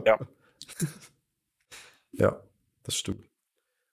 Ja. 0.06 0.18
ja, 2.14 2.42
das 2.84 2.96
stimmt. 2.96 3.28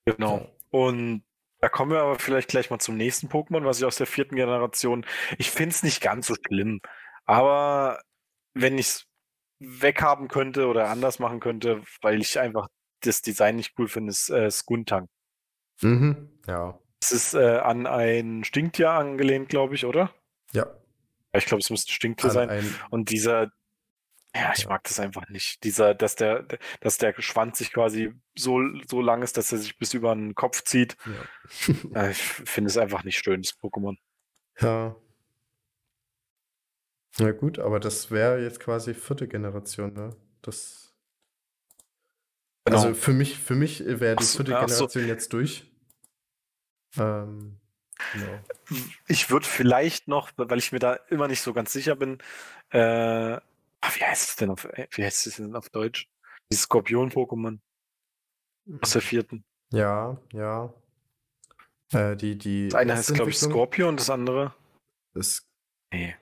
Genau. 0.05 0.49
Und 0.71 1.25
da 1.61 1.69
kommen 1.69 1.91
wir 1.91 2.03
aber 2.03 2.21
vielleicht 2.21 2.51
gleich 2.51 2.71
mal 2.71 2.79
zum 2.79 2.97
nächsten 2.97 3.27
Pokémon, 3.27 3.65
was 3.65 3.79
ich 3.79 3.85
aus 3.85 3.97
der 3.97 4.07
vierten 4.07 4.37
Generation. 4.37 5.05
Ich 5.39 5.51
finde 5.51 5.75
es 5.75 5.83
nicht 5.83 6.01
ganz 6.01 6.29
so 6.29 6.37
schlimm, 6.47 6.81
aber 7.25 8.01
wenn 8.55 8.79
ich 8.79 8.87
es 8.87 9.07
weghaben 9.59 10.29
könnte 10.29 10.69
oder 10.69 10.89
anders 10.89 11.19
machen 11.19 11.41
könnte, 11.41 11.83
weil 12.01 12.21
ich 12.21 12.39
einfach 12.39 12.69
das 13.01 13.23
Design 13.23 13.57
nicht 13.57 13.75
cool 13.79 13.89
finde, 13.89 14.11
ist 14.11 14.31
äh, 14.31 14.51
Skuntang. 14.51 15.09
Mhm. 15.83 16.31
Ja. 16.47 16.79
Es 17.01 17.13
ist 17.13 17.35
äh, 17.35 17.59
an 17.59 17.87
ein 17.87 18.43
Stinktier 18.45 18.91
angelehnt, 18.91 19.49
glaube 19.49 19.75
ich, 19.77 19.85
oder? 19.85 20.13
Ja. 20.53 20.67
Ich 21.33 21.47
glaube, 21.47 21.61
es 21.61 21.71
müsste 21.71 21.93
Stinktier 21.93 22.31
An 22.31 22.35
sein. 22.35 22.51
ein, 22.51 22.75
Und 22.91 23.11
dieser, 23.11 23.53
ja, 24.35 24.53
ich 24.57 24.65
Ja. 24.65 24.71
mag 24.71 24.83
das 24.85 24.99
einfach 24.99 25.29
nicht. 25.29 25.63
Dieser, 25.63 25.95
dass 25.95 26.17
der, 26.17 26.45
dass 26.81 26.99
der 26.99 27.15
Schwanz 27.21 27.59
sich 27.59 27.73
quasi 27.73 28.13
so, 28.37 28.61
so 28.89 29.01
lang 29.01 29.23
ist, 29.23 29.37
dass 29.37 29.53
er 29.53 29.59
sich 29.59 29.79
bis 29.79 29.95
über 29.95 30.15
den 30.15 30.35
Kopf 30.35 30.65
zieht. 30.65 30.97
ja. 31.95 32.09
Ich 32.11 32.19
finde 32.23 32.69
es 32.69 32.77
einfach 32.79 33.05
nicht 33.05 33.19
schön, 33.23 33.43
das 33.43 33.53
Pokémon. 33.59 33.97
ja. 34.61 34.97
Na 37.21 37.33
gut, 37.33 37.59
aber 37.59 37.81
das 37.81 38.11
wäre 38.13 38.41
jetzt 38.43 38.61
quasi 38.61 38.95
vierte 38.95 39.27
Generation, 39.27 39.93
ne? 39.93 40.15
Das. 40.43 40.88
Genau. 42.71 42.83
Also 42.83 42.95
für 42.95 43.13
mich, 43.13 43.39
für 43.39 43.55
mich 43.55 43.85
wäre 43.85 44.17
die 44.17 44.25
so, 44.25 44.39
vierte 44.39 44.53
so. 44.53 44.59
Generation 44.59 45.07
jetzt 45.07 45.33
durch. 45.33 45.71
Ähm, 46.97 47.61
genau. 48.13 48.39
Ich 49.07 49.31
würde 49.31 49.47
vielleicht 49.47 50.09
noch, 50.09 50.31
weil 50.37 50.59
ich 50.59 50.73
mir 50.73 50.79
da 50.79 50.95
immer 51.09 51.29
nicht 51.29 51.43
so 51.43 51.53
ganz 51.53 51.73
sicher 51.73 51.97
bin, 51.97 52.19
äh, 52.71 52.79
ah, 52.81 53.41
wie 53.95 54.05
heißt 54.05 54.31
es 54.31 54.37
denn 54.37 54.51
auf, 54.51 54.65
äh, 54.65 54.87
wie 54.93 55.05
heißt 55.05 55.27
es 55.27 55.37
denn 55.37 55.55
auf 55.57 55.69
Deutsch? 55.71 56.09
Dieses 56.51 56.65
Skorpion-Pokémon 56.65 57.59
aus 58.81 58.91
der 58.91 59.03
vierten. 59.03 59.45
Ja, 59.73 60.19
ja. 60.33 60.73
Äh, 61.93 62.17
die, 62.17 62.37
die 62.37 62.69
Das 62.69 62.81
eine 62.81 62.97
heißt, 62.97 63.15
glaube 63.15 63.31
ich, 63.31 63.39
Scorpion, 63.39 63.97
das 63.97 64.11
andere. 64.11 64.55
ist 65.15 65.49
Nee. 65.93 66.17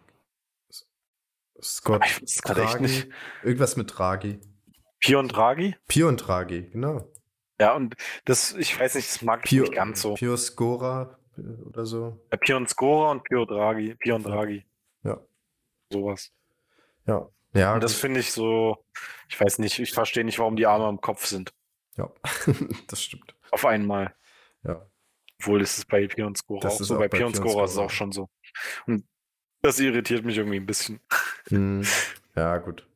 Nicht. 2.80 3.08
Irgendwas 3.42 3.76
mit 3.76 3.96
Draghi. 3.96 4.40
Pion 5.06 5.28
Draghi? 5.28 5.76
Pio 5.88 6.08
und 6.08 6.16
Draghi, 6.18 6.62
genau. 6.72 7.08
Ja, 7.60 7.74
und 7.74 7.94
das, 8.24 8.52
ich 8.54 8.78
weiß 8.78 8.96
nicht, 8.96 9.08
das 9.08 9.22
mag 9.22 9.40
ich 9.44 9.50
Pio, 9.50 9.62
nicht 9.62 9.74
ganz 9.74 10.02
so. 10.02 10.14
Pio 10.14 10.36
Scora 10.36 11.18
äh, 11.38 11.40
oder 11.64 11.86
so. 11.86 12.20
Ja, 12.32 12.36
Pion 12.38 12.66
Scora 12.66 13.12
und 13.12 13.22
Pio 13.24 13.44
Draghi. 13.44 13.94
Pion 13.94 14.22
Draghi. 14.22 14.66
Ja. 15.04 15.20
Sowas. 15.92 16.32
Ja. 17.06 17.28
Ja, 17.54 17.74
Und 17.74 17.82
das 17.84 17.94
finde 17.94 18.20
ich 18.20 18.32
so, 18.32 18.84
ich 19.28 19.40
weiß 19.40 19.60
nicht, 19.60 19.78
ich 19.78 19.92
verstehe 19.92 20.24
nicht, 20.24 20.38
warum 20.38 20.56
die 20.56 20.66
Arme 20.66 20.84
am 20.84 21.00
Kopf 21.00 21.24
sind. 21.24 21.54
ja. 21.96 22.10
das 22.88 23.02
stimmt. 23.02 23.34
Auf 23.52 23.64
einmal. 23.64 24.14
Ja. 24.64 24.84
Obwohl 25.38 25.62
ist 25.62 25.78
es 25.78 25.84
bei 25.84 26.06
Pion 26.08 26.34
Scora 26.34 26.60
Das 26.62 26.74
auch 26.76 26.80
ist 26.80 26.88
so. 26.88 26.94
auch 26.96 26.98
Bei 26.98 27.08
Pion 27.08 27.32
Pion 27.32 27.34
Scora 27.34 27.64
ist 27.64 27.70
es 27.72 27.78
auch 27.78 27.90
schon 27.90 28.10
so. 28.12 28.28
Und 28.86 29.06
das 29.62 29.78
irritiert 29.80 30.24
mich 30.24 30.36
irgendwie 30.36 30.56
ein 30.58 30.66
bisschen. 30.66 31.00
Hm. 31.48 31.82
Ja, 32.34 32.58
gut. 32.58 32.86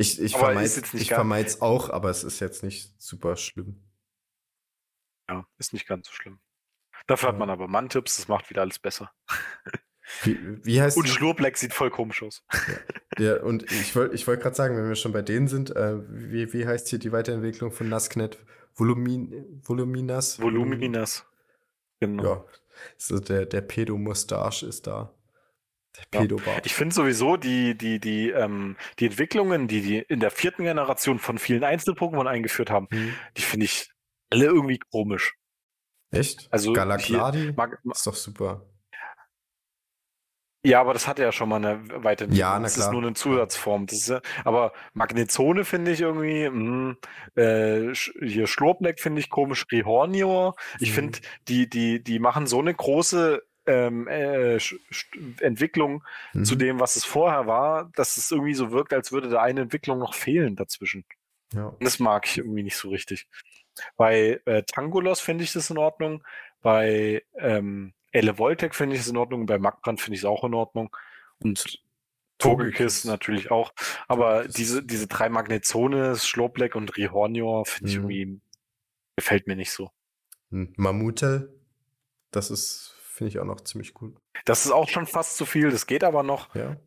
Ich, 0.00 0.20
ich 0.20 0.34
vermeide 0.34 1.46
es 1.46 1.60
auch, 1.60 1.90
aber 1.90 2.08
es 2.08 2.24
ist 2.24 2.40
jetzt 2.40 2.62
nicht 2.62 2.94
super 3.00 3.36
schlimm. 3.36 3.82
Ja, 5.28 5.46
ist 5.58 5.72
nicht 5.74 5.86
ganz 5.86 6.08
so 6.08 6.14
schlimm. 6.14 6.40
Dafür 7.06 7.28
hat 7.28 7.34
Ja. 7.34 7.40
man 7.40 7.50
aber 7.50 7.68
Mann-Tipps, 7.68 8.16
das 8.16 8.28
macht 8.28 8.48
wieder 8.50 8.62
alles 8.62 8.78
besser. 8.78 9.12
Wie, 10.22 10.38
wie 10.64 10.80
heißt 10.80 10.96
Und 10.96 11.08
Schlurpleck 11.08 11.56
sieht 11.56 11.72
voll 11.72 11.90
komisch 11.90 12.22
aus. 12.22 12.42
Ja, 13.18 13.42
und 13.42 13.70
ich 13.70 13.94
wollte 13.94 14.14
ich 14.14 14.26
wollt 14.26 14.40
gerade 14.40 14.56
sagen, 14.56 14.76
wenn 14.76 14.88
wir 14.88 14.96
schon 14.96 15.12
bei 15.12 15.22
denen 15.22 15.46
sind, 15.48 15.74
äh, 15.76 15.98
wie, 16.08 16.52
wie 16.52 16.66
heißt 16.66 16.88
hier 16.88 16.98
die 16.98 17.12
Weiterentwicklung 17.12 17.70
von 17.70 17.88
Nasknet? 17.88 18.38
Volumin, 18.74 19.60
Voluminas? 19.62 20.40
Voluminas. 20.40 21.26
Genau. 22.00 22.24
Ja, 22.24 22.44
so 22.96 23.20
der, 23.20 23.46
der 23.46 23.60
Pedo-Mustache 23.60 24.66
ist 24.66 24.86
da. 24.86 25.14
Der. 26.12 26.26
Ich 26.64 26.74
finde 26.74 26.94
sowieso 26.94 27.36
die, 27.36 27.76
die, 27.76 27.98
die, 28.00 28.30
ähm, 28.30 28.76
die 28.98 29.06
Entwicklungen, 29.06 29.68
die 29.68 29.80
die 29.82 29.98
in 29.98 30.20
der 30.20 30.30
vierten 30.30 30.64
Generation 30.64 31.18
von 31.18 31.38
vielen 31.38 31.64
Einzel-Pokémon 31.64 32.26
eingeführt 32.26 32.70
haben, 32.70 32.88
Hm. 32.90 33.14
die 33.36 33.42
finde 33.42 33.66
ich 33.66 33.90
alle 34.30 34.46
irgendwie 34.46 34.78
komisch. 34.90 35.34
Echt? 36.12 36.48
Also 36.50 36.72
ma- 36.72 37.70
Ist 37.92 38.06
doch 38.06 38.14
super. 38.14 38.66
ja, 40.64 40.80
aber 40.80 40.92
das 40.92 41.06
hatte 41.08 41.22
ja 41.22 41.32
schon 41.32 41.48
mal 41.48 41.56
eine 41.56 41.80
Weiterentwicklung. 42.04 42.32
Ja, 42.38 42.56
na 42.58 42.64
das 42.64 42.74
klar. 42.74 42.86
ist 42.88 42.92
nur 42.92 43.02
eine 43.02 43.14
Zusatzform. 43.14 43.86
Das 43.86 44.08
ist, 44.08 44.20
aber 44.44 44.72
Magnezone 44.92 45.64
finde 45.64 45.90
ich 45.92 46.00
irgendwie, 46.02 46.48
mh, 46.50 46.96
äh, 47.36 47.90
Sch- 47.92 48.12
hier 48.26 48.46
Schlurpleck 48.46 49.00
finde 49.00 49.20
ich 49.20 49.30
komisch, 49.30 49.64
Rihornio. 49.72 50.54
Ich 50.78 50.90
Mhm. 50.90 50.94
finde, 50.94 51.18
die, 51.48 51.68
die, 51.68 52.02
die 52.02 52.18
machen 52.18 52.46
so 52.46 52.58
eine 52.60 52.74
große 52.74 53.42
ähm, 53.70 54.08
äh, 54.08 54.58
Entwicklung 55.40 56.02
zu 56.42 56.54
Mhm. 56.54 56.58
dem, 56.58 56.80
was 56.80 56.96
es 56.96 57.04
vorher 57.04 57.46
war, 57.46 57.90
dass 57.94 58.16
es 58.16 58.30
irgendwie 58.30 58.54
so 58.54 58.70
wirkt, 58.72 58.92
als 58.92 59.12
würde 59.12 59.28
da 59.28 59.40
eine 59.42 59.60
Entwicklung 59.62 59.98
noch 59.98 60.14
fehlen 60.14 60.56
dazwischen. 60.56 61.04
Ja. 61.52 61.74
Das 61.80 61.98
mag 61.98 62.26
ich 62.26 62.38
irgendwie 62.38 62.62
nicht 62.62 62.76
so 62.76 62.88
richtig. 62.90 63.28
Bei 63.96 64.40
äh, 64.44 64.62
Tangolos 64.64 65.20
finde 65.20 65.44
ich 65.44 65.52
das 65.52 65.70
in 65.70 65.78
Ordnung. 65.78 66.22
Bei 66.62 67.22
ähm, 67.38 67.92
Elevoltec 68.12 68.74
finde 68.74 68.96
ich 68.96 69.02
es 69.02 69.08
in 69.08 69.16
Ordnung. 69.16 69.46
Bei 69.46 69.58
Magbrand 69.58 70.00
finde 70.00 70.14
ich 70.16 70.20
es 70.22 70.26
auch 70.26 70.44
in 70.44 70.54
Ordnung. 70.54 70.94
Und 71.38 71.80
Togekiss 72.38 73.04
natürlich 73.04 73.50
auch. 73.50 73.72
Aber 74.08 74.46
diese, 74.48 74.82
diese 74.82 75.06
drei 75.06 75.28
Magnezones, 75.28 76.26
Schlobleck 76.26 76.74
und 76.74 76.96
Rihornior, 76.96 77.66
finde 77.66 77.90
ich 77.90 77.98
Mhm. 77.98 78.10
irgendwie, 78.10 78.40
gefällt 79.16 79.46
mir 79.46 79.56
nicht 79.56 79.72
so. 79.72 79.90
Hm, 80.50 80.72
Mammutel, 80.76 81.52
das 82.30 82.50
ist, 82.50 82.94
finde 83.20 83.28
ich 83.32 83.38
auch 83.38 83.44
noch 83.44 83.60
ziemlich 83.60 83.92
cool. 84.00 84.14
Das 84.46 84.64
ist 84.64 84.72
auch 84.72 84.88
schon 84.88 85.06
fast 85.06 85.36
zu 85.36 85.44
viel, 85.44 85.70
das 85.70 85.86
geht 85.86 86.04
aber 86.04 86.22
noch. 86.22 86.54
Ja. 86.54 86.78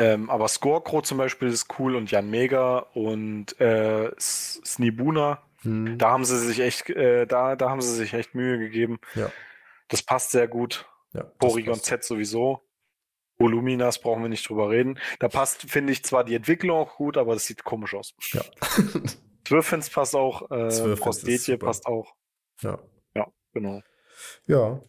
Ähm, 0.00 0.28
aber 0.28 0.48
Scorecrow 0.48 1.02
zum 1.02 1.16
Beispiel 1.16 1.46
ist 1.46 1.78
cool 1.78 1.94
und 1.94 2.10
Jan 2.10 2.28
Mega 2.28 2.78
und 2.92 3.60
äh, 3.60 4.10
Snibuna. 4.18 5.44
Hm. 5.62 5.96
Da 5.96 6.10
haben 6.10 6.24
sie 6.24 6.40
sich 6.40 6.58
echt, 6.58 6.90
äh, 6.90 7.24
da, 7.24 7.54
da 7.54 7.70
haben 7.70 7.82
sie 7.82 7.94
sich 7.94 8.14
echt 8.14 8.34
Mühe 8.34 8.58
gegeben. 8.58 8.98
Ja. 9.14 9.30
Das 9.86 10.02
passt 10.02 10.32
sehr 10.32 10.48
gut. 10.48 10.88
ja 11.12 11.22
Porygon. 11.38 11.78
Z 11.78 12.02
sowieso. 12.02 12.68
Voluminas 13.38 14.00
brauchen 14.00 14.22
wir 14.22 14.28
nicht 14.28 14.48
drüber 14.48 14.70
reden. 14.70 14.98
Da 15.20 15.28
passt, 15.28 15.70
finde 15.70 15.92
ich, 15.92 16.04
zwar 16.04 16.24
die 16.24 16.34
Entwicklung 16.34 16.78
auch 16.78 16.96
gut, 16.96 17.16
aber 17.16 17.34
das 17.34 17.46
sieht 17.46 17.62
komisch 17.62 17.94
aus. 17.94 18.12
Ja. 18.32 18.42
Zwirfins 19.46 19.88
passt 19.88 20.16
auch, 20.16 20.50
äh, 20.50 20.96
Prostetje 20.96 21.58
passt 21.58 21.86
auch. 21.86 22.16
ja. 22.60 22.80
Ja, 23.14 23.28
genau. 23.52 23.82
Ja. 24.46 24.80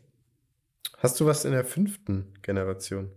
Hast 1.02 1.20
du 1.20 1.26
was 1.26 1.46
in 1.46 1.52
der 1.52 1.66
fünften 1.66 2.32
Generation? 2.44 3.12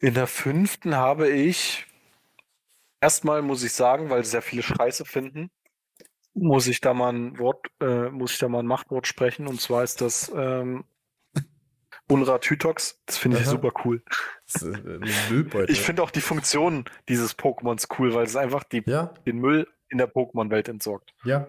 In 0.00 0.14
der 0.14 0.26
fünften 0.26 0.96
habe 0.96 1.28
ich, 1.28 1.86
erstmal 3.00 3.40
muss 3.40 3.62
ich 3.62 3.72
sagen, 3.72 4.10
weil 4.10 4.24
sehr 4.24 4.42
viele 4.42 4.64
Scheiße 4.64 5.04
finden, 5.04 5.50
muss 6.34 6.66
ich 6.66 6.80
da 6.80 6.92
mal 6.92 7.12
ein 7.12 7.38
Wort, 7.38 7.68
äh, 7.80 8.08
muss 8.10 8.32
ich 8.32 8.38
da 8.38 8.48
mal 8.48 8.60
ein 8.60 8.66
Machtwort 8.66 9.06
sprechen. 9.06 9.46
Und 9.46 9.60
zwar 9.60 9.84
ist 9.84 10.00
das 10.00 10.32
ähm, 10.34 10.84
Unra 12.08 12.38
Tytox. 12.38 13.00
Das 13.06 13.16
finde 13.16 13.36
ich 13.38 13.44
Aha. 13.44 13.50
super 13.52 13.72
cool. 13.84 14.02
Äh. 14.60 15.70
Ich 15.70 15.80
finde 15.80 16.02
auch 16.02 16.10
die 16.10 16.20
Funktion 16.20 16.84
dieses 17.08 17.38
Pokémons 17.38 17.86
cool, 17.96 18.12
weil 18.12 18.24
es 18.24 18.34
einfach 18.34 18.64
die, 18.64 18.82
ja, 18.86 19.14
den 19.24 19.38
Müll 19.38 19.68
in 19.88 19.98
der 19.98 20.12
Pokémon-Welt 20.12 20.68
entsorgt. 20.68 21.14
ja. 21.24 21.46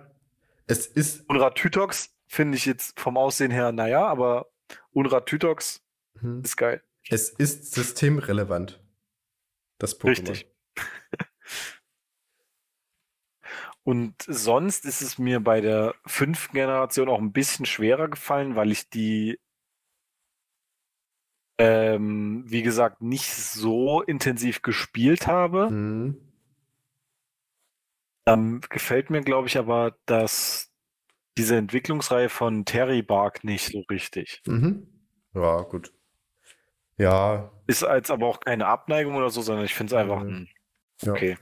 Es 0.68 0.86
ist. 0.86 1.28
Unra 1.28 1.50
Tytox 1.50 2.16
finde 2.28 2.56
ich 2.58 2.66
jetzt 2.66 2.98
vom 3.00 3.18
Aussehen 3.18 3.52
her, 3.52 3.72
naja, 3.72 4.06
aber 4.06 4.46
Unra 4.92 5.22
Tytox 5.22 5.84
Hm, 6.20 6.42
ist 6.44 6.58
geil. 6.58 6.84
es 7.10 7.30
ist 7.30 7.74
systemrelevant. 7.74 8.84
Das 9.78 10.00
Pokémon. 10.00 10.10
Richtig. 10.30 10.52
Und 13.84 14.14
sonst 14.28 14.86
ist 14.86 15.02
es 15.02 15.18
mir 15.18 15.40
bei 15.40 15.60
der 15.60 15.96
fünften 16.06 16.54
Generation 16.54 17.10
auch 17.10 17.20
ein 17.20 17.32
bisschen 17.34 17.66
schwerer 17.66 18.08
gefallen, 18.10 18.56
weil 18.56 18.72
ich 18.72 18.90
die, 18.90 19.40
ähm, 21.58 22.44
wie 22.46 22.62
gesagt, 22.62 23.02
nicht 23.02 23.34
so 23.34 24.02
intensiv 24.04 24.62
gespielt 24.62 25.26
habe. 25.26 25.70
Hm. 25.70 26.32
Ähm, 28.28 28.62
gefällt 28.70 29.10
mir, 29.10 29.22
glaube 29.22 29.48
ich, 29.48 29.58
aber, 29.58 29.98
dass 30.06 30.71
diese 31.38 31.56
Entwicklungsreihe 31.58 32.30
von 32.30 32.66
Terry 32.66 33.02
Bark 33.02 33.44
nicht 33.44 33.72
so 33.72 33.84
richtig. 33.90 34.42
Mhm. 34.46 34.88
Ja, 35.34 35.62
gut. 35.62 35.94
Ja, 36.98 37.52
Ist 37.68 37.84
als 37.84 38.12
aber 38.12 38.28
auch 38.28 38.42
keine 38.42 38.68
Abneigung 38.68 39.16
oder 39.16 39.30
so, 39.30 39.42
sondern 39.42 39.66
ich 39.66 39.74
finde 39.74 39.96
es 39.96 40.02
einfach, 40.02 40.24
Mhm. 40.24 40.30
hm, 40.30 40.48
ja. 41.04 41.12
okay. 41.14 41.38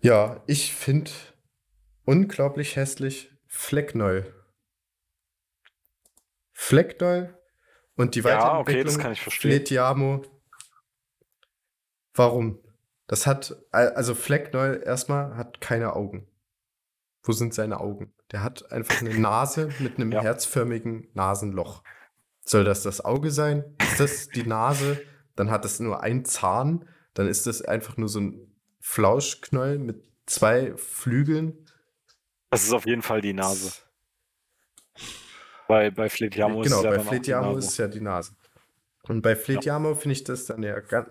Ja, 0.00 0.42
ich 0.46 0.74
finde 0.74 1.10
unglaublich 2.04 2.76
hässlich 2.76 3.32
Fleckneull. 3.46 4.32
Fleckneull 6.52 7.36
und 7.96 8.14
die 8.14 8.20
Ja, 8.20 8.58
okay, 8.58 8.74
Weiterentwicklung 8.74 8.84
das 8.84 8.98
kann 8.98 9.12
ich 9.12 9.20
verstehen. 9.20 9.50
Fletiamo. 9.50 10.22
Warum? 12.14 12.60
Das 13.06 13.26
hat, 13.26 13.56
also 13.70 14.14
Fleckneull 14.14 14.82
erstmal 14.84 15.36
hat 15.36 15.60
keine 15.60 15.94
Augen. 15.94 16.28
Wo 17.22 17.32
sind 17.32 17.54
seine 17.54 17.80
Augen? 17.80 18.12
Der 18.32 18.42
hat 18.42 18.70
einfach 18.72 19.00
eine 19.00 19.18
Nase 19.18 19.70
mit 19.78 19.96
einem 19.96 20.12
Ja. 20.12 20.22
herzförmigen 20.22 21.08
Nasenloch. 21.14 21.82
Soll 22.44 22.64
das 22.64 22.82
das 22.82 23.04
Auge 23.04 23.30
sein? 23.30 23.64
Ist 23.80 24.00
das 24.00 24.28
die 24.28 24.46
Nase? 24.46 25.00
Dann 25.36 25.50
hat 25.50 25.64
es 25.64 25.80
nur 25.80 26.02
einen 26.02 26.24
Zahn. 26.24 26.88
Dann 27.14 27.28
ist 27.28 27.46
das 27.46 27.62
einfach 27.62 27.96
nur 27.96 28.08
so 28.08 28.20
ein 28.20 28.52
Flauschknäuel 28.80 29.78
mit 29.78 30.02
zwei 30.26 30.74
Flügeln. 30.76 31.66
Das 32.50 32.64
ist 32.64 32.72
auf 32.72 32.86
jeden 32.86 33.02
Fall 33.02 33.20
die 33.20 33.34
Nase. 33.34 33.72
Bei, 35.66 35.90
bei 35.90 36.08
Fletiamo 36.08 36.62
ist 36.62 36.68
genau, 36.68 36.78
es 36.78 36.84
ja 36.84 36.90
bei 36.90 36.98
Fletiamo 37.00 37.52
Nase. 37.52 37.58
ist 37.58 37.72
es 37.72 37.76
ja 37.76 37.88
die 37.88 38.00
Nase. 38.00 38.32
Und 39.02 39.22
bei 39.22 39.36
Fletiamo 39.36 39.94
finde 39.94 40.14
ich 40.14 40.24
das 40.24 40.46
dann 40.46 40.62
ja 40.62 40.80
gar, 40.80 41.06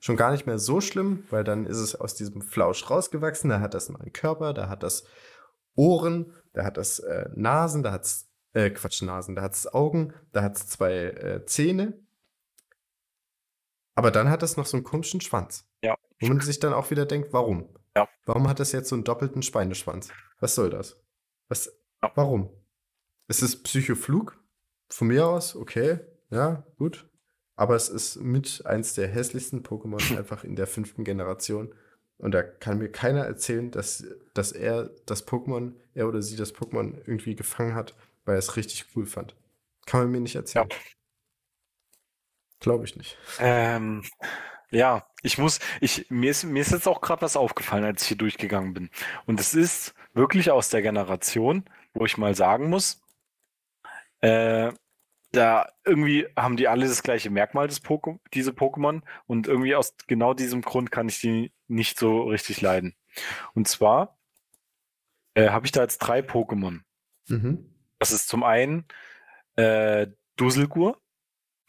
schon 0.00 0.16
gar 0.16 0.32
nicht 0.32 0.46
mehr 0.46 0.58
so 0.58 0.80
schlimm, 0.80 1.24
weil 1.30 1.44
dann 1.44 1.66
ist 1.66 1.78
es 1.78 1.94
aus 1.94 2.14
diesem 2.14 2.42
Flausch 2.42 2.90
rausgewachsen. 2.90 3.50
Da 3.50 3.60
hat 3.60 3.74
das 3.74 3.88
einen 3.88 4.12
Körper, 4.12 4.52
da 4.54 4.68
hat 4.68 4.82
das 4.82 5.04
Ohren, 5.76 6.34
da 6.52 6.64
hat 6.64 6.76
das 6.76 6.98
äh, 6.98 7.28
Nasen, 7.34 7.82
da 7.82 7.92
hat 7.92 8.04
es, 8.04 8.28
äh, 8.52 8.70
Quatsch, 8.70 9.02
Nasen, 9.02 9.34
da 9.34 9.42
hat 9.42 9.54
es 9.54 9.72
Augen, 9.72 10.12
da 10.32 10.42
hat 10.42 10.56
es 10.56 10.66
zwei 10.66 10.92
äh, 10.92 11.46
Zähne. 11.46 11.94
Aber 13.94 14.10
dann 14.10 14.30
hat 14.30 14.42
das 14.42 14.56
noch 14.56 14.66
so 14.66 14.76
einen 14.76 14.84
komischen 14.84 15.20
Schwanz. 15.20 15.66
Ja. 15.82 15.96
Wo 16.20 16.28
man 16.28 16.40
sich 16.40 16.60
dann 16.60 16.72
auch 16.72 16.90
wieder 16.90 17.04
denkt, 17.06 17.32
warum? 17.32 17.68
Ja. 17.96 18.08
Warum 18.24 18.48
hat 18.48 18.60
das 18.60 18.72
jetzt 18.72 18.88
so 18.88 18.94
einen 18.94 19.04
doppelten 19.04 19.42
Schweineschwanz? 19.42 20.10
Was 20.40 20.54
soll 20.54 20.70
das? 20.70 20.96
Was, 21.48 21.66
Ja. 22.02 22.10
warum? 22.14 22.50
Es 23.28 23.42
ist 23.42 23.62
Psychoflug. 23.64 24.38
Von 24.88 25.08
mir 25.08 25.26
aus, 25.26 25.56
okay, 25.56 26.00
ja, 26.30 26.66
gut. 26.76 27.08
Aber 27.56 27.76
es 27.76 27.88
ist 27.88 28.16
mit 28.16 28.64
eins 28.66 28.94
der 28.94 29.08
hässlichsten 29.08 29.62
Pokémon 29.62 29.96
einfach 30.18 30.44
in 30.44 30.56
der 30.56 30.66
fünften 30.66 31.04
Generation. 31.04 31.74
Und 32.22 32.32
da 32.32 32.42
kann 32.42 32.78
mir 32.78 32.90
keiner 32.90 33.24
erzählen, 33.26 33.70
dass, 33.70 34.06
dass 34.34 34.52
er 34.52 34.90
das 35.06 35.26
Pokémon, 35.28 35.74
er 35.94 36.08
oder 36.08 36.22
sie 36.22 36.36
das 36.36 36.54
Pokémon 36.54 36.94
irgendwie 37.06 37.36
gefangen 37.36 37.74
hat, 37.74 37.94
weil 38.24 38.36
er 38.36 38.40
es 38.40 38.56
richtig 38.56 38.86
cool 38.96 39.06
fand. 39.06 39.36
Kann 39.86 40.02
man 40.02 40.12
mir 40.12 40.20
nicht 40.20 40.36
erzählen. 40.36 40.70
Glaube 42.60 42.84
ich 42.84 42.96
nicht. 42.96 43.18
Ähm, 43.38 44.04
Ja, 44.72 45.06
ich 45.22 45.38
muss, 45.38 45.60
ich, 45.80 46.06
mir 46.10 46.30
ist, 46.32 46.44
mir 46.44 46.60
ist 46.62 46.72
jetzt 46.72 46.88
auch 46.88 47.02
gerade 47.02 47.22
was 47.22 47.36
aufgefallen, 47.36 47.84
als 47.84 48.02
ich 48.02 48.08
hier 48.08 48.18
durchgegangen 48.18 48.74
bin. 48.74 48.90
Und 49.26 49.40
es 49.40 49.54
ist 49.54 49.94
wirklich 50.14 50.50
aus 50.50 50.70
der 50.70 50.82
Generation, 50.82 51.64
wo 51.94 52.06
ich 52.06 52.18
mal 52.18 52.34
sagen 52.34 52.70
muss, 52.70 53.02
äh, 54.20 54.72
da 55.32 55.68
irgendwie 55.84 56.28
haben 56.36 56.56
die 56.56 56.68
alle 56.68 56.86
das 56.88 57.02
gleiche 57.02 57.30
Merkmal, 57.30 57.68
des 57.68 57.80
Poke 57.80 58.20
diese 58.34 58.52
Pokémon. 58.52 59.02
Und 59.26 59.48
irgendwie 59.48 59.74
aus 59.76 59.94
genau 60.06 60.34
diesem 60.34 60.62
Grund 60.62 60.90
kann 60.92 61.08
ich 61.08 61.20
die 61.20 61.52
nicht 61.72 61.98
so 61.98 62.22
richtig 62.24 62.60
leiden. 62.60 62.94
Und 63.54 63.68
zwar 63.68 64.18
äh, 65.34 65.50
habe 65.50 65.66
ich 65.66 65.72
da 65.72 65.82
jetzt 65.82 65.98
drei 65.98 66.20
Pokémon. 66.20 66.80
Mhm. 67.28 67.68
Das 67.98 68.12
ist 68.12 68.28
zum 68.28 68.42
einen 68.44 68.84
äh, 69.56 70.06
Duselgur, 70.36 70.98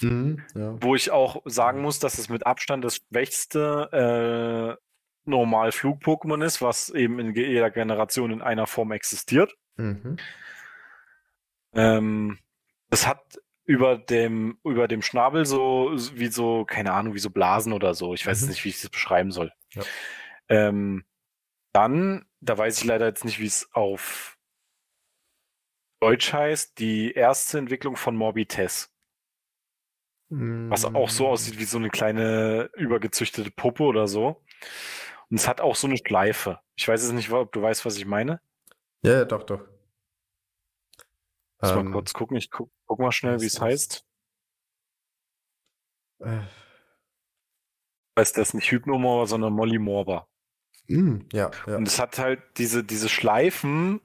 Mhm, 0.02 0.42
ja. 0.56 0.76
wo 0.82 0.96
ich 0.96 1.12
auch 1.12 1.42
sagen 1.46 1.82
muss, 1.82 2.00
dass 2.00 2.18
es 2.18 2.28
mit 2.28 2.46
Abstand 2.46 2.84
das 2.84 2.98
schwächste 2.98 4.78
äh, 4.78 4.84
normal 5.30 5.72
Flug-Pokémon 5.72 6.44
ist, 6.44 6.62
was 6.62 6.90
eben 6.90 7.20
in 7.20 7.34
jeder 7.36 7.70
Generation 7.70 8.32
in 8.32 8.42
einer 8.42 8.68
Form 8.68 8.92
existiert. 8.92 9.56
Mhm. 9.78 10.18
Ähm, 11.74 12.40
das 12.90 13.08
hat 13.08 13.22
über 13.66 13.98
dem, 13.98 14.58
über 14.66 14.88
dem 14.88 15.02
Schnabel 15.02 15.46
so 15.46 15.96
so 15.96 16.18
wie 16.18 16.28
so, 16.28 16.66
keine 16.66 16.92
Ahnung, 16.94 17.14
wie 17.14 17.20
so 17.20 17.30
Blasen 17.30 17.72
oder 17.74 17.94
so. 17.94 18.14
Ich 18.14 18.26
weiß 18.28 18.42
Mhm. 18.42 18.50
nicht, 18.50 18.66
wie 18.66 18.70
ich 18.70 18.82
das 18.82 18.90
beschreiben 18.90 19.32
soll. 19.32 19.52
Ja. 19.74 19.84
Ähm, 20.50 21.06
dann, 21.74 22.26
da 22.42 22.58
weiß 22.58 22.80
ich 22.80 22.84
leider 22.84 23.08
jetzt 23.08 23.26
nicht, 23.26 23.40
wie 23.40 23.48
es 23.48 23.70
auf 23.74 24.38
Deutsch 26.02 26.34
heißt, 26.34 26.80
die 26.80 27.14
erste 27.14 27.58
Entwicklung 27.58 27.96
von 27.96 28.16
Morbites. 28.16 28.94
Was 30.30 30.84
auch 30.84 31.10
so 31.10 31.28
aussieht 31.28 31.60
wie 31.60 31.66
so 31.66 31.78
eine 31.78 31.90
kleine 31.90 32.70
übergezüchtete 32.76 33.52
Puppe 33.52 33.84
oder 33.84 34.08
so. 34.08 34.44
Und 35.30 35.38
es 35.40 35.48
hat 35.48 35.62
auch 35.62 35.76
so 35.76 35.88
eine 35.88 35.98
Schleife. 35.98 36.60
Ich 36.76 36.88
weiß 36.88 37.04
jetzt 37.04 37.14
nicht, 37.14 37.32
ob 37.32 37.52
du 37.52 37.62
weißt, 37.62 37.86
was 37.86 37.98
ich 37.98 38.06
meine. 38.06 38.42
Ja, 39.04 39.14
ja, 39.14 39.26
doch, 39.26 39.44
doch. 39.44 39.62
Muss 41.62 41.72
Ähm, 41.72 41.86
mal 41.86 41.92
kurz 41.92 42.14
gucken. 42.14 42.36
Ich 42.36 42.50
guck, 42.50 42.72
guck 42.86 43.00
mal 43.00 43.12
schnell, 43.12 43.40
wie 43.42 43.46
es 43.46 43.62
heißt. 43.62 44.06
Äh, 46.20 46.40
Weiß 48.16 48.34
das 48.34 48.54
nicht 48.54 48.72
Hypnomorba, 48.72 49.26
sondern 49.26 49.54
Mollymorba. 49.54 50.28
mh, 50.88 51.22
ja, 51.34 51.52
ja. 51.68 51.78
Und 51.78 51.88
es 51.88 52.00
hat 52.00 52.20
halt 52.20 52.42
diese, 52.58 52.84
diese 52.84 53.10
Schleifen 53.10 54.02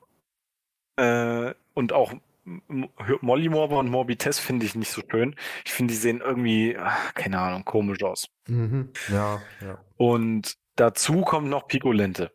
äh, 0.97 1.53
und 1.75 1.93
auch 1.93 2.13
M- 2.47 2.63
M- 2.69 2.89
Mollymorba 3.21 3.77
und 3.79 3.91
Morbites 3.91 4.39
finde 4.39 4.65
ich 4.65 4.75
nicht 4.75 4.91
so 4.91 5.03
schön. 5.11 5.37
Ich 5.67 5.73
finde, 5.73 5.93
die 5.93 5.99
sehen 5.99 6.23
irgendwie, 6.25 6.77
ach, 6.79 7.13
keine 7.15 7.39
Ahnung, 7.39 7.65
komisch 7.67 8.03
aus. 8.03 8.29
Mhm. 8.47 8.91
Ja, 9.13 9.43
ja. 9.61 9.79
Und 9.99 10.55
dazu 10.77 11.21
kommt 11.23 11.49
noch 11.49 11.69
Picolente. 11.69 12.33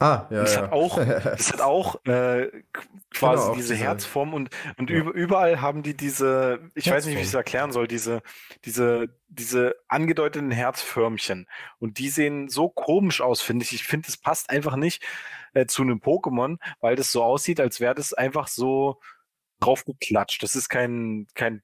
Ah, 0.00 0.28
ja, 0.30 0.42
Das 0.42 0.54
ja. 0.54 0.62
hat 0.62 0.72
auch- 0.72 0.96
Das 1.24 1.52
hat 1.52 1.60
auch 1.60 1.96
äh, 2.04 2.50
k- 2.72 2.82
quasi 3.10 3.42
Genau, 3.42 3.54
diese 3.56 3.74
diese- 3.74 3.84
Herzform 3.84 4.32
und, 4.32 4.50
und 4.76 4.90
Ja. 4.90 4.96
über, 4.96 5.10
überall 5.12 5.60
haben 5.60 5.82
die 5.82 5.96
diese, 5.96 6.70
ich 6.74 6.88
weiß 6.88 7.06
nicht, 7.06 7.16
wie 7.16 7.20
ich 7.20 7.26
es 7.26 7.32
Herzform. 7.34 7.38
erklären 7.40 7.72
soll, 7.72 7.88
diese, 7.88 8.22
diese, 8.64 9.08
diese 9.28 9.74
angedeuteten 9.88 10.52
Herzförmchen. 10.52 11.48
Und 11.80 11.98
die 11.98 12.10
sehen 12.10 12.48
so 12.48 12.68
komisch 12.68 13.20
aus, 13.20 13.40
finde 13.40 13.64
ich. 13.64 13.72
Ich 13.72 13.84
finde, 13.84 14.08
es 14.08 14.16
passt 14.16 14.50
einfach 14.50 14.76
nicht 14.76 15.02
äh, 15.54 15.66
zu 15.66 15.82
einem 15.82 15.98
Pokémon, 15.98 16.58
weil 16.80 16.94
das 16.94 17.10
so 17.10 17.24
aussieht, 17.24 17.58
als 17.58 17.80
wäre 17.80 17.94
das 17.96 18.12
einfach 18.14 18.46
so 18.46 19.00
draufgeklatscht. 19.60 20.42
Das 20.44 20.54
ist 20.54 20.68
kein, 20.68 21.26
kein, 21.34 21.62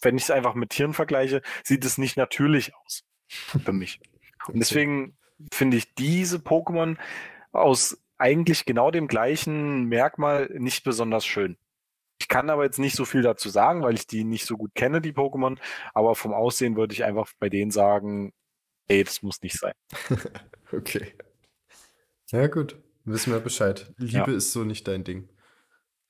wenn 0.00 0.16
ich 0.16 0.24
es 0.24 0.30
einfach 0.32 0.54
mit 0.54 0.70
Tieren 0.70 0.92
vergleiche, 0.92 1.40
sieht 1.62 1.84
es 1.84 1.98
nicht 1.98 2.16
natürlich 2.16 2.74
aus 2.74 3.04
für 3.28 3.72
mich. 3.72 4.00
Und 4.48 4.58
deswegen 4.58 5.16
finde 5.52 5.76
ich 5.76 5.94
diese 5.94 6.38
Pokémon 6.38 6.96
aus 7.52 7.98
eigentlich 8.18 8.64
genau 8.64 8.90
dem 8.90 9.08
gleichen 9.08 9.84
Merkmal 9.86 10.48
nicht 10.58 10.84
besonders 10.84 11.26
schön. 11.26 11.56
Ich 12.20 12.28
kann 12.28 12.50
aber 12.50 12.64
jetzt 12.64 12.78
nicht 12.78 12.94
so 12.94 13.04
viel 13.04 13.22
dazu 13.22 13.48
sagen, 13.48 13.82
weil 13.82 13.94
ich 13.94 14.06
die 14.06 14.22
nicht 14.22 14.46
so 14.46 14.56
gut 14.56 14.74
kenne, 14.74 15.00
die 15.00 15.12
Pokémon. 15.12 15.58
Aber 15.92 16.14
vom 16.14 16.32
Aussehen 16.32 16.76
würde 16.76 16.94
ich 16.94 17.02
einfach 17.04 17.28
bei 17.40 17.48
denen 17.48 17.72
sagen, 17.72 18.32
ey, 18.86 19.02
das 19.02 19.22
muss 19.22 19.42
nicht 19.42 19.58
sein. 19.58 19.74
Okay. 20.72 21.12
Ja, 22.30 22.46
gut. 22.46 22.76
Wissen 23.04 23.30
wir 23.30 23.40
Bescheid. 23.40 23.92
Liebe 23.98 24.32
ist 24.32 24.52
so 24.52 24.64
nicht 24.64 24.88
dein 24.88 25.04
Ding. 25.04 25.28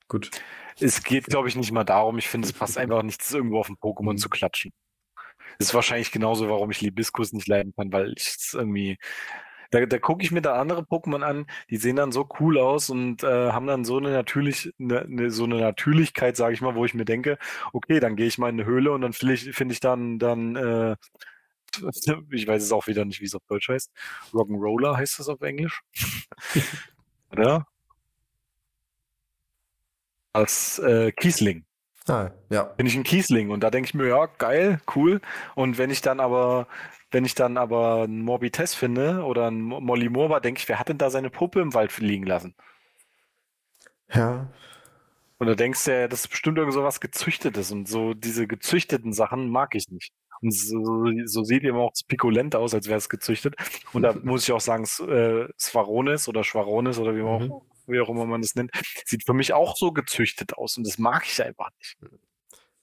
Gut. 0.07 0.31
Es 0.79 1.03
geht, 1.03 1.27
glaube 1.27 1.49
ich, 1.49 1.57
nicht 1.57 1.73
mal 1.73 1.83
darum. 1.83 2.17
Ich 2.19 2.29
finde, 2.29 2.47
es 2.47 2.53
passt 2.53 2.79
einfach 2.79 3.03
nicht, 3.03 3.21
das 3.21 3.33
irgendwo 3.33 3.59
auf 3.59 3.69
ein 3.69 3.77
Pokémon 3.77 4.13
Mhm. 4.13 4.19
zu 4.19 4.29
klatschen. 4.29 4.73
Das 5.59 5.69
ist 5.69 5.75
wahrscheinlich 5.75 6.13
genauso, 6.13 6.49
warum 6.49 6.71
ich 6.71 6.81
Libiskus 6.81 7.33
nicht 7.33 7.49
leiden 7.49 7.73
kann, 7.77 7.93
weil 7.93 8.15
ich 8.17 8.27
es 8.29 8.55
irgendwie. 8.55 8.99
Da, 9.71 9.87
da 9.87 9.99
gucke 9.99 10.23
ich 10.23 10.31
mir 10.33 10.43
da 10.43 10.61
andere 10.61 10.83
Pokémon 10.83 11.23
an, 11.23 11.47
die 11.71 11.79
sehen 11.79 11.97
dann 11.97 12.13
so 12.13 12.29
cool 12.41 12.59
aus 12.59 12.91
und 12.91 13.23
äh, 13.25 13.53
haben 13.53 13.67
dann 13.67 13.85
so 13.87 13.97
eine 13.97 14.11
natürlich, 14.11 14.71
ne, 14.77 15.07
ne, 15.09 15.31
so 15.31 15.45
eine 15.45 15.61
Natürlichkeit, 15.61 16.37
sage 16.37 16.53
ich 16.55 16.61
mal, 16.61 16.75
wo 16.75 16.85
ich 16.85 16.93
mir 16.93 17.07
denke, 17.07 17.39
okay, 17.73 17.99
dann 17.99 18.17
gehe 18.17 18.27
ich 18.27 18.37
mal 18.37 18.51
in 18.51 18.61
eine 18.61 18.67
Höhle 18.67 18.93
und 18.93 19.01
dann 19.01 19.15
finde 19.15 19.35
ich, 19.35 19.51
finde 19.55 19.73
ich 19.73 19.81
dann, 19.81 20.19
dann 20.19 20.57
äh, 20.57 20.97
ich 22.31 22.47
weiß 22.47 22.63
es 22.63 22.73
auch 22.73 22.87
wieder 22.87 23.05
nicht, 23.05 23.21
wie 23.21 23.27
es 23.27 23.35
auf 23.35 23.43
Deutsch 23.49 23.69
heißt. 23.69 23.91
Rock'n'Roller 24.33 24.97
heißt 24.97 25.19
das 25.19 25.29
auf 25.29 25.41
Englisch. 25.43 25.83
Oder? 27.33 27.67
Als 30.35 30.79
äh, 30.79 31.11
Kiesling 31.13 31.65
Ah, 32.09 32.31
ja. 32.51 32.75
bin 32.77 32.87
ich 32.87 32.97
ein 32.97 33.05
Kiesling 33.05 33.51
und 33.51 33.61
da 33.61 33.71
denke 33.71 33.87
ich 33.89 33.95
mir, 33.95 34.09
ja, 34.09 34.27
geil, 34.39 34.81
cool. 34.97 35.21
Und 35.55 35.79
wenn 35.79 35.91
ich 35.91 36.01
dann 36.01 36.21
aber, 36.21 36.67
wenn 37.11 37.25
ich 37.25 37.35
dann 37.35 37.57
aber 37.57 38.05
ein 38.05 38.23
Morbites 38.23 38.75
finde 38.75 39.23
oder 39.25 39.49
ein 39.51 39.61
Mo- 39.63 39.81
Molly 39.81 40.09
Morba, 40.09 40.41
denke 40.41 40.59
ich, 40.61 40.69
wer 40.69 40.79
hat 40.81 40.89
denn 40.89 40.99
da 40.99 41.11
seine 41.11 41.31
Puppe 41.31 41.61
im 41.61 41.75
Wald 41.75 41.97
liegen 41.99 42.27
lassen? 42.27 42.55
Ja. 44.15 44.49
Und 45.39 45.47
da 45.49 45.55
denkst 45.55 45.85
du 45.85 45.93
ja, 45.93 46.09
das 46.09 46.21
ist 46.23 46.29
bestimmt 46.29 46.59
irgend 46.59 46.75
so 46.75 46.85
was 46.85 47.01
Gezüchtetes 47.01 47.73
und 47.73 47.89
so 47.89 48.15
diese 48.15 48.47
gezüchteten 48.47 49.13
Sachen 49.13 49.51
mag 49.51 49.75
ich 49.75 49.89
nicht. 49.91 50.13
Und 50.43 50.53
so, 50.53 51.07
so 51.27 51.45
sieht 51.45 51.65
eben 51.65 51.79
auch 51.79 51.91
das 51.93 52.05
Picolent 52.05 52.57
aus, 52.57 52.75
als 52.75 52.89
wäre 52.89 52.99
es 52.99 53.09
gezüchtet. 53.09 53.57
Und 53.93 54.03
da 54.03 54.15
muss 54.23 54.45
ich 54.45 54.53
auch 54.53 54.61
sagen, 54.61 54.85
äh, 55.09 55.49
Svaronis 55.59 56.29
oder 56.29 56.45
Schwaronis 56.45 56.99
oder 56.99 57.17
wie, 57.17 57.23
man 57.23 57.43
Mhm. 57.47 57.53
auch, 57.53 57.65
wie 57.87 58.01
auch 58.01 58.09
immer 58.09 58.25
man 58.25 58.43
das 58.43 58.55
nennt, 58.55 58.71
sieht 59.05 59.25
für 59.25 59.35
mich 59.35 59.53
auch 59.53 59.77
so 59.77 59.93
gezüchtet 59.93 60.55
aus 60.55 60.77
und 60.77 60.87
das 60.87 60.99
mag 60.99 61.25
ich 61.27 61.43
einfach 61.43 61.71
nicht. 61.79 61.97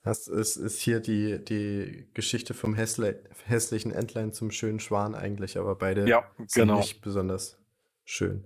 Das 0.02 0.28
ist, 0.28 0.56
ist 0.56 0.80
hier 0.80 1.02
die, 1.02 1.44
die 1.44 2.08
Geschichte 2.14 2.54
vom 2.54 2.74
hässle, 2.74 3.24
hässlichen 3.46 3.92
Entlein 3.92 4.32
zum 4.32 4.50
schönen 4.50 4.80
Schwan 4.80 5.14
eigentlich, 5.14 5.58
aber 5.58 5.76
beide 5.76 6.08
Ja, 6.08 6.24
sind 6.38 6.68
genau. 6.68 6.78
nicht 6.78 7.02
besonders 7.02 7.58
schön. 8.06 8.46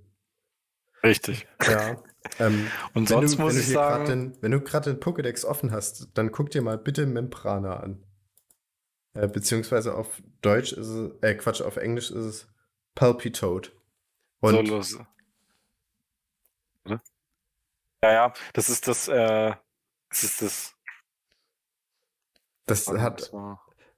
Richtig. 1.03 1.47
Ja. 1.61 2.01
ähm, 2.39 2.67
Und 2.93 3.09
sonst 3.09 3.35
du, 3.37 3.41
muss 3.41 3.57
ich 3.57 3.67
sagen, 3.67 4.05
Den, 4.05 4.37
wenn 4.41 4.51
du 4.51 4.61
gerade 4.61 4.93
den 4.93 5.01
Pokédex 5.01 5.45
offen 5.45 5.71
hast, 5.71 6.09
dann 6.15 6.31
guck 6.31 6.49
dir 6.49 6.61
mal 6.61 6.77
bitte 6.77 7.05
Membrana 7.05 7.77
an. 7.77 8.03
Äh, 9.13 9.27
beziehungsweise 9.27 9.95
auf 9.95 10.23
Deutsch 10.41 10.71
ist 10.73 10.87
es, 10.87 11.11
äh, 11.21 11.35
Quatsch, 11.35 11.61
auf 11.61 11.77
Englisch 11.77 12.09
ist 12.09 12.25
es 12.25 12.47
Palpitoad. 12.95 13.71
Und 14.39 14.55
so 14.55 14.61
los. 14.61 14.97
Ja, 18.03 18.11
ja, 18.11 18.33
das 18.51 18.69
ist 18.69 18.85
das, 18.89 19.07
äh, 19.07 19.53
das 20.09 20.23
ist 20.25 20.41
das. 20.41 20.75
das 22.65 22.87
hat, 22.89 23.21
das 23.21 23.31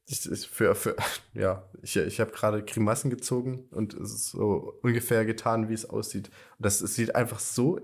das 0.08 0.26
ist 0.28 0.46
für, 0.46 0.76
für, 0.76 0.96
ja, 1.34 1.68
ich, 1.82 1.98
ich 1.98 2.20
habe 2.20 2.32
gerade 2.32 2.64
Grimassen 2.64 3.10
gezogen 3.10 3.68
und 3.72 3.96
es 3.96 4.14
ist 4.14 4.30
so 4.30 4.78
ungefähr 4.84 5.26
getan, 5.26 5.70
wie 5.70 5.74
es 5.74 5.90
aussieht. 5.90 6.28
Und 6.58 6.66
das, 6.66 6.82
es 6.82 6.94
sieht 6.94 7.16
einfach 7.16 7.40
so, 7.40 7.80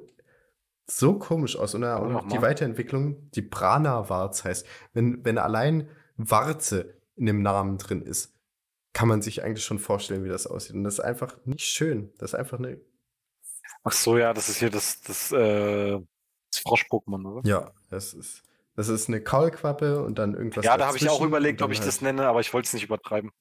so 0.86 1.17
komisch 1.17 1.55
aus. 1.55 1.74
Und, 1.74 1.84
Aber 1.86 2.05
und 2.05 2.15
auch 2.15 2.28
die. 2.28 2.39
Weiterentwicklung, 2.39 3.32
die 3.32 3.41
Prana-Warz 3.41 4.43
heißt. 4.43 4.67
Wenn, 4.93 5.26
wenn 5.26 5.39
allein 5.39 5.89
Warze 6.17 7.01
in 7.15 7.26
dem 7.26 7.41
Namen 7.41 7.80
drin 7.80 8.03
ist, 8.03 8.32
kann 8.93 9.07
man 9.07 9.24
sich 9.24 9.43
eigentlich 9.43 9.65
schon 9.65 9.80
vorstellen, 9.80 10.24
wie 10.24 10.30
das 10.30 10.45
aussieht. 10.45 10.76
Und 10.76 10.84
das 10.84 10.95
ist 10.95 10.99
einfach 10.99 11.43
nicht 11.45 11.61
schön. 11.65 12.13
Das 12.19 12.34
ist 12.34 12.36
einfach 12.36 12.59
eine, 12.59 12.80
Ach 13.84 13.92
so, 13.92 14.18
ja, 14.18 14.34
das 14.34 14.50
ist 14.50 14.60
hier 14.60 14.70
das, 14.70 15.02
das, 15.02 15.32
äh, 15.32 16.00
das 16.52 16.60
Frosch-Pokémon, 16.60 17.26
oder? 17.26 17.50
ja, 17.50 17.72
das 17.90 18.14
ist, 18.14 18.44
das 18.76 18.90
ist 18.90 19.08
eine 19.08 19.22
Kaulquappe 19.22 20.04
und 20.04 20.20
dann 20.20 20.36
irgendwas 20.36 20.64
Ja, 20.66 20.78
da 20.78 20.88
habe 20.88 20.98
ich 20.98 21.10
auch 21.10 21.22
überlegt, 21.22 21.62
ob 21.62 21.72
ich 21.72 21.80
das 21.80 21.96
halt 21.96 22.02
nenne, 22.04 22.28
aber 22.28 22.42
ich 22.42 22.54
wollte 22.54 22.68
es 22.68 22.74
nicht 22.74 22.84
übertreiben. 22.84 23.32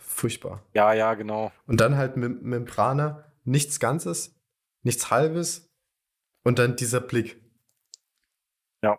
Furchtbar. 0.00 0.62
Ja, 0.74 0.92
ja, 0.92 1.14
genau. 1.14 1.52
Und 1.66 1.80
dann 1.80 1.96
halt 1.96 2.16
Mem 2.16 2.40
Membrana, 2.42 3.24
nichts 3.44 3.80
Ganzes, 3.80 4.34
nichts 4.82 5.10
Halbes 5.10 5.68
und 6.42 6.58
dann 6.58 6.76
dieser 6.76 7.00
Blick. 7.00 7.40
Ja. 8.82 8.98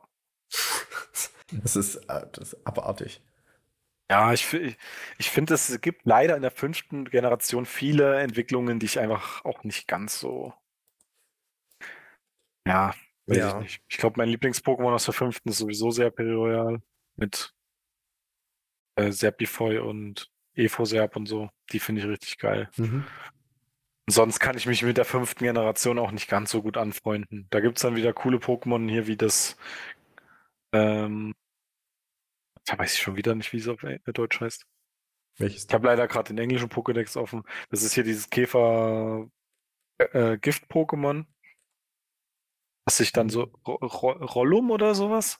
Das 1.63 1.77
ist, 1.77 1.95
äh, 2.09 2.27
das 2.33 2.51
ist 2.51 2.67
abartig. 2.67 3.21
Ja, 4.09 4.31
ich, 4.31 4.53
ich 5.17 5.29
finde, 5.29 5.53
es 5.53 5.81
gibt 5.81 6.05
leider 6.05 6.35
in 6.37 6.41
der 6.41 6.51
fünften 6.51 7.05
Generation 7.05 7.65
viele 7.65 8.19
Entwicklungen, 8.19 8.79
die 8.79 8.85
ich 8.85 8.99
einfach 8.99 9.43
auch 9.43 9.63
nicht 9.63 9.87
ganz 9.87 10.19
so. 10.19 10.53
Ja, 12.65 12.93
weiß 13.27 13.37
Ja. 13.37 13.49
ich 13.49 13.63
nicht. 13.63 13.83
Ich 13.89 13.97
glaube, 13.97 14.15
mein 14.17 14.29
Lieblings-Pokémon 14.29 14.93
aus 14.93 15.05
der 15.05 15.13
fünften 15.13 15.49
ist 15.49 15.57
sowieso 15.57 15.91
sehr 15.91 16.11
Royal 16.17 16.81
mit 17.17 17.53
äh, 18.95 19.11
Serpifoy 19.11 19.79
und 19.79 20.31
Efoserp 20.55 21.15
und 21.15 21.27
so. 21.27 21.49
Die 21.71 21.79
finde 21.79 22.01
ich 22.01 22.07
richtig 22.07 22.37
geil. 22.37 22.69
Mhm. 22.77 23.05
Sonst 24.09 24.39
kann 24.39 24.55
ich 24.55 24.65
mich 24.65 24.83
mit 24.83 24.97
der 24.97 25.03
fünften 25.05 25.43
Generation 25.43 25.99
auch 25.99 26.11
nicht 26.11 26.29
ganz 26.29 26.51
so 26.51 26.61
gut 26.61 26.77
anfreunden. 26.77 27.47
Da 27.49 27.59
gibt 27.59 27.77
es 27.77 27.81
dann 27.81 27.97
wieder 27.97 28.13
coole 28.13 28.37
Pokémon 28.37 28.89
hier, 28.89 29.05
wie 29.07 29.17
das. 29.17 29.57
Ähm, 30.73 31.33
da 32.67 32.77
weiß 32.77 32.93
ich 32.93 33.01
schon 33.01 33.15
wieder 33.15 33.33
nicht, 33.33 33.53
wie 33.53 33.57
es 33.57 33.67
auf 33.67 33.81
äh, 33.83 33.99
Deutsch 34.13 34.39
heißt. 34.41 34.65
Welches? 35.37 35.65
Ich 35.65 35.73
habe 35.73 35.87
leider 35.87 36.07
gerade 36.07 36.27
den 36.27 36.37
englischen 36.37 36.69
Pokédex 36.69 37.17
offen. 37.17 37.43
Das 37.69 37.81
ist 37.81 37.93
hier 37.93 38.03
dieses 38.03 38.29
Käfer 38.29 39.27
äh, 39.97 40.37
Gift-Pokémon. 40.37 41.25
Was 42.85 42.97
sich 42.97 43.11
dann 43.11 43.29
so 43.29 43.51
Ro 43.65 43.75
Ro 43.75 44.11
Rollum 44.11 44.71
oder 44.71 44.95
sowas? 44.95 45.39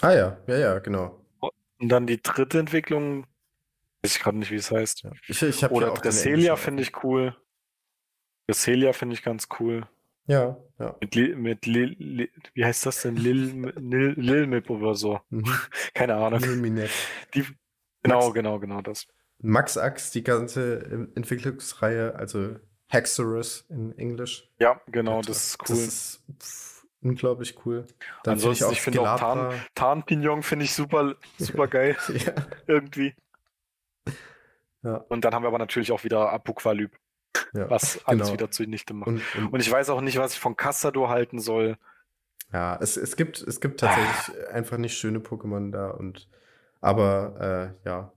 Ah 0.00 0.12
ja, 0.12 0.38
ja, 0.46 0.56
ja, 0.56 0.78
genau. 0.78 1.24
Und 1.40 1.88
dann 1.88 2.06
die 2.06 2.20
dritte 2.20 2.58
Entwicklung, 2.58 3.26
weiß 4.02 4.16
ich 4.16 4.22
gerade 4.22 4.38
nicht, 4.38 4.50
wie 4.50 4.56
es 4.56 4.70
heißt. 4.70 5.02
Ja. 5.02 5.12
Ich, 5.28 5.42
ich 5.42 5.70
Oder 5.70 5.92
englischen 5.92 6.56
finde 6.56 6.82
ich 6.82 7.04
cool. 7.04 7.36
Drasselia 8.46 8.92
finde 8.92 9.14
ich 9.14 9.22
ganz 9.22 9.48
cool. 9.58 9.88
Ja, 10.26 10.56
ja. 10.78 10.96
Mit, 11.00 11.14
Li 11.14 11.34
mit 11.34 11.66
Lil, 11.66 11.96
Li 11.98 12.30
wie 12.54 12.64
heißt 12.64 12.86
das 12.86 13.02
denn? 13.02 13.16
Lil, 13.16 13.72
Lil, 13.76 14.14
Lilmip 14.16 14.70
oder 14.70 14.94
so. 14.94 15.20
Mhm. 15.30 15.44
Keine 15.94 16.14
Ahnung. 16.16 16.42
Illuminat. 16.42 16.90
Die, 17.34 17.44
genau, 18.02 18.32
genau, 18.32 18.58
genau 18.58 18.80
das. 18.80 19.06
Max 19.38 19.76
Ax, 19.76 20.10
die 20.12 20.22
ganze 20.22 21.08
Entwicklungsreihe, 21.14 22.14
also 22.14 22.56
Hexorus 22.88 23.66
in 23.68 23.96
Englisch. 23.98 24.48
Ja, 24.58 24.80
genau, 24.86 25.18
Und, 25.18 25.28
das 25.28 25.48
ist 25.48 25.58
Das 25.60 25.70
cool. 25.70 25.76
ist 25.84 26.24
pff, 26.42 26.86
unglaublich 27.02 27.66
cool. 27.66 27.86
Dann 28.22 28.38
find 28.38 28.46
Ansonsten, 28.54 28.72
ich 28.72 28.80
finde 28.80 29.00
auch 29.02 29.18
Tarn, 29.18 29.60
Tarnpignon 29.74 30.42
finde 30.42 30.64
ich 30.64 30.72
super, 30.72 31.16
super 31.38 31.68
geil 31.68 31.96
ja, 32.08 32.32
irgendwie. 32.66 33.14
ja, 34.82 34.96
Und 35.08 35.24
dann 35.24 35.34
haben 35.34 35.42
wir 35.42 35.48
aber 35.48 35.58
natürlich 35.58 35.92
auch 35.92 36.04
wieder 36.04 36.30
Apokalyp, 36.32 36.96
ja. 37.54 37.70
was 37.70 38.00
alles 38.06 38.28
genau. 38.28 38.32
wieder 38.32 38.50
zunichte 38.50 38.94
macht. 38.94 39.08
Und, 39.08 39.34
und, 39.34 39.50
Und 39.50 39.60
ich 39.60 39.70
weiß 39.70 39.90
auch 39.90 40.00
nicht, 40.00 40.18
was 40.18 40.34
ich 40.34 40.40
von 40.40 40.56
Castador 40.56 41.08
halten 41.10 41.40
soll. 41.40 41.78
ja, 42.52 42.78
es, 42.80 42.96
es 42.96 43.16
gibt, 43.16 43.40
es 43.42 43.60
gibt 43.60 43.80
tatsächlich 43.80 44.32
einfach 44.50 44.78
nicht 44.78 44.96
schöne 44.96 45.18
Pokémon 45.20 45.70
da 45.72 45.90
und 45.90 46.28
aber 46.80 47.74
äh, 47.84 47.88
ja. 47.88 48.12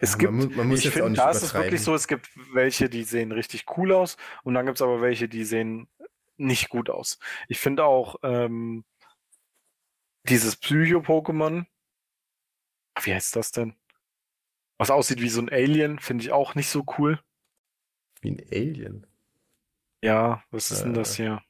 Es 0.00 0.16
Ja, 0.18 0.18
gibt, 0.18 0.32
man, 0.32 0.54
man 0.54 0.68
muss 0.68 0.84
ich 0.84 0.90
finde, 0.90 1.12
da 1.12 1.30
ist 1.30 1.42
es 1.42 1.54
wirklich 1.54 1.82
so, 1.82 1.94
es 1.94 2.08
gibt 2.08 2.30
welche, 2.52 2.88
die 2.88 3.04
sehen 3.04 3.32
richtig 3.32 3.66
cool 3.76 3.92
aus 3.92 4.16
und 4.42 4.54
dann 4.54 4.66
gibt 4.66 4.78
es 4.78 4.82
aber 4.82 5.00
welche, 5.00 5.28
die 5.28 5.44
sehen 5.44 5.88
nicht 6.36 6.68
gut 6.68 6.90
aus. 6.90 7.18
Ich 7.48 7.60
finde 7.60 7.84
auch 7.84 8.16
ähm, 8.22 8.84
dieses 10.24 10.56
Psycho-Pokémon, 10.56 11.66
wie 13.02 13.14
heißt 13.14 13.36
das 13.36 13.52
denn? 13.52 13.76
Was 14.78 14.90
aussieht 14.90 15.20
wie 15.20 15.28
so 15.28 15.40
ein 15.40 15.50
Alien, 15.50 15.98
finde 15.98 16.24
ich 16.24 16.32
auch 16.32 16.54
nicht 16.54 16.68
so 16.68 16.84
cool. 16.98 17.20
Wie 18.24 18.30
ein 18.32 18.42
Alien. 18.50 19.06
Ja, 20.02 20.44
was 20.52 20.70
ist 20.70 20.84
denn 20.84 20.94
Äh, 20.94 20.94
das 20.94 21.16
hier? 21.16 21.42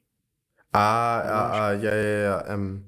Ah, 0.72 1.20
ah, 1.22 1.68
ah, 1.68 1.72
ja, 1.74 1.94
ja, 1.94 2.18
ja. 2.24 2.46
Ähm, 2.54 2.84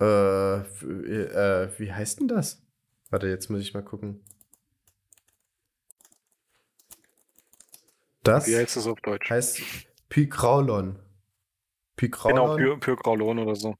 äh, 0.00 0.56
äh, 0.56 1.68
wie 1.78 1.92
heißt 1.92 2.20
denn 2.20 2.28
das? 2.28 2.62
Warte, 3.10 3.28
jetzt 3.28 3.48
muss 3.50 3.60
ich 3.60 3.74
mal 3.74 3.82
gucken. 3.84 4.20
Das 8.22 8.46
Wie 8.46 8.56
heißt 8.56 8.76
das 8.76 8.86
auf 8.86 9.00
Deutsch? 9.00 9.28
heißt 9.30 9.60
Pykraulon. 10.08 10.98
Genau, 12.26 12.48
Pykraulon? 12.48 12.56
Pür, 12.56 12.78
Pyrkraulon 12.78 13.40
oder 13.40 13.56
so. 13.56 13.74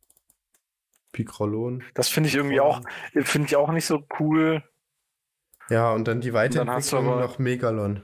Pykraulon. 1.12 1.82
Das 1.94 2.08
finde 2.08 2.28
ich 2.28 2.34
irgendwie 2.34 2.60
auch, 2.60 2.80
finde 3.12 3.46
ich 3.48 3.56
auch 3.56 3.70
nicht 3.72 3.86
so 3.86 4.06
cool. 4.18 4.62
Ja, 5.70 5.92
und 5.92 6.08
dann 6.08 6.20
die 6.20 6.28
dann 6.28 6.34
Weiterentwicklung 6.34 7.08
aber- 7.08 7.20
noch 7.20 7.38
Megalon. 7.38 8.02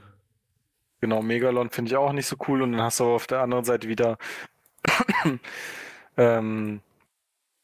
Genau, 1.01 1.21
Megalon 1.21 1.69
finde 1.69 1.91
ich 1.91 1.97
auch 1.97 2.13
nicht 2.13 2.25
so 2.27 2.35
cool. 2.47 2.61
Und 2.61 2.71
dann 2.73 2.81
hast 2.81 2.99
du 2.99 3.03
aber 3.05 3.13
auf 3.13 3.27
der 3.27 3.41
anderen 3.41 3.63
Seite 3.65 3.87
wieder 3.87 4.17
ähm, 6.17 6.81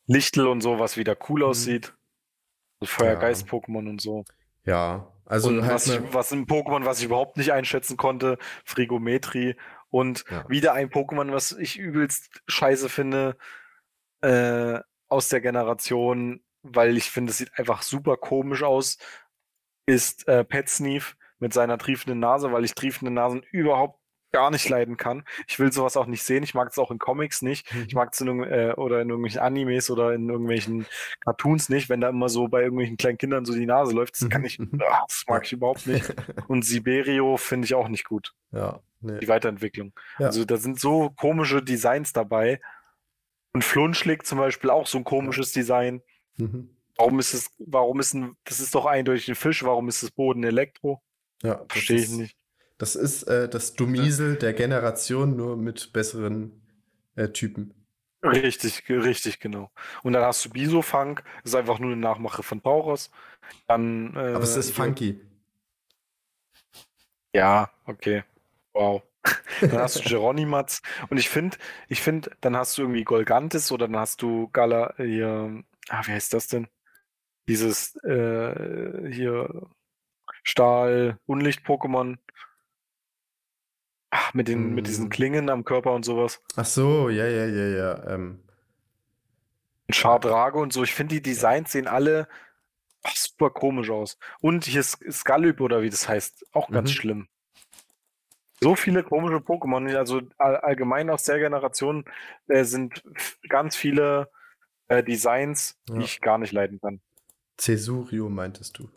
Lichtel 0.08 0.48
und 0.48 0.62
so, 0.62 0.80
was 0.80 0.98
wieder 0.98 1.16
cool 1.30 1.42
Mhm. 1.42 1.46
aussieht. 1.46 1.94
So 2.80 2.88
Feuergeist-Pokémon 2.88 3.88
und 3.90 4.02
so. 4.02 4.26
Ja, 4.66 5.08
also 5.26 5.50
und 5.50 5.62
halt 5.64 5.74
was, 5.74 5.90
eine- 5.90 6.06
ich, 6.08 6.14
was 6.14 6.32
ein 6.34 6.46
Pokémon, 6.46 6.86
was 6.86 7.00
ich 7.00 7.06
überhaupt 7.06 7.38
nicht 7.38 7.52
einschätzen 7.52 7.98
konnte, 7.98 8.38
Frigometri. 8.66 9.56
Und 9.90 10.24
Ja. 10.30 10.48
wieder 10.50 10.74
ein 10.74 10.90
Pokémon, 10.90 11.32
was 11.32 11.52
ich 11.52 11.78
übelst 11.78 12.42
scheiße 12.48 12.90
finde, 12.90 13.38
äh, 14.22 14.80
aus 15.10 15.30
der 15.30 15.42
Generation, 15.42 16.42
weil 16.64 16.96
ich 16.98 17.10
finde, 17.12 17.32
es 17.32 17.38
sieht 17.40 17.52
einfach 17.58 17.82
super 17.82 18.18
komisch 18.18 18.64
aus, 18.64 18.98
ist 19.92 20.28
äh, 20.28 20.44
Pet 20.46 20.70
Sneef 20.70 21.18
mit 21.40 21.54
seiner 21.54 21.78
triefenden 21.78 22.20
Nase, 22.20 22.52
weil 22.52 22.64
ich 22.64 22.76
triefende 22.76 23.12
Nasen 23.12 23.44
überhaupt 23.52 24.00
gar 24.32 24.50
nicht 24.50 24.70
leiden 24.70 24.96
kann. 24.96 25.26
Ich 25.48 25.60
will 25.60 25.74
sowas 25.74 25.98
auch 25.98 26.06
nicht 26.06 26.24
sehen. 26.24 26.44
Ich 26.44 26.54
mag 26.54 26.70
es 26.70 26.78
auch 26.78 26.90
in 26.90 27.00
Comics 27.00 27.42
nicht. 27.42 27.70
Ich 27.88 27.94
mag 27.94 28.12
es 28.14 28.22
in, 28.22 28.42
äh, 28.44 28.74
oder 28.78 29.02
in 29.02 29.10
irgendwelchen 29.10 29.42
Animes 29.42 29.90
oder 29.90 30.14
in 30.14 30.30
irgendwelchen 30.30 30.86
Cartoons 31.20 31.68
nicht, 31.68 31.90
wenn 31.90 32.00
da 32.00 32.08
immer 32.08 32.30
so 32.30 32.48
bei 32.48 32.62
irgendwelchen 32.62 32.96
kleinen 32.96 33.18
Kindern 33.18 33.44
so 33.44 33.54
die 33.54 33.66
Nase 33.66 33.92
läuft. 33.94 34.22
Das 34.22 34.30
kann 34.30 34.46
ich, 34.46 34.58
Mhm. 34.58 34.80
ah, 34.90 35.04
das 35.06 35.26
mag 35.28 35.44
ich 35.46 35.52
überhaupt 35.52 35.86
nicht. 35.86 36.06
Und 36.48 36.64
Siberio 36.64 37.36
finde 37.36 37.66
ich 37.66 37.74
auch 37.74 37.90
nicht 37.90 38.06
gut, 38.06 38.34
ja, 38.54 38.80
nee. 39.02 39.20
die 39.20 39.28
Weiterentwicklung. 39.28 39.92
Ja. 40.18 40.28
Also 40.28 40.46
da 40.46 40.56
sind 40.56 40.80
so 40.80 41.10
komische 41.10 41.62
Designs 41.62 42.14
dabei. 42.14 42.62
Und 43.52 43.66
Flunschlick 43.66 44.26
zum 44.26 44.38
Beispiel 44.38 44.70
auch 44.70 44.88
so 44.88 44.98
ein 44.98 45.04
komisches 45.04 45.52
Design. 45.52 46.02
Mhm. 46.38 46.70
Warum 47.02 47.20
ist 47.20 47.34
es, 47.34 47.50
warum 47.60 48.00
ist 48.00 48.14
ein, 48.14 48.36
das 48.44 48.60
ist 48.60 48.74
doch 48.76 48.86
eindeutig 48.86 49.28
ein 49.30 49.36
Fisch, 49.36 49.64
warum 49.64 49.90
ist 49.90 50.04
das 50.04 50.12
Boden 50.12 50.44
Elektro? 50.44 51.02
Ja, 51.44 51.56
das 51.56 51.68
Verstehe 51.72 51.98
ich 51.98 52.04
ist- 52.04 52.12
nicht. 52.18 52.38
Das 52.78 52.96
ist 52.96 53.24
äh, 53.24 53.48
das 53.48 53.76
Dumiesel 53.76 54.38
der 54.38 54.54
Generation, 54.54 55.36
nur 55.36 55.56
mit 55.56 55.94
besseren 55.94 56.64
äh, 57.16 57.28
Typen. 57.30 57.76
Richtig, 58.24 58.88
richtig, 58.90 59.40
genau. 59.40 59.72
Und 60.02 60.14
dann 60.14 60.24
hast 60.24 60.46
du 60.46 60.50
Bisofunk, 60.50 61.24
das 61.44 61.52
ist 61.54 61.56
einfach 61.56 61.78
nur 61.78 61.92
eine 61.92 62.02
Nachmache 62.02 62.42
von 62.42 62.62
Tauros. 62.64 63.12
Dann, 63.68 64.16
äh, 64.16 64.20
Aber 64.34 64.44
es 64.44 64.56
ist 64.56 64.72
funky. 64.72 65.20
Ja, 67.36 67.70
okay. 67.86 68.24
Wow. 68.74 69.04
Dann 69.62 69.74
hast 69.78 69.98
du 69.98 70.10
Geronimats. 70.10 70.82
Und 71.10 71.18
ich 71.18 71.30
finde, 71.30 71.58
ich 71.88 72.02
finde, 72.02 72.32
dann 72.42 72.58
hast 72.58 72.78
du 72.78 72.82
irgendwie 72.82 73.04
Golgantis 73.04 73.72
oder 73.72 73.88
dann 73.88 73.98
hast 74.00 74.22
du 74.24 74.50
Gala 74.52 74.96
hier, 74.98 75.64
ah, 75.90 76.02
wie 76.08 76.12
heißt 76.12 76.34
das 76.34 76.48
denn? 76.48 76.68
Dieses 77.52 77.96
äh, 78.04 79.12
hier 79.12 79.68
Stahl, 80.44 81.20
Unlicht-Pokémon. 81.26 82.18
Ach, 84.10 84.34
mit 84.34 84.48
den, 84.48 84.74
mit 84.74 84.88
diesen 84.88 85.06
Hm. 85.06 85.10
Klingen 85.10 85.50
am 85.50 85.64
Körper 85.66 85.92
und 85.94 86.04
sowas. 86.06 86.42
Ach 86.56 86.66
so, 86.66 87.10
ja, 87.10 87.26
ja, 87.28 87.46
ja, 87.46 87.68
ja. 87.78 88.08
Ähm, 88.14 88.44
Und 89.88 89.96
Chardrage 89.96 90.60
und 90.60 90.72
so. 90.74 90.84
Ich 90.84 90.94
finde, 90.94 91.16
die 91.16 91.22
Designs 91.22 91.72
sehen 91.74 91.88
alle 91.88 92.28
ach, 93.04 93.16
super 93.16 93.50
komisch 93.50 93.90
aus. 93.90 94.18
Und 94.40 94.64
hier 94.66 94.80
ist 94.82 95.00
Skalyp 95.12 95.60
oder 95.60 95.82
wie 95.82 95.90
das 95.90 96.08
heißt, 96.08 96.46
auch 96.54 96.70
ganz 96.70 96.90
Mhm. 96.92 96.94
schlimm. 96.96 97.28
So 98.62 98.76
viele 98.76 99.04
komische 99.04 99.38
Pokémon, 99.38 99.94
also 99.98 100.22
all, 100.38 100.56
allgemein 100.58 101.10
aus 101.10 101.24
der 101.24 101.40
Generation 101.40 102.06
äh, 102.48 102.64
sind 102.64 103.04
ganz 103.50 103.76
viele 103.76 104.30
äh, 104.88 105.04
Designs, 105.04 105.80
die 105.90 105.94
Ja. 105.94 106.00
ich 106.02 106.22
gar 106.22 106.38
nicht 106.38 106.52
leiden 106.54 106.80
kann. 106.80 107.02
Cesurio 107.62 108.28
meintest 108.30 108.80
du. 108.80 108.90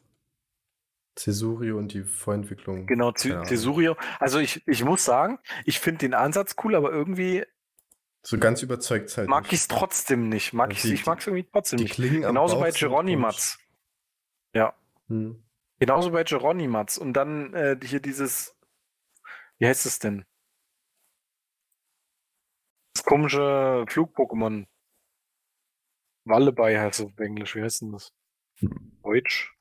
Cesurio 1.19 1.79
und 1.79 1.93
die 1.93 2.03
Vorentwicklung. 2.03 2.87
Genau. 2.87 3.13
Tesurio. 3.13 3.97
Also 4.19 4.39
ich, 4.41 4.67
ich 4.67 4.83
muss 4.85 5.05
sagen, 5.05 5.39
ich 5.65 5.79
finde 5.79 5.99
den 5.99 6.15
Ansatz 6.15 6.57
cool, 6.65 6.75
aber 6.75 6.91
irgendwie 6.91 7.45
So 8.23 8.39
ganz 8.39 8.63
überzeugt 8.63 9.17
halt 9.17 9.29
mag 9.29 9.45
ich 9.47 9.61
es 9.61 9.69
trotzdem 9.69 10.29
nicht. 10.29 10.53
Mag 10.55 10.73
ich, 10.73 10.83
die- 10.83 10.95
ich 10.95 11.07
mag 11.07 11.21
es 11.21 11.27
irgendwie 11.27 11.49
trotzdem 11.53 11.77
Die 11.77 11.85
nicht. 11.85 11.95
klingen 11.95 12.25
am 12.25 12.31
Genauso 12.31 12.55
Bauch 12.57 12.63
bei 12.63 12.71
sind 12.71 12.81
Geronimats. 12.81 13.59
Ja. 14.55 14.75
Hm. 15.09 15.45
Genauso 15.79 16.11
bei 16.11 16.25
Geronimats. 16.25 16.97
Und 16.99 17.13
dann 17.13 17.53
äh, 17.55 17.79
hier 17.85 18.01
dieses, 18.01 18.57
wie 19.59 19.67
heißt 19.67 19.87
es 19.87 19.99
denn? 19.99 20.25
Das 22.95 23.05
komische 23.05 23.85
Flug-Pokémon. 23.89 24.67
Wallebei 26.25 26.81
heißt 26.81 27.01
es 27.01 27.07
auf 27.07 27.19
Englisch. 27.19 27.55
Wie 27.55 27.63
heißt 27.63 27.83
denn 27.83 27.93
das? 27.93 28.13
Deutsch? 29.03 29.55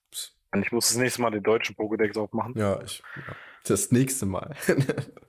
Und 0.51 0.61
ich 0.63 0.71
muss 0.71 0.89
das 0.89 0.97
nächste 0.97 1.21
Mal 1.21 1.31
den 1.31 1.43
deutschen 1.43 1.75
Pokédex 1.75 2.17
aufmachen. 2.17 2.53
Ja, 2.55 2.81
ich, 2.83 3.03
ja. 3.15 3.35
Das 3.65 3.91
nächste 3.91 4.25
Mal. 4.25 4.55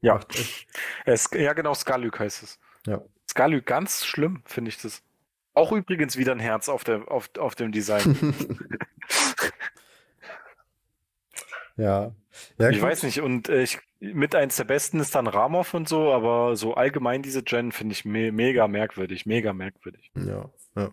Ja. 0.00 0.20
Es, 1.04 1.28
ja, 1.32 1.52
genau, 1.52 1.74
Skalyk 1.74 2.20
heißt 2.20 2.42
es. 2.44 2.60
Ja. 2.86 3.02
Skalyk, 3.28 3.66
ganz 3.66 4.04
schlimm, 4.04 4.42
finde 4.44 4.68
ich 4.68 4.80
das. 4.80 5.02
Auch 5.54 5.72
übrigens 5.72 6.16
wieder 6.16 6.32
ein 6.32 6.38
Herz 6.38 6.68
auf, 6.68 6.84
der, 6.84 7.10
auf, 7.10 7.30
auf 7.38 7.54
dem 7.54 7.72
Design. 7.72 8.34
ja. 11.76 12.12
ja 12.58 12.70
ich 12.70 12.76
gut. 12.78 12.88
weiß 12.88 13.02
nicht, 13.04 13.20
und 13.20 13.48
äh, 13.48 13.62
ich, 13.62 13.78
mit 13.98 14.34
eins 14.34 14.56
der 14.56 14.64
besten 14.64 15.00
ist 15.00 15.14
dann 15.14 15.26
Ramov 15.26 15.72
und 15.74 15.88
so, 15.88 16.12
aber 16.12 16.56
so 16.56 16.74
allgemein 16.74 17.22
diese 17.22 17.42
Gen 17.42 17.72
finde 17.72 17.94
ich 17.94 18.04
me 18.04 18.30
mega 18.32 18.68
merkwürdig, 18.68 19.24
mega 19.24 19.52
merkwürdig. 19.52 20.12
Ja, 20.14 20.50
ja. 20.76 20.90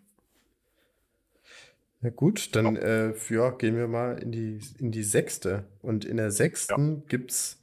Na 2.04 2.10
gut, 2.10 2.54
dann 2.54 2.76
äh, 2.76 3.14
ja, 3.30 3.52
gehen 3.52 3.78
wir 3.78 3.88
mal 3.88 4.22
in 4.22 4.34
die, 4.34 4.60
in 4.78 4.92
die 4.92 5.04
sechste. 5.04 5.64
Und 5.82 6.04
in 6.04 6.18
der 6.18 6.32
sechsten 6.32 6.96
ja. 6.98 7.02
gibt 7.08 7.32
es 7.32 7.62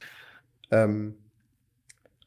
ähm, 0.71 1.13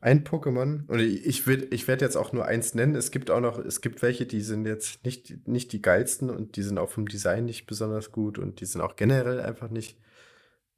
ein 0.01 0.23
Pokémon. 0.23 0.87
Und 0.87 1.01
ich, 1.01 1.27
ich, 1.27 1.45
ich 1.49 1.89
werde 1.89 2.05
jetzt 2.05 2.15
auch 2.15 2.33
nur 2.33 2.45
eins 2.45 2.73
nennen. 2.75 2.95
Es 2.95 3.11
gibt 3.11 3.33
auch 3.33 3.41
noch, 3.41 3.59
es 3.59 3.81
gibt 3.81 4.01
welche, 4.01 4.27
die 4.27 4.43
sind 4.43 4.65
jetzt 4.65 5.05
nicht, 5.05 5.49
nicht 5.49 5.73
die 5.73 5.83
geilsten 5.83 6.31
und 6.31 6.55
die 6.55 6.62
sind 6.62 6.79
auch 6.79 6.89
vom 6.89 7.09
Design 7.09 7.47
nicht 7.47 7.67
besonders 7.67 8.12
gut 8.12 8.39
und 8.39 8.61
die 8.61 8.67
sind 8.67 8.81
auch 8.81 8.95
generell 8.95 9.41
einfach 9.41 9.69
nicht, 9.69 9.99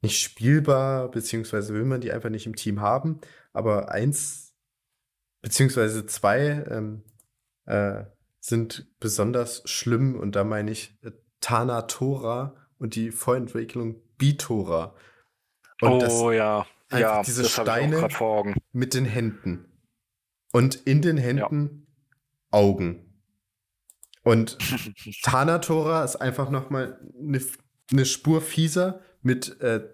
nicht 0.01 0.19
spielbar, 0.19 1.11
beziehungsweise 1.11 1.71
will 1.71 1.85
man 1.85 2.01
die 2.01 2.11
einfach 2.11 2.31
nicht 2.31 2.47
im 2.47 2.55
Team 2.55 2.81
haben. 2.81 3.21
Aber 3.53 3.91
eins, 3.91 4.55
beziehungsweise 5.43 6.07
zwei 6.07 6.65
ähm, 6.67 7.03
äh, 7.65 8.05
sind 8.39 8.87
besonders 8.99 9.61
schlimm 9.69 10.15
und 10.15 10.35
da 10.35 10.43
meine 10.43 10.71
ich 10.71 10.97
äh, 11.03 11.11
Tanatora 11.47 12.53
und 12.77 12.95
die 12.95 13.09
Vorentwicklung 13.09 14.01
Bitora. 14.17 14.93
Und 15.79 15.93
oh 15.93 15.99
das, 15.99 16.21
ja, 16.35 16.65
ja, 16.91 17.23
diese 17.23 17.45
Steine 17.45 18.09
mit 18.73 18.93
den 18.93 19.05
Händen. 19.05 19.65
Und 20.51 20.75
in 20.75 21.01
den 21.01 21.15
Händen 21.15 21.87
ja. 22.51 22.59
Augen. 22.59 23.21
Und 24.23 24.57
Tanatora 25.23 26.03
ist 26.03 26.17
einfach 26.17 26.49
nochmal 26.49 26.99
eine, 27.17 27.39
eine 27.93 28.05
Spur 28.05 28.41
fieser 28.41 28.99
mit 29.21 29.61
äh, 29.61 29.87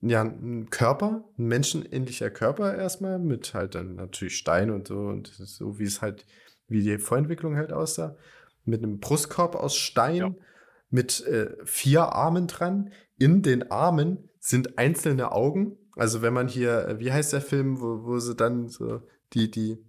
ja, 0.00 0.20
einem 0.20 0.70
Körper, 0.70 1.24
ein 1.36 1.46
menschenähnlicher 1.46 2.30
Körper 2.30 2.76
erstmal, 2.76 3.18
mit 3.18 3.52
halt 3.52 3.74
dann 3.74 3.96
natürlich 3.96 4.36
Stein 4.36 4.70
und 4.70 4.86
so 4.86 5.08
und 5.08 5.26
so 5.26 5.76
wie 5.80 5.84
es 5.84 6.02
halt, 6.02 6.24
wie 6.68 6.84
die 6.84 6.98
Vorentwicklung 6.98 7.56
halt 7.56 7.72
aussah. 7.72 8.16
Mit 8.64 8.84
einem 8.84 9.00
Brustkorb 9.00 9.56
aus 9.56 9.76
Stein, 9.76 10.14
ja. 10.14 10.34
Mit 10.94 11.26
äh, 11.26 11.56
vier 11.64 12.12
Armen 12.12 12.46
dran. 12.46 12.92
In 13.18 13.42
den 13.42 13.68
Armen 13.72 14.30
sind 14.38 14.78
einzelne 14.78 15.32
Augen. 15.32 15.76
Also 15.96 16.22
wenn 16.22 16.32
man 16.32 16.46
hier, 16.46 16.86
äh, 16.86 17.00
wie 17.00 17.12
heißt 17.12 17.32
der 17.32 17.40
Film, 17.40 17.80
wo, 17.80 18.04
wo 18.04 18.20
sie 18.20 18.36
dann 18.36 18.68
so 18.68 19.02
die, 19.32 19.50
die, 19.50 19.84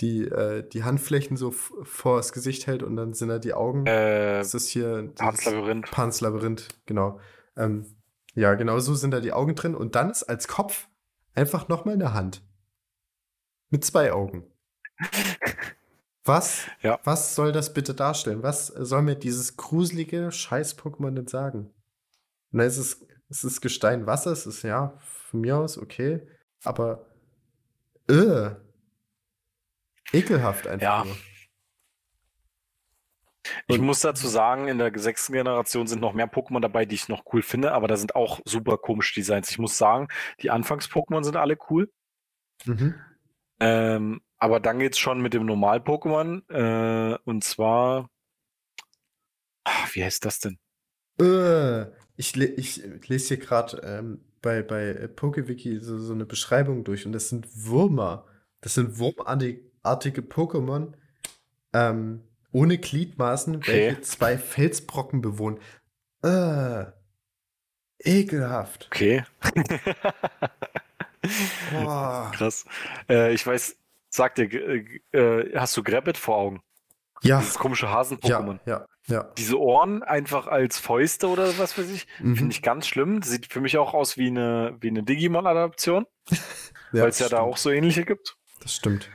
die, 0.00 0.22
äh, 0.22 0.62
die 0.68 0.84
Handflächen 0.84 1.36
so 1.36 1.50
vor 1.50 2.18
das 2.18 2.32
Gesicht 2.32 2.68
hält 2.68 2.84
und 2.84 2.94
dann 2.94 3.14
sind 3.14 3.30
da 3.30 3.40
die 3.40 3.52
Augen. 3.52 3.84
Äh, 3.86 4.38
das 4.38 4.54
ist 4.54 4.68
hier 4.68 5.10
Pans 5.16 5.44
Labyrinth. 5.44 5.90
Pans 5.90 6.20
Labyrinth, 6.20 6.68
genau. 6.86 7.18
Ähm, 7.56 7.86
ja, 8.34 8.54
genau 8.54 8.78
so 8.78 8.94
sind 8.94 9.10
da 9.10 9.18
die 9.18 9.32
Augen 9.32 9.56
drin. 9.56 9.74
Und 9.74 9.96
dann 9.96 10.10
ist 10.10 10.22
als 10.22 10.46
Kopf 10.46 10.86
einfach 11.34 11.66
nochmal 11.66 11.94
eine 11.94 12.14
Hand. 12.14 12.42
Mit 13.70 13.84
zwei 13.84 14.12
Augen. 14.12 14.44
Was, 16.26 16.66
ja. 16.82 16.98
was 17.04 17.34
soll 17.34 17.52
das 17.52 17.72
bitte 17.72 17.94
darstellen? 17.94 18.42
Was 18.42 18.66
soll 18.66 19.02
mir 19.02 19.14
dieses 19.14 19.56
gruselige 19.56 20.32
Scheiß-Pokémon 20.32 21.14
denn 21.14 21.28
sagen? 21.28 21.70
Und 22.52 22.58
dann 22.58 22.66
ist 22.66 22.78
es, 22.78 23.06
es 23.28 23.44
ist 23.44 23.60
Gestein 23.60 24.06
Wasser, 24.06 24.32
es 24.32 24.46
ist 24.46 24.62
ja 24.62 24.98
von 25.00 25.40
mir 25.40 25.56
aus 25.56 25.78
okay, 25.78 26.26
aber 26.64 27.06
äh, 28.08 28.50
ekelhaft 30.12 30.66
einfach. 30.66 30.82
Ja. 30.82 31.04
Nur. 31.04 31.16
Ich 33.68 33.78
muss 33.80 34.00
dazu 34.00 34.26
sagen, 34.26 34.68
in 34.68 34.78
der 34.78 34.96
sechsten 34.98 35.32
Generation 35.32 35.86
sind 35.86 36.00
noch 36.00 36.12
mehr 36.12 36.30
Pokémon 36.30 36.60
dabei, 36.60 36.84
die 36.84 36.96
ich 36.96 37.08
noch 37.08 37.24
cool 37.32 37.42
finde, 37.42 37.72
aber 37.72 37.86
da 37.88 37.96
sind 37.96 38.16
auch 38.16 38.40
super 38.44 38.78
komische 38.78 39.14
Designs. 39.14 39.50
Ich 39.50 39.58
muss 39.58 39.78
sagen, 39.78 40.08
die 40.40 40.50
Anfangs-Pokémon 40.50 41.22
sind 41.22 41.36
alle 41.36 41.56
cool. 41.70 41.92
Mhm. 42.64 42.94
Ähm, 43.60 44.20
aber 44.38 44.60
dann 44.60 44.78
geht's 44.78 44.98
schon 44.98 45.20
mit 45.20 45.34
dem 45.34 45.46
Normal-Pokémon. 45.46 46.48
Äh, 46.50 47.18
und 47.24 47.44
zwar. 47.44 48.10
Ach, 49.64 49.94
wie 49.94 50.04
heißt 50.04 50.24
das 50.24 50.40
denn? 50.40 50.58
Äh, 51.20 51.86
ich, 52.16 52.36
ich 52.40 52.82
lese 53.08 53.28
hier 53.28 53.38
gerade 53.38 53.78
ähm, 53.78 54.20
bei, 54.42 54.62
bei 54.62 55.08
PokeWiki 55.08 55.80
so, 55.80 55.98
so 55.98 56.12
eine 56.12 56.26
Beschreibung 56.26 56.84
durch 56.84 57.06
und 57.06 57.12
das 57.12 57.28
sind 57.28 57.48
Würmer. 57.66 58.26
Das 58.60 58.74
sind 58.74 58.98
wurmartige 58.98 60.22
Pokémon. 60.22 60.92
Ähm, 61.72 62.22
ohne 62.52 62.78
Gliedmaßen, 62.78 63.56
okay. 63.56 63.88
welche 63.88 64.00
zwei 64.02 64.38
Felsbrocken 64.38 65.20
bewohnen. 65.20 65.58
Äh, 66.22 66.86
ekelhaft. 67.98 68.86
Okay. 68.86 69.24
Krass. 71.70 72.64
Äh, 73.08 73.34
ich 73.34 73.46
weiß, 73.46 73.76
sag 74.16 74.34
dir, 74.34 74.52
äh, 75.12 75.52
hast 75.54 75.76
du 75.76 75.82
Grabbit 75.82 76.16
vor 76.18 76.36
Augen? 76.36 76.60
Ja. 77.22 77.38
Dieses 77.38 77.54
komische 77.54 77.90
Hasen-Pokémon. 77.90 78.60
Ja, 78.66 78.86
ja, 79.06 79.14
ja, 79.14 79.32
Diese 79.38 79.58
Ohren 79.58 80.02
einfach 80.02 80.46
als 80.46 80.78
Fäuste 80.78 81.28
oder 81.28 81.58
was 81.58 81.78
weiß 81.78 81.90
ich, 81.90 82.06
mhm. 82.18 82.36
finde 82.36 82.52
ich 82.52 82.62
ganz 82.62 82.86
schlimm. 82.86 83.22
Sieht 83.22 83.52
für 83.52 83.60
mich 83.60 83.78
auch 83.78 83.94
aus 83.94 84.16
wie 84.16 84.28
eine, 84.28 84.76
wie 84.80 84.88
eine 84.88 85.02
Digimon-Adaption. 85.02 86.06
ja, 86.30 86.38
weil 86.92 87.08
es 87.08 87.18
ja 87.18 87.26
stimmt. 87.26 87.32
da 87.32 87.40
auch 87.40 87.56
so 87.56 87.70
ähnliche 87.70 88.04
gibt. 88.04 88.36
Das 88.60 88.74
stimmt. 88.74 89.10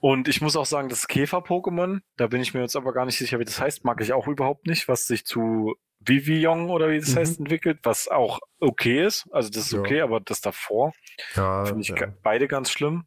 Und 0.00 0.28
ich 0.28 0.40
muss 0.40 0.56
auch 0.56 0.66
sagen, 0.66 0.88
das 0.88 1.08
Käfer-Pokémon, 1.08 2.00
da 2.16 2.26
bin 2.26 2.42
ich 2.42 2.52
mir 2.52 2.60
jetzt 2.60 2.76
aber 2.76 2.92
gar 2.92 3.06
nicht 3.06 3.16
sicher, 3.16 3.38
wie 3.38 3.44
das 3.44 3.60
heißt, 3.60 3.84
mag 3.84 4.00
ich 4.02 4.12
auch 4.12 4.28
überhaupt 4.28 4.66
nicht, 4.66 4.86
was 4.88 5.06
sich 5.06 5.24
zu 5.24 5.74
Vivillon 6.00 6.68
oder 6.68 6.90
wie 6.90 6.98
das 6.98 7.14
mhm. 7.14 7.18
heißt 7.18 7.38
entwickelt, 7.40 7.78
was 7.82 8.08
auch 8.08 8.40
okay 8.60 9.04
ist. 9.04 9.26
Also 9.32 9.48
das 9.48 9.66
ist 9.66 9.72
ja. 9.72 9.80
okay, 9.80 10.00
aber 10.00 10.20
das 10.20 10.40
davor 10.40 10.92
finde 11.32 11.80
ich 11.80 11.94
beide 12.22 12.48
ganz 12.48 12.70
schlimm. 12.70 13.06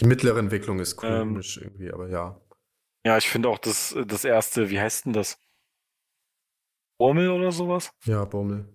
Die 0.00 0.06
mittlere 0.06 0.38
Entwicklung 0.38 0.80
ist 0.80 0.96
komisch 0.96 1.58
ähm, 1.58 1.64
irgendwie, 1.64 1.92
aber 1.92 2.08
ja. 2.08 2.40
Ja, 3.04 3.18
ich 3.18 3.28
finde 3.28 3.48
auch 3.48 3.58
das, 3.58 3.96
das 4.06 4.24
erste, 4.24 4.70
wie 4.70 4.80
heißt 4.80 5.06
denn 5.06 5.12
das? 5.12 5.38
Bommel 6.98 7.30
oder 7.30 7.52
sowas? 7.52 7.92
Ja, 8.04 8.24
Bommel. 8.24 8.68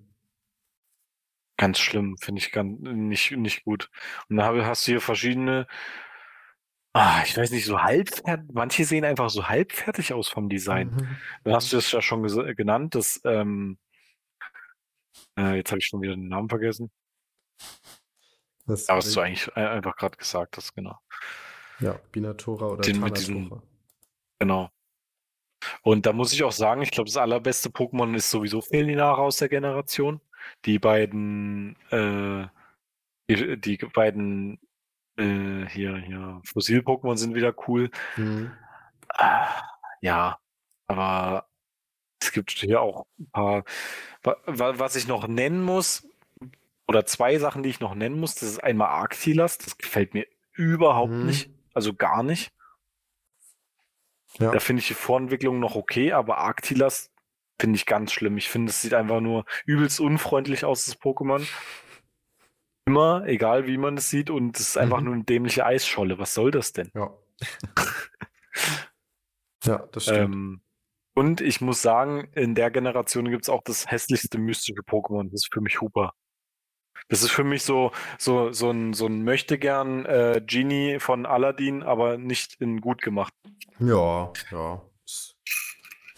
Ganz 1.58 1.80
schlimm, 1.80 2.18
finde 2.18 2.40
ich 2.40 2.52
ganz, 2.52 2.80
nicht, 2.82 3.32
nicht 3.32 3.64
gut. 3.64 3.90
Und 4.30 4.38
dann 4.38 4.66
hast 4.66 4.88
du 4.88 4.92
hier 4.94 5.02
verschiedene 5.02 5.68
Ah, 6.98 7.24
ich 7.26 7.36
weiß 7.36 7.52
nicht, 7.52 7.66
so 7.66 7.82
halbfertig. 7.82 8.52
Manche 8.54 8.86
sehen 8.86 9.04
einfach 9.04 9.30
so 9.30 9.50
halbfertig 9.50 10.14
aus 10.14 10.30
vom 10.30 10.48
Design. 10.48 10.92
Mhm. 10.92 11.18
Dann 11.44 11.54
hast 11.54 11.74
du 11.74 11.78
es 11.78 11.92
ja 11.92 12.02
schon 12.02 12.24
genannt, 12.56 12.96
das, 12.96 13.20
ähm, 13.26 13.78
äh, 15.38 15.58
jetzt 15.58 15.72
habe 15.72 15.80
ich 15.80 15.88
schon 15.88 16.02
wieder 16.02 16.16
den 16.16 16.30
Namen 16.30 16.48
vergessen. 16.48 16.90
Das 18.66 18.88
Aber 18.88 19.00
was 19.00 19.12
du 19.12 19.20
eigentlich 19.20 19.54
einfach 19.58 19.98
gerade 19.98 20.16
gesagt 20.16 20.56
hast, 20.56 20.74
genau. 20.74 20.98
Ja, 21.80 22.00
Binatora 22.12 22.68
oder 22.68 22.82
Den 22.82 23.00
mit 23.00 23.18
diesem, 23.18 23.62
genau. 24.40 24.70
Und 25.82 26.06
da 26.06 26.14
muss 26.14 26.34
ich 26.34 26.44
auch 26.44 26.52
sagen, 26.52 26.82
ich 26.82 26.92
glaube, 26.92 27.10
das 27.10 27.18
allerbeste 27.18 27.70
Pokémon 27.70 28.16
ist 28.16 28.30
sowieso 28.30 28.62
Felinara 28.62 29.22
aus 29.22 29.38
der 29.38 29.50
Generation. 29.50 30.22
Die 30.66 30.80
beiden, 30.80 31.76
äh, 31.90 32.48
die, 33.28 33.60
die 33.60 33.78
beiden 33.78 34.60
äh, 35.18 35.66
hier, 35.68 35.98
hier, 35.98 36.42
Fossil-Pokémon 36.46 37.18
sind 37.18 37.36
wieder 37.36 37.54
cool. 37.68 37.90
Mhm. 38.16 38.52
Ah, 39.10 39.48
ja, 40.02 40.38
aber 40.88 41.48
es 42.22 42.32
gibt 42.32 42.52
hier 42.52 42.82
auch 42.82 43.06
ein 43.18 43.30
paar, 43.32 43.64
was 44.46 44.96
ich 44.96 45.08
noch 45.08 45.28
nennen 45.28 45.64
muss, 45.64 46.08
oder 46.88 47.06
zwei 47.06 47.38
Sachen, 47.40 47.64
die 47.64 47.70
ich 47.70 47.80
noch 47.80 47.96
nennen 47.96 48.20
muss. 48.20 48.36
Das 48.36 48.50
ist 48.50 48.64
einmal 48.64 48.90
Arctilas, 48.90 49.58
das 49.58 49.78
gefällt 49.78 50.14
mir 50.14 50.28
überhaupt 50.54 51.12
mhm. 51.12 51.26
nicht, 51.26 51.50
also 51.76 51.94
gar 51.94 52.24
nicht. 52.24 52.52
Ja. 54.40 54.52
Da 54.52 54.60
finde 54.60 54.82
ich 54.82 54.88
die 54.88 54.96
Vorentwicklung 54.96 55.60
noch 55.60 55.76
okay, 55.76 56.12
aber 56.12 56.40
Arctilas 56.40 57.12
finde 57.60 57.78
ich 57.78 57.86
ganz 57.86 58.12
schlimm. 58.12 58.38
Ich 58.38 58.50
finde, 58.50 58.72
es 58.72 58.82
sieht 58.82 58.94
einfach 58.94 59.22
nur 59.22 59.46
übelst 59.66 60.00
unfreundlich 60.00 60.66
aus, 60.66 60.86
das 60.86 61.00
Pokémon 61.00 61.48
immer, 62.86 63.26
egal 63.26 63.68
wie 63.68 63.78
man 63.78 63.98
es 63.98 64.10
sieht, 64.10 64.30
und 64.30 64.60
es 64.60 64.70
ist 64.70 64.78
einfach 64.78 65.00
mhm. 65.00 65.06
nur 65.06 65.14
eine 65.16 65.24
dämliche 65.24 65.66
Eisscholle. 65.66 66.20
Was 66.20 66.34
soll 66.34 66.52
das 66.52 66.74
denn? 66.74 66.92
Ja. 66.94 67.14
ja, 69.64 69.88
das 69.92 70.04
stimmt. 70.04 70.36
Ähm, 70.36 70.62
und 71.16 71.42
ich 71.42 71.62
muss 71.62 71.82
sagen, 71.82 72.30
in 72.34 72.56
der 72.56 72.72
Generation 72.72 73.30
gibt 73.30 73.44
es 73.44 73.50
auch 73.50 73.64
das 73.64 73.90
hässlichste 73.90 74.38
mystische 74.38 74.82
Pokémon. 74.82 75.24
Das 75.26 75.46
ist 75.46 75.54
für 75.54 75.62
mich 75.62 75.82
Hooper. 75.82 76.14
Das 77.08 77.22
ist 77.22 77.32
für 77.32 77.44
mich 77.44 77.64
so, 77.64 77.92
so, 78.18 78.52
so 78.52 78.72
ein, 78.72 78.94
so 78.94 79.06
ein 79.06 79.24
Möchtegern 79.24 80.06
äh, 80.06 80.42
Genie 80.46 81.00
von 81.00 81.26
Aladdin, 81.26 81.84
aber 81.84 82.18
nicht 82.18 82.60
in 82.60 82.82
gut 82.82 83.02
gemacht. 83.02 83.34
Ja, 83.80 84.34
ja. 84.52 84.82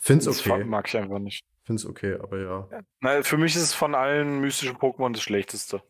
Find's 0.02 0.28
okay. 0.28 0.60
Das 0.60 0.68
mag 0.68 0.88
ich 0.88 0.96
einfach 0.96 1.20
nicht. 1.20 1.46
Find's 1.64 1.86
okay, 1.86 2.14
aber 2.14 2.40
ja. 2.40 2.70
Na, 3.02 3.22
für 3.24 3.38
mich 3.38 3.56
ist 3.56 3.64
es 3.64 3.74
von 3.74 3.94
allen 3.94 4.40
mystischen 4.40 4.78
Pokémon 4.78 5.12
das 5.12 5.22
schlechteste. 5.22 5.82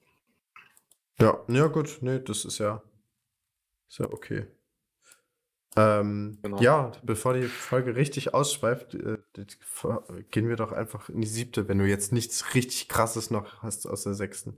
Ja, 1.19 1.43
ja 1.47 1.67
gut, 1.67 1.99
nee, 2.01 2.19
das 2.19 2.45
ist 2.45 2.57
ja, 2.57 2.81
ist 3.87 3.99
ja 3.99 4.05
okay. 4.05 4.47
Ähm, 5.75 6.39
genau. 6.41 6.59
Ja, 6.59 6.91
bevor 7.03 7.35
die 7.35 7.43
Folge 7.43 7.95
richtig 7.95 8.33
ausschweift, 8.33 8.95
äh, 8.95 9.17
gehen 10.31 10.49
wir 10.49 10.55
doch 10.55 10.71
einfach 10.71 11.09
in 11.09 11.21
die 11.21 11.27
siebte, 11.27 11.67
wenn 11.67 11.77
du 11.77 11.85
jetzt 11.85 12.11
nichts 12.11 12.55
richtig 12.55 12.89
krasses 12.89 13.29
noch 13.29 13.61
hast 13.61 13.85
aus 13.85 14.03
der 14.03 14.15
sechsten. 14.15 14.57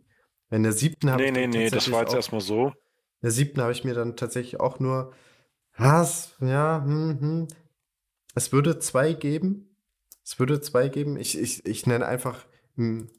In 0.52 0.64
der 0.64 0.74
siebten 0.74 1.12
habe 1.12 1.22
nee, 1.22 1.30
ich. 1.30 1.34
Nee, 1.36 1.48
nee, 1.48 1.58
nee, 1.66 1.70
das 1.70 1.92
war 1.92 2.02
jetzt 2.02 2.14
erstmal 2.16 2.42
so. 2.42 2.68
In 2.68 2.74
der 3.24 3.32
siebten 3.32 3.62
habe 3.62 3.72
ich 3.72 3.84
mir 3.84 3.94
dann 3.94 4.16
tatsächlich 4.16 4.60
auch 4.60 4.80
nur. 4.80 5.14
Was? 5.78 6.36
Ja, 6.42 6.84
hm, 6.84 7.20
hm. 7.20 7.48
Es 8.36 8.52
würde 8.52 8.80
zwei 8.80 9.14
geben. 9.14 9.76
Es 10.24 10.40
würde 10.40 10.60
zwei 10.62 10.90
geben. 10.90 11.18
Ich, 11.18 11.38
ich, 11.38 11.66
ich 11.66 11.86
nenne 11.88 12.06
einfach 12.06 12.46
im, 12.78 13.10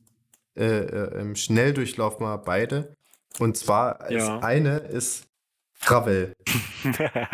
äh, 0.57 0.65
äh, 0.65 1.21
im 1.21 1.37
Schnelldurchlauf 1.37 2.19
mal 2.21 2.37
beide. 2.37 2.97
Und 3.39 3.57
zwar 3.57 4.11
ist 4.11 4.27
Ja. 4.27 4.39
eine 4.41 4.79
ist 4.79 5.27
Gravel. 5.81 6.35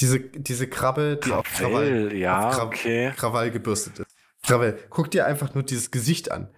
Diese, 0.00 0.20
diese 0.20 0.68
Krabbe, 0.68 1.18
die 1.24 1.32
auf 1.32 1.44
Krawall, 1.48 2.14
ja, 2.14 2.50
auf 2.50 2.54
Kra- 2.56 2.66
okay. 2.66 3.12
Krawall 3.16 3.50
gebürstet 3.50 3.98
ist. 3.98 4.16
Gravel, 4.44 4.78
guck 4.90 5.10
dir 5.10 5.26
einfach 5.26 5.54
nur 5.54 5.64
dieses 5.64 5.90
Gesicht 5.90 6.30
an. 6.30 6.48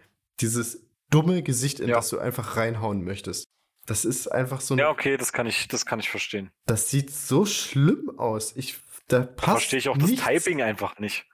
Dieses 0.40 0.82
dumme 1.10 1.42
Gesicht, 1.42 1.80
in 1.80 1.88
Ja. 1.88 1.96
das 1.96 2.08
du 2.08 2.18
einfach 2.18 2.56
reinhauen 2.56 3.02
möchtest. 3.04 3.44
Das 3.86 4.04
ist 4.04 4.28
einfach 4.28 4.60
so 4.60 4.74
ein, 4.74 4.78
Ja, 4.78 4.90
okay, 4.90 5.16
das 5.16 5.32
kann 5.32 5.46
ich, 5.46 5.66
das 5.68 5.84
kann 5.86 5.98
ich 6.00 6.10
verstehen. 6.10 6.50
das 6.66 6.90
sieht 6.90 7.10
so 7.10 7.44
schlimm 7.46 8.18
aus. 8.18 8.54
Ich, 8.56 8.78
da 9.08 9.20
Da 9.20 9.26
passt 9.26 9.50
verstehe 9.50 9.78
ich 9.80 9.88
auch 9.88 9.98
das 9.98 10.10
nichts. 10.10 10.24
Typing 10.24 10.62
einfach 10.62 10.98
nicht. 10.98 11.26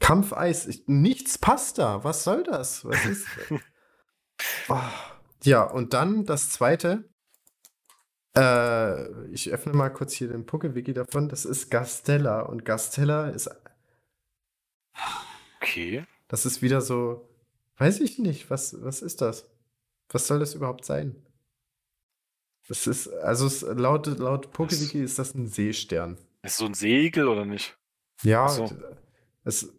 Kampfeis, 0.00 0.66
ich, 0.66 0.84
nichts 0.86 1.38
passt 1.38 1.78
da. 1.78 2.04
Was 2.04 2.24
soll 2.24 2.42
das? 2.44 2.84
Was 2.84 3.04
ist? 3.06 3.26
oh. 4.68 4.78
Ja, 5.44 5.62
und 5.64 5.92
dann 5.92 6.24
das 6.24 6.48
zweite. 6.50 7.04
Äh, 8.34 9.26
ich 9.30 9.50
öffne 9.52 9.74
mal 9.74 9.90
kurz 9.90 10.14
hier 10.14 10.28
den 10.28 10.46
Pucke-Wiki 10.46 10.94
davon. 10.94 11.28
Das 11.28 11.44
ist 11.44 11.70
Gastella. 11.70 12.40
Und 12.40 12.64
Gastella 12.64 13.28
ist, 13.28 13.50
Okay. 15.60 16.04
das 16.28 16.46
ist 16.46 16.62
wieder 16.62 16.80
so, 16.80 17.28
weiß 17.76 18.00
ich 18.00 18.18
nicht, 18.18 18.50
was, 18.50 18.82
was 18.82 19.02
ist 19.02 19.20
das? 19.20 19.48
Was 20.08 20.26
soll 20.26 20.38
das 20.38 20.54
überhaupt 20.54 20.84
sein? 20.84 21.16
Das 22.68 22.86
ist, 22.86 23.08
also 23.08 23.46
es, 23.46 23.62
laut, 23.62 24.06
laut 24.06 24.52
Pucke-Wiki 24.52 25.02
ist 25.02 25.18
das 25.18 25.34
ein 25.34 25.48
Seestern. 25.48 26.18
Ist 26.42 26.56
so 26.56 26.66
ein 26.66 26.74
Segel 26.74 27.28
oder 27.28 27.44
nicht? 27.44 27.76
Ja, 28.22 28.48
so. 28.48 28.70
es. 29.44 29.72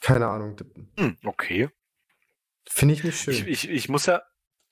Keine 0.00 0.28
Ahnung. 0.28 0.56
Hm, 0.98 1.18
okay. 1.24 1.68
Finde 2.68 2.94
ich 2.94 3.04
nicht 3.04 3.20
schön. 3.20 3.34
Ich, 3.34 3.46
ich, 3.46 3.68
ich 3.68 3.88
muss 3.88 4.06
ja, 4.06 4.22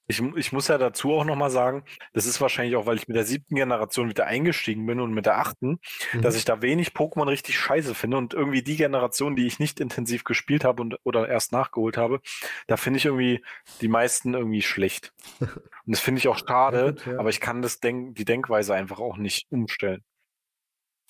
ich, 0.08 0.20
ich 0.36 0.52
muss 0.52 0.68
ja 0.68 0.78
dazu 0.78 1.12
auch 1.12 1.24
nochmal 1.24 1.50
sagen, 1.50 1.84
das 2.14 2.24
ist 2.26 2.40
wahrscheinlich 2.40 2.76
auch, 2.76 2.86
weil 2.86 2.96
ich 2.96 3.06
mit 3.08 3.16
der 3.16 3.24
siebten 3.26 3.54
Generation 3.54 4.08
wieder 4.08 4.26
eingestiegen 4.26 4.86
bin 4.86 5.00
und 5.00 5.12
mit 5.12 5.26
der 5.26 5.38
achten, 5.38 5.78
Mhm. 6.12 6.22
dass 6.22 6.34
ich 6.34 6.44
da 6.46 6.62
wenig 6.62 6.90
Pokémon 6.90 7.28
richtig 7.28 7.58
scheiße 7.58 7.94
finde 7.94 8.16
und 8.16 8.32
irgendwie 8.34 8.62
die 8.62 8.76
Generation, 8.76 9.36
die 9.36 9.46
ich 9.46 9.58
nicht 9.58 9.80
intensiv 9.80 10.24
gespielt 10.24 10.64
habe 10.64 10.82
und 10.82 10.96
oder 11.04 11.28
erst 11.28 11.52
nachgeholt 11.52 11.96
habe, 11.98 12.20
da 12.66 12.76
finde 12.78 12.98
ich 12.98 13.04
irgendwie 13.04 13.44
die 13.80 13.88
meisten 13.88 14.34
irgendwie 14.34 14.62
schlecht. 14.62 15.12
Und 15.40 15.94
das 15.94 16.00
finde 16.00 16.18
ich 16.18 16.28
auch 16.28 16.38
schade, 16.38 16.94
gut, 16.94 17.06
ja. 17.06 17.18
aber 17.18 17.30
ich 17.30 17.40
kann 17.40 17.62
das 17.62 17.80
Denk 17.80 18.16
die 18.16 18.24
Denkweise 18.24 18.74
einfach 18.74 18.98
auch 19.00 19.16
nicht 19.16 19.46
umstellen. 19.50 20.04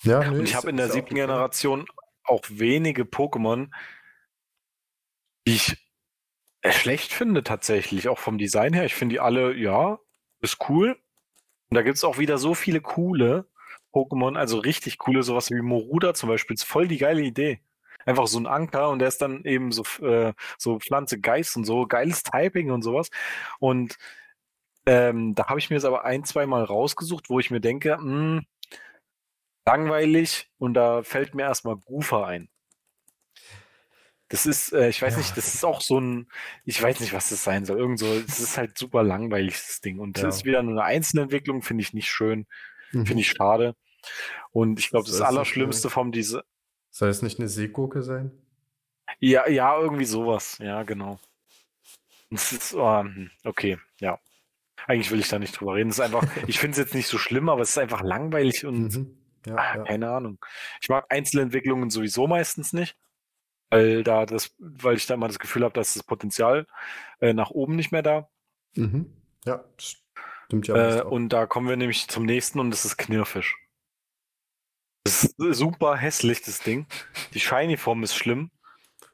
Ja, 0.03 0.23
nö, 0.23 0.39
Und 0.39 0.43
ich 0.45 0.55
habe 0.55 0.69
in 0.69 0.77
der 0.77 0.89
siebten. 0.89 1.15
Generation 1.15 1.85
auch 2.23 2.43
wenige 2.49 3.03
Pokémon, 3.03 3.69
die 5.47 5.55
ich 5.55 5.77
schlecht 6.67 7.13
finde 7.13 7.43
tatsächlich, 7.43 8.09
auch 8.09 8.19
vom 8.19 8.37
Design 8.37 8.73
her. 8.73 8.85
Ich 8.85 8.95
finde 8.95 9.13
die 9.13 9.19
alle, 9.19 9.55
ja, 9.55 9.99
ist 10.41 10.57
cool. 10.69 10.97
Und 11.69 11.75
da 11.75 11.81
gibt 11.81 11.97
es 11.97 12.03
auch 12.03 12.17
wieder 12.17 12.37
so 12.37 12.53
viele 12.53 12.81
coole 12.81 13.45
Pokémon, 13.93 14.37
also 14.37 14.59
richtig 14.59 14.97
coole, 14.97 15.23
sowas 15.23 15.49
wie 15.51 15.61
Moruda 15.61 16.13
zum 16.13 16.29
Beispiel, 16.29 16.55
ist 16.55 16.63
voll 16.63 16.87
die 16.87 16.97
geile 16.97 17.21
Idee. 17.21 17.61
Einfach 18.05 18.27
so 18.27 18.39
ein 18.39 18.47
Anker 18.47 18.89
und 18.89 18.99
der 18.99 19.07
ist 19.07 19.21
dann 19.21 19.43
eben 19.45 19.71
so, 19.71 19.83
äh, 20.05 20.33
so 20.57 20.79
Pflanze, 20.79 21.19
Geist 21.19 21.57
und 21.57 21.65
so, 21.65 21.85
geiles 21.87 22.23
Typing 22.23 22.71
und 22.71 22.81
sowas. 22.83 23.09
Und 23.59 23.97
ähm, 24.85 25.35
da 25.35 25.47
habe 25.47 25.59
ich 25.59 25.69
mir 25.69 25.75
jetzt 25.77 25.85
aber 25.85 26.05
ein, 26.05 26.23
zwei 26.23 26.45
Mal 26.45 26.63
rausgesucht, 26.63 27.29
wo 27.29 27.39
ich 27.39 27.51
mir 27.51 27.61
denke, 27.61 27.97
hm, 27.97 28.45
langweilig 29.65 30.49
und 30.57 30.73
da 30.73 31.03
fällt 31.03 31.35
mir 31.35 31.43
erstmal 31.43 31.77
Goofer 31.77 32.25
ein. 32.25 32.49
Das 34.29 34.45
ist, 34.45 34.73
äh, 34.73 34.89
ich 34.89 35.01
weiß 35.01 35.13
Ja. 35.13 35.17
nicht, 35.19 35.35
das 35.37 35.53
ist 35.55 35.65
auch 35.65 35.81
so 35.81 35.99
ein, 35.99 36.27
ich 36.63 36.81
weiß 36.81 36.99
nicht, 36.99 37.13
was 37.13 37.29
das 37.29 37.43
sein 37.43 37.65
soll. 37.65 37.79
Irgend 37.79 37.99
so, 37.99 38.05
es 38.13 38.39
ist 38.39 38.57
halt 38.57 38.77
super 38.77 39.03
langweilig, 39.03 39.53
das 39.55 39.81
Ding. 39.81 39.99
Und 39.99 40.17
das 40.17 40.21
Ja. 40.23 40.29
ist 40.29 40.45
wieder 40.45 40.61
nur 40.63 40.73
eine 40.73 40.83
Einzelentwicklung, 40.83 41.61
finde 41.63 41.81
ich 41.81 41.93
nicht 41.93 42.09
schön, 42.09 42.45
Mhm. 42.91 43.05
finde 43.07 43.21
ich 43.21 43.29
schade. 43.29 43.75
Und 44.51 44.79
ich 44.79 44.89
glaube, 44.89 45.05
das 45.05 45.15
es 45.15 45.19
nicht 45.19 45.27
Allerschlimmste 45.27 45.89
vom 45.89 46.11
diese, 46.11 46.43
Soll 46.91 47.09
es 47.09 47.21
nicht 47.21 47.39
eine 47.39 47.47
Seegurke 47.47 48.01
sein? 48.03 48.31
ja, 49.19 49.47
ja, 49.49 49.77
irgendwie 49.79 50.05
sowas, 50.05 50.57
ja, 50.59 50.83
genau. 50.83 51.19
Das 52.29 52.51
ist, 52.51 52.75
oh, 52.75 52.99
hm, 52.99 53.31
okay, 53.43 53.77
ja. 53.99 54.19
Eigentlich 54.87 55.11
will 55.11 55.19
ich 55.19 55.27
da 55.27 55.39
nicht 55.39 55.59
drüber 55.59 55.75
reden. 55.75 55.89
Es 55.89 55.97
ist 55.97 56.05
einfach, 56.05 56.23
ich 56.47 56.59
finde 56.59 56.71
es 56.73 56.77
jetzt 56.77 56.93
nicht 56.95 57.07
so 57.07 57.17
schlimm, 57.17 57.49
aber 57.49 57.61
es 57.63 57.71
ist 57.71 57.77
einfach 57.79 58.01
langweilig 58.01 58.65
und 58.65 58.95
Mhm. 58.95 59.15
Ja, 59.45 59.55
Ah, 59.55 59.77
ja. 59.77 59.83
keine 59.85 60.09
Ahnung. 60.11 60.37
Ich 60.81 60.89
mag 60.89 61.05
Einzelentwicklungen 61.09 61.89
sowieso 61.89 62.27
meistens 62.27 62.73
nicht, 62.73 62.95
weil 63.69 64.03
da 64.03 64.25
das, 64.25 64.55
weil 64.59 64.95
ich 64.97 65.05
da 65.05 65.13
immer 65.15 65.27
das 65.27 65.39
Gefühl 65.39 65.63
habe, 65.63 65.73
dass 65.73 65.93
das 65.93 66.03
Potenzial 66.03 66.67
äh, 67.19 67.33
nach 67.33 67.51
oben 67.51 67.75
nicht 67.75 67.91
mehr 67.91 68.03
da. 68.03 68.29
Mhm. 68.75 69.11
Ja, 69.45 69.63
stimmt 69.77 70.67
ja. 70.67 70.99
äh, 70.99 71.01
und 71.03 71.29
da 71.29 71.45
kommen 71.45 71.69
wir 71.69 71.77
nämlich 71.77 72.07
zum 72.07 72.25
nächsten 72.25 72.59
und 72.59 72.71
das 72.71 72.85
ist 72.85 72.97
Knirfisch. 72.97 73.55
Das 75.03 75.23
ist 75.23 75.37
super 75.37 75.95
hässlich, 75.95 76.41
das 76.41 76.59
Ding. 76.59 76.85
Die 77.33 77.39
Shiny-Form 77.39 78.03
ist 78.03 78.15
schlimm 78.15 78.51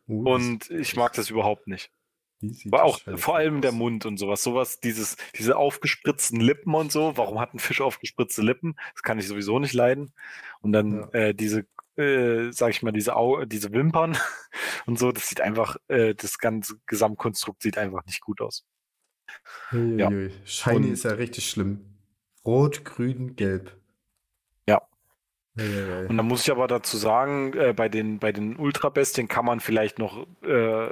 Uh, 0.07 0.29
und 0.29 0.69
ich 0.69 0.95
mag 0.95 1.13
das 1.13 1.29
überhaupt 1.29 1.67
nicht. 1.67 1.91
Aber 2.67 2.83
auch 2.83 2.99
vor 3.15 3.37
allem 3.37 3.61
der 3.61 3.71
aus? 3.71 3.77
Mund 3.77 4.05
und 4.05 4.17
sowas. 4.17 4.43
Sowas, 4.43 4.79
dieses, 4.79 5.17
diese 5.37 5.57
aufgespritzten 5.57 6.39
Lippen 6.39 6.75
und 6.75 6.91
so. 6.91 7.17
Warum 7.17 7.39
hat 7.39 7.53
ein 7.53 7.59
Fisch 7.59 7.81
aufgespritzte 7.81 8.43
Lippen? 8.43 8.75
Das 8.93 9.01
kann 9.01 9.17
ich 9.17 9.27
sowieso 9.27 9.57
nicht 9.57 9.73
leiden. 9.73 10.13
Und 10.61 10.73
dann 10.73 10.91
Ja. 10.93 11.09
äh, 11.13 11.33
diese, 11.33 11.65
äh, 11.97 12.51
sag 12.51 12.71
ich 12.71 12.83
mal, 12.83 12.91
diese, 12.91 13.15
Au 13.15 13.45
diese 13.45 13.71
Wimpern 13.71 14.17
und 14.85 14.99
so, 14.99 15.11
das 15.11 15.27
sieht 15.27 15.41
einfach, 15.41 15.77
äh, 15.87 16.13
das 16.15 16.37
ganze 16.37 16.79
Gesamtkonstrukt 16.85 17.61
sieht 17.61 17.77
einfach 17.77 18.05
nicht 18.05 18.21
gut 18.21 18.41
aus. 18.41 18.65
Ja. 19.71 20.09
Shiny 20.43 20.75
Und- 20.75 20.91
ist 20.91 21.03
ja 21.03 21.11
richtig 21.11 21.49
schlimm. 21.49 21.91
Rot, 22.45 22.85
grün, 22.85 23.35
gelb. 23.35 23.75
Ja. 24.67 24.87
Uiuiui. 25.57 26.05
Und 26.07 26.17
dann 26.17 26.27
muss 26.27 26.43
ich 26.43 26.51
aber 26.51 26.67
dazu 26.67 26.95
sagen, 26.97 27.53
äh, 27.53 27.73
bei 27.73 27.89
den, 27.89 28.19
bei 28.19 28.31
den 28.31 28.57
Ultrabestien 28.57 29.27
kann 29.27 29.45
man 29.45 29.59
vielleicht 29.59 29.97
noch 29.97 30.27
äh, 30.43 30.89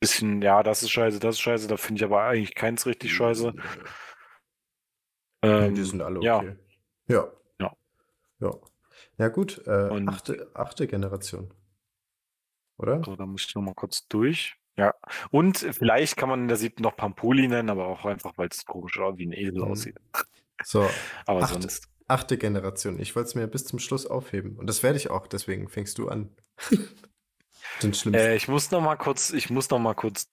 bisschen, 0.00 0.42
ja, 0.42 0.62
das 0.62 0.82
ist 0.82 0.90
scheiße, 0.90 1.20
das 1.20 1.36
ist 1.36 1.40
scheiße, 1.40 1.68
da 1.68 1.76
finde 1.76 2.00
ich 2.00 2.04
aber 2.04 2.22
eigentlich 2.22 2.54
keins 2.54 2.86
richtig 2.86 3.14
scheiße. 3.14 3.54
Ähm, 5.42 5.74
die 5.74 5.84
sind 5.84 6.02
alle 6.02 6.18
okay. 6.18 6.56
Ja. 7.06 7.16
Ja. 7.16 7.32
Ja. 7.60 7.76
Ja, 8.40 8.60
gut. 9.28 9.62
Äh, 9.66 9.88
Und- 9.90 10.08
achte, 10.08 10.50
achte 10.54 10.86
Generation. 10.86 11.52
Oder? 12.78 13.02
So, 13.04 13.16
da 13.16 13.26
muss 13.26 13.46
ich 13.46 13.54
noch 13.54 13.62
mal 13.62 13.74
kurz 13.74 14.06
durch. 14.08 14.56
Ja. 14.76 14.94
Und 15.30 15.58
vielleicht 15.58 16.16
kann 16.16 16.28
man 16.30 16.42
in 16.42 16.48
der 16.48 16.56
siebten 16.56 16.82
noch 16.82 16.96
Pampuli 16.96 17.46
nennen, 17.48 17.68
aber 17.68 17.86
auch 17.86 18.04
einfach, 18.06 18.38
weil 18.38 18.48
es 18.50 18.64
komisch 18.64 18.96
wie 18.98 19.26
ein 19.26 19.32
Esel 19.32 19.62
Mhm. 19.64 19.70
aussieht. 19.72 19.96
So, 20.64 20.88
Aber 21.26 21.42
Achte. 21.42 21.60
sonst. 21.60 21.88
achte 22.08 22.38
Generation. 22.38 22.98
Ich 22.98 23.14
wollte 23.14 23.28
es 23.28 23.34
mir 23.34 23.46
bis 23.46 23.66
zum 23.66 23.78
Schluss 23.78 24.06
aufheben. 24.06 24.56
Und 24.56 24.66
das 24.66 24.82
werde 24.82 24.96
ich 24.96 25.10
auch, 25.10 25.26
deswegen 25.26 25.68
fängst 25.68 25.98
du 25.98 26.08
an. 26.08 26.34
Den 27.82 27.94
schlimmsten. 27.94 28.14
Äh, 28.14 28.36
ich 28.36 28.48
muss 28.48 28.70
noch 28.70 28.80
mal 28.80 28.96
kurz, 28.96 29.30
ich 29.32 29.50
muss 29.50 29.70
noch 29.70 29.78
mal 29.78 29.94
kurz 29.94 30.30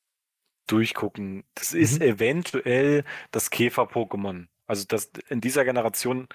durchgucken. 0.67 1.43
Das 1.55 1.73
ist 1.73 1.95
Mhm. 1.99 2.07
eventuell 2.07 3.03
das 3.31 3.51
Käfer-Pokémon. 3.51 4.47
Also 4.65 4.85
das 4.87 5.11
in 5.29 5.39
dieser 5.41 5.63
Generation, 5.65 6.27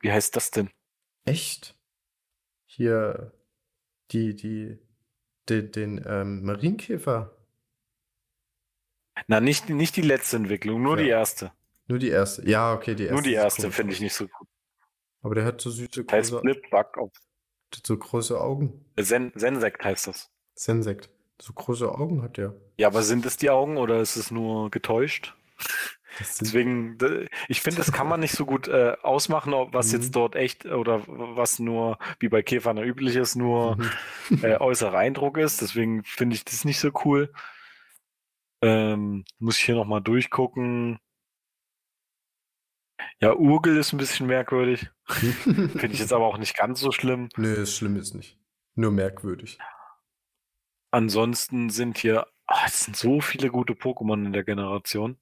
wie 0.00 0.10
heißt 0.12 0.34
das 0.34 0.50
denn? 0.50 0.70
Echt? 1.24 1.75
Hier, 2.76 3.32
die, 4.10 4.36
die, 4.36 4.78
den, 5.48 5.72
den 5.72 6.04
ähm, 6.06 6.44
Marienkäfer. 6.44 7.34
Na, 9.28 9.40
nicht, 9.40 9.70
nicht 9.70 9.96
die 9.96 10.02
letzte 10.02 10.36
Entwicklung, 10.36 10.82
nur 10.82 10.98
Ja. 10.98 11.02
die 11.04 11.08
erste. 11.08 11.52
Nur 11.86 11.98
die 11.98 12.10
erste. 12.10 12.46
Ja, 12.46 12.74
okay, 12.74 12.94
die 12.94 13.04
erste. 13.04 13.14
nur 13.14 13.22
die 13.22 13.32
erste 13.32 13.72
finde 13.72 13.94
ich 13.94 14.00
nicht 14.02 14.12
so 14.12 14.28
gut. 14.28 14.46
Aber 15.22 15.34
der 15.34 15.46
hat 15.46 15.58
so 15.62 15.70
süße, 15.70 16.04
heißt 16.10 16.32
große, 16.32 16.40
Flipbug 16.42 16.98
auf 16.98 17.12
so 17.82 17.96
große 17.96 18.38
Augen. 18.38 18.84
Sen 18.98 19.32
Sensekt 19.34 19.82
heißt 19.82 20.08
das. 20.08 20.30
Sensekt. 20.54 21.08
So 21.40 21.54
große 21.54 21.90
Augen 21.90 22.20
hat 22.20 22.36
der. 22.36 22.54
Ja, 22.76 22.88
aber 22.88 23.02
sind 23.02 23.24
es 23.24 23.38
die 23.38 23.48
Augen 23.48 23.78
oder 23.78 24.02
ist 24.02 24.16
es 24.16 24.30
nur 24.30 24.70
getäuscht? 24.70 25.34
Deswegen, 26.40 26.96
ich 27.48 27.60
finde, 27.60 27.76
das 27.78 27.92
kann 27.92 28.08
man 28.08 28.20
nicht 28.20 28.32
so 28.32 28.46
gut 28.46 28.68
äh, 28.68 28.96
ausmachen, 29.02 29.52
ob 29.52 29.74
was 29.74 29.88
Mhm. 29.88 29.92
jetzt 30.00 30.16
dort 30.16 30.34
echt 30.34 30.64
oder 30.64 31.02
was 31.06 31.58
nur, 31.58 31.98
wie 32.20 32.28
bei 32.30 32.42
Käfern 32.42 32.78
üblich 32.78 33.16
ist, 33.16 33.36
nur 33.36 33.76
Mhm. 33.76 34.44
äh, 34.44 34.56
äußerer 34.56 34.96
Eindruck 34.96 35.36
ist. 35.36 35.60
Deswegen 35.60 36.04
finde 36.04 36.36
ich 36.36 36.44
das 36.44 36.64
nicht 36.64 36.78
so 36.80 36.90
cool. 37.04 37.32
Ähm, 38.62 39.24
muss 39.38 39.58
ich 39.58 39.64
hier 39.66 39.74
nochmal 39.74 40.00
durchgucken. 40.00 40.98
Ja, 43.20 43.34
Urgel 43.34 43.76
ist 43.76 43.92
ein 43.92 43.98
bisschen 43.98 44.26
merkwürdig. 44.26 44.90
Finde 45.08 45.88
ich 45.92 45.98
jetzt 45.98 46.12
aber 46.14 46.26
auch 46.26 46.38
nicht 46.38 46.56
ganz 46.56 46.80
so 46.80 46.92
schlimm. 46.92 47.28
Nö, 47.36 47.52
ist 47.52 47.76
schlimm 47.76 47.96
ist 47.96 48.14
nicht. 48.14 48.38
Nur 48.74 48.90
merkwürdig. 48.90 49.58
Ansonsten 50.90 51.68
sind 51.70 51.98
hier, 51.98 52.26
ah, 52.46 52.64
es 52.66 52.84
sind 52.84 52.96
so 52.96 53.20
viele 53.20 53.50
gute 53.50 53.74
Pokémon 53.74 54.24
in 54.24 54.32
der 54.32 54.44
Generation. 54.44 55.18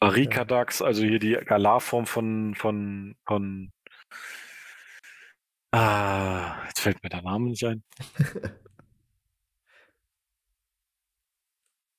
Arikadax, 0.00 0.82
also 0.82 1.02
hier 1.02 1.18
die 1.18 1.32
Galar-Form 1.34 2.06
von, 2.06 2.54
von, 2.54 3.16
von 3.26 3.72
Ah, 5.72 6.64
jetzt 6.66 6.80
fällt 6.80 7.02
mir 7.02 7.10
der 7.10 7.22
Name 7.22 7.50
nicht 7.50 7.64
ein. 7.64 7.84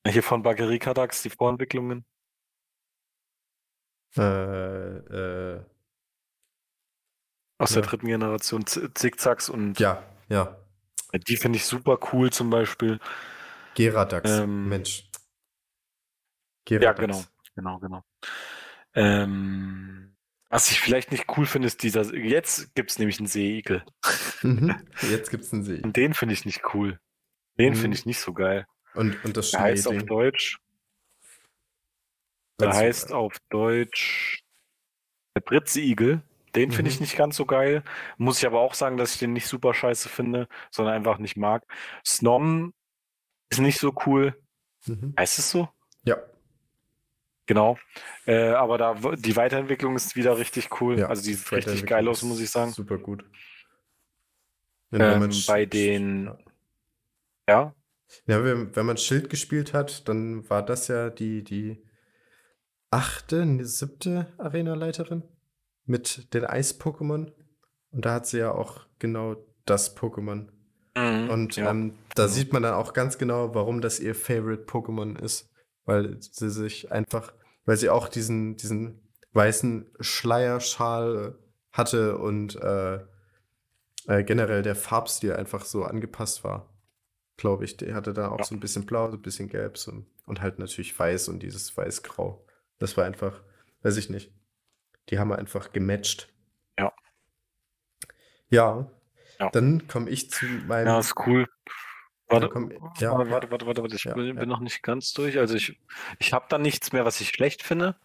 Hier 0.08 0.24
von 0.24 0.42
Baggerie 0.44 0.80
Kadax, 0.80 1.22
die 1.22 1.30
Vorentwicklungen. 1.30 2.06
Äh, 4.18 4.22
äh, 4.22 5.64
Aus 7.60 7.70
Ja. 7.76 7.82
der 7.82 7.90
dritten 7.90 8.08
Generation 8.08 8.66
Zickzacks 8.66 9.48
und 9.50 9.80
ja, 9.80 10.04
ja. 10.28 10.58
die 11.14 11.38
finde 11.38 11.58
ich 11.58 11.66
super 11.66 12.00
cool 12.12 12.32
zum 12.32 12.50
Beispiel. 12.50 13.00
Geradax. 13.76 14.30
Ähm, 14.30 14.68
Mensch. 14.68 15.10
Ja, 16.68 16.80
Geradax. 16.80 17.00
genau, 17.00 17.24
genau, 17.62 17.80
genau. 17.80 18.04
Ähm, 18.94 20.16
was 20.50 20.70
ich 20.72 20.80
vielleicht 20.82 21.12
nicht 21.12 21.26
cool 21.38 21.46
finde, 21.46 21.68
ist 21.68 21.82
dieser, 21.84 22.14
jetzt 22.16 22.76
gibt 22.76 22.92
es 22.92 23.00
nämlich 23.00 23.20
einen 23.20 23.28
Seeigel. 23.28 23.84
Mhm. 24.44 24.76
Jetzt 25.04 25.30
gibt's 25.30 25.54
einen 25.54 25.64
See. 25.64 25.80
Und 25.84 25.96
den 25.98 26.16
finde 26.16 26.34
ich 26.34 26.46
nicht 26.46 26.74
cool. 26.74 27.00
Den 27.60 27.74
Mhm. 27.74 27.78
finde 27.78 27.96
ich 27.96 28.08
nicht 28.08 28.20
so 28.20 28.34
geil. 28.34 28.66
Und, 28.96 29.24
und 29.24 29.38
das 29.38 29.52
Der 29.52 29.60
heißt 29.60 29.88
auf. 29.88 30.02
Deutsch, 30.02 30.58
der 32.60 32.70
Also, 32.70 32.80
heißt 32.80 33.14
auf 33.14 33.38
Deutsch 33.52 34.44
der 35.36 35.42
Britzeigel. 35.42 36.24
Den 36.56 36.72
finde 36.72 36.90
ich 36.90 36.98
Mhm. 36.98 37.04
nicht 37.04 37.16
ganz 37.16 37.36
so 37.36 37.46
geil. 37.46 37.84
Muss 38.18 38.40
ich 38.40 38.48
aber 38.48 38.62
auch 38.62 38.74
sagen, 38.74 38.98
dass 38.98 39.14
ich 39.14 39.20
den 39.20 39.32
nicht 39.34 39.46
super 39.46 39.76
scheiße 39.76 40.10
finde, 40.10 40.48
sondern 40.72 40.96
einfach 40.96 41.20
nicht 41.20 41.38
mag. 41.38 41.64
Snom 42.04 42.74
ist 43.52 43.60
nicht 43.60 43.78
so 43.80 43.94
cool. 44.08 44.36
Mhm. 44.88 45.14
Heißt 45.20 45.38
es 45.38 45.52
so? 45.52 45.70
Genau. 47.46 47.78
Äh, 48.26 48.50
aber 48.50 48.78
da 48.78 48.94
die 49.16 49.36
Weiterentwicklung 49.36 49.96
ist 49.96 50.16
wieder 50.16 50.38
richtig 50.38 50.82
cool. 50.82 51.00
ja. 51.00 51.08
Also 51.08 51.24
die 51.24 51.34
sieht 51.34 51.52
richtig 51.52 51.86
geil 51.86 52.08
aus, 52.08 52.22
muss 52.24 52.40
ich 52.40 52.50
sagen. 52.50 52.72
Super 52.72 52.98
gut. 52.98 53.26
Ähm, 54.94 55.30
bei 55.48 55.66
den, 55.66 56.30
ja. 57.48 57.74
ja, 58.28 58.44
wenn, 58.44 58.76
wenn 58.76 58.86
man 58.86 58.98
Schild 58.98 59.30
gespielt 59.30 59.74
hat, 59.74 60.08
dann 60.10 60.50
war 60.50 60.64
das 60.64 60.90
ja 60.90 61.10
die, 61.10 61.44
die 61.44 61.82
achte, 62.90 63.66
siebte 63.66 64.28
Arenaleiterin 64.38 65.24
mit 65.86 66.34
den 66.34 66.46
Eis-Pokémon. 66.46 67.32
Und 67.92 68.06
da 68.06 68.16
hat 68.16 68.28
sie 68.28 68.40
ja 68.40 68.52
auch 68.52 68.82
genau 69.00 69.36
das 69.66 69.98
Pokémon. 69.98 70.48
Mhm, 70.96 71.30
Und 71.30 71.56
ja. 71.56 71.70
ähm, 71.72 71.98
da 72.16 72.24
genau. 72.24 72.36
sieht 72.36 72.54
man 72.54 72.64
dann 72.64 72.74
auch 72.74 72.94
ganz 72.94 73.18
genau, 73.18 73.56
warum 73.56 73.82
das 73.82 74.00
ihr 74.00 74.16
Favorite 74.16 74.64
Pokémon 74.64 75.20
ist. 75.22 75.51
Weil 75.92 76.18
sie 76.22 76.50
sich 76.50 76.90
einfach, 76.90 77.34
weil 77.66 77.76
sie 77.76 77.90
auch 77.90 78.08
diesen, 78.08 78.56
diesen 78.56 79.02
weißen 79.34 79.92
Schleierschal 80.00 81.36
äh, 81.38 81.78
hatte 81.78 82.18
und 82.18 82.56
äh, 82.56 82.96
äh, 84.08 84.24
generell 84.24 84.62
der 84.62 84.76
Farbstil 84.78 85.34
einfach 85.34 85.66
so 85.66 85.84
angepasst 85.84 86.46
war. 86.46 86.70
Glaube 87.36 87.66
ich. 87.66 87.76
Der 87.76 87.94
hatte 87.94 88.14
da 88.14 88.30
auch 88.30 88.40
Ja. 88.40 88.46
so 88.46 88.56
ein 88.56 88.62
bisschen 88.62 88.86
blau, 88.86 89.10
so 89.12 89.18
ein 89.18 89.22
bisschen 89.22 89.50
gelb 89.50 89.78
so, 89.78 89.92
und 90.26 90.42
halt 90.42 90.60
natürlich 90.60 90.98
weiß 90.98 91.28
und 91.28 91.44
dieses 91.44 91.76
weiß-grau. 91.76 92.46
Das 92.80 92.96
war 92.96 93.04
einfach, 93.04 93.42
weiß 93.84 93.98
ich 93.98 94.10
nicht. 94.10 94.32
Die 95.10 95.20
haben 95.20 95.34
einfach 95.34 95.74
gematcht. 95.74 96.30
Ja. 96.80 96.94
Ja. 98.50 98.90
Ja. 99.40 99.50
Dann 99.50 99.88
komme 99.90 100.10
ich 100.10 100.32
zu 100.32 100.46
meinem. 100.46 100.88
Ja, 100.88 101.00
ist 101.00 101.16
cool. 101.26 101.48
Warte, 102.32 102.50
komm- 102.50 102.72
ja. 103.00 103.12
warte, 103.18 103.52
warte, 103.52 103.66
warte, 103.68 103.82
warte, 103.84 103.96
ich 103.96 104.04
Ja, 104.06 104.14
bin, 104.14 104.36
ja. 104.38 104.46
noch 104.46 104.60
nicht 104.60 104.82
ganz 104.84 105.14
durch. 105.14 105.38
Also 105.38 105.56
ich, 105.56 105.80
ich 106.20 106.34
habe 106.34 106.46
da 106.50 106.58
nichts 106.58 106.92
mehr, 106.94 107.06
was 107.06 107.22
ich 107.22 107.30
schlecht 107.30 107.64
finde. 107.64 107.96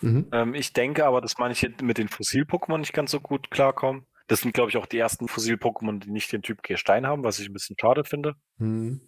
Mhm. 0.00 0.28
Ähm, 0.32 0.54
ich 0.54 0.72
denke 0.72 1.06
aber, 1.06 1.20
dass 1.20 1.38
manche 1.38 1.72
mit 1.82 1.98
den 1.98 2.08
Fossil-Pokémon 2.08 2.78
nicht 2.78 2.92
ganz 2.92 3.10
so 3.10 3.20
gut 3.20 3.50
klarkommen. 3.50 4.06
Das 4.26 4.40
sind, 4.40 4.52
glaube 4.54 4.70
ich, 4.70 4.76
auch 4.76 4.86
die 4.86 4.98
ersten 4.98 5.28
Fossil-Pokémon, 5.28 6.00
die 6.00 6.10
nicht 6.10 6.32
den 6.32 6.42
Typ 6.42 6.62
Gestein 6.62 7.06
haben, 7.06 7.22
was 7.24 7.38
ich 7.38 7.48
ein 7.48 7.52
bisschen 7.52 7.76
schade 7.78 8.04
finde. 8.04 8.34
Mhm. 8.58 9.00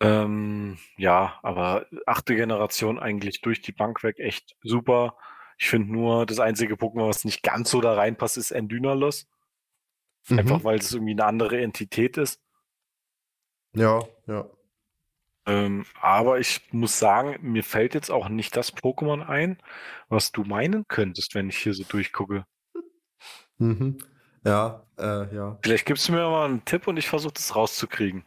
Ähm, 0.00 0.78
ja, 0.96 1.38
aber 1.42 1.86
achte 2.06 2.36
Generation 2.36 2.98
eigentlich 3.00 3.40
durch 3.40 3.60
die 3.62 3.72
Bank 3.72 4.02
weg 4.04 4.20
echt 4.20 4.56
super. 4.62 5.16
Ich 5.58 5.68
finde 5.68 5.92
nur, 5.92 6.24
das 6.24 6.38
einzige 6.38 6.74
Pokémon, 6.74 7.08
was 7.08 7.24
nicht 7.24 7.42
ganz 7.42 7.70
so 7.70 7.80
da 7.80 7.94
reinpasst, 7.94 8.36
ist 8.36 8.52
Endynalos. 8.52 9.26
Einfach 10.30 10.58
Mhm. 10.58 10.64
weil 10.64 10.78
es 10.78 10.92
irgendwie 10.92 11.12
eine 11.12 11.24
andere 11.24 11.60
Entität 11.60 12.16
ist. 12.16 12.40
Ja, 13.78 14.02
ja. 14.26 14.46
Ähm, 15.46 15.86
aber 16.00 16.38
ich 16.38 16.60
muss 16.72 16.98
sagen, 16.98 17.38
mir 17.40 17.64
fällt 17.64 17.94
jetzt 17.94 18.10
auch 18.10 18.28
nicht 18.28 18.56
das 18.56 18.74
Pokémon 18.74 19.26
ein, 19.26 19.58
was 20.08 20.30
du 20.32 20.44
meinen 20.44 20.86
könntest, 20.88 21.34
wenn 21.34 21.48
ich 21.48 21.58
hier 21.58 21.72
so 21.74 21.84
durchgucke. 21.84 22.44
Mhm. 23.58 23.98
Ja, 24.44 24.84
äh, 24.98 25.34
ja. 25.34 25.58
Vielleicht 25.62 25.86
gibst 25.86 26.08
du 26.08 26.12
mir 26.12 26.28
mal 26.28 26.44
einen 26.44 26.64
Tipp 26.64 26.86
und 26.86 26.96
ich 26.96 27.08
versuche 27.08 27.32
das 27.32 27.56
rauszukriegen. 27.56 28.24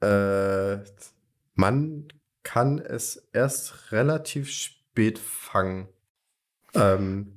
Äh, 0.00 0.78
man 1.54 2.08
kann 2.42 2.78
es 2.78 3.16
erst 3.32 3.92
relativ 3.92 4.50
spät 4.50 5.18
fangen. 5.18 5.88
Ähm, 6.74 7.32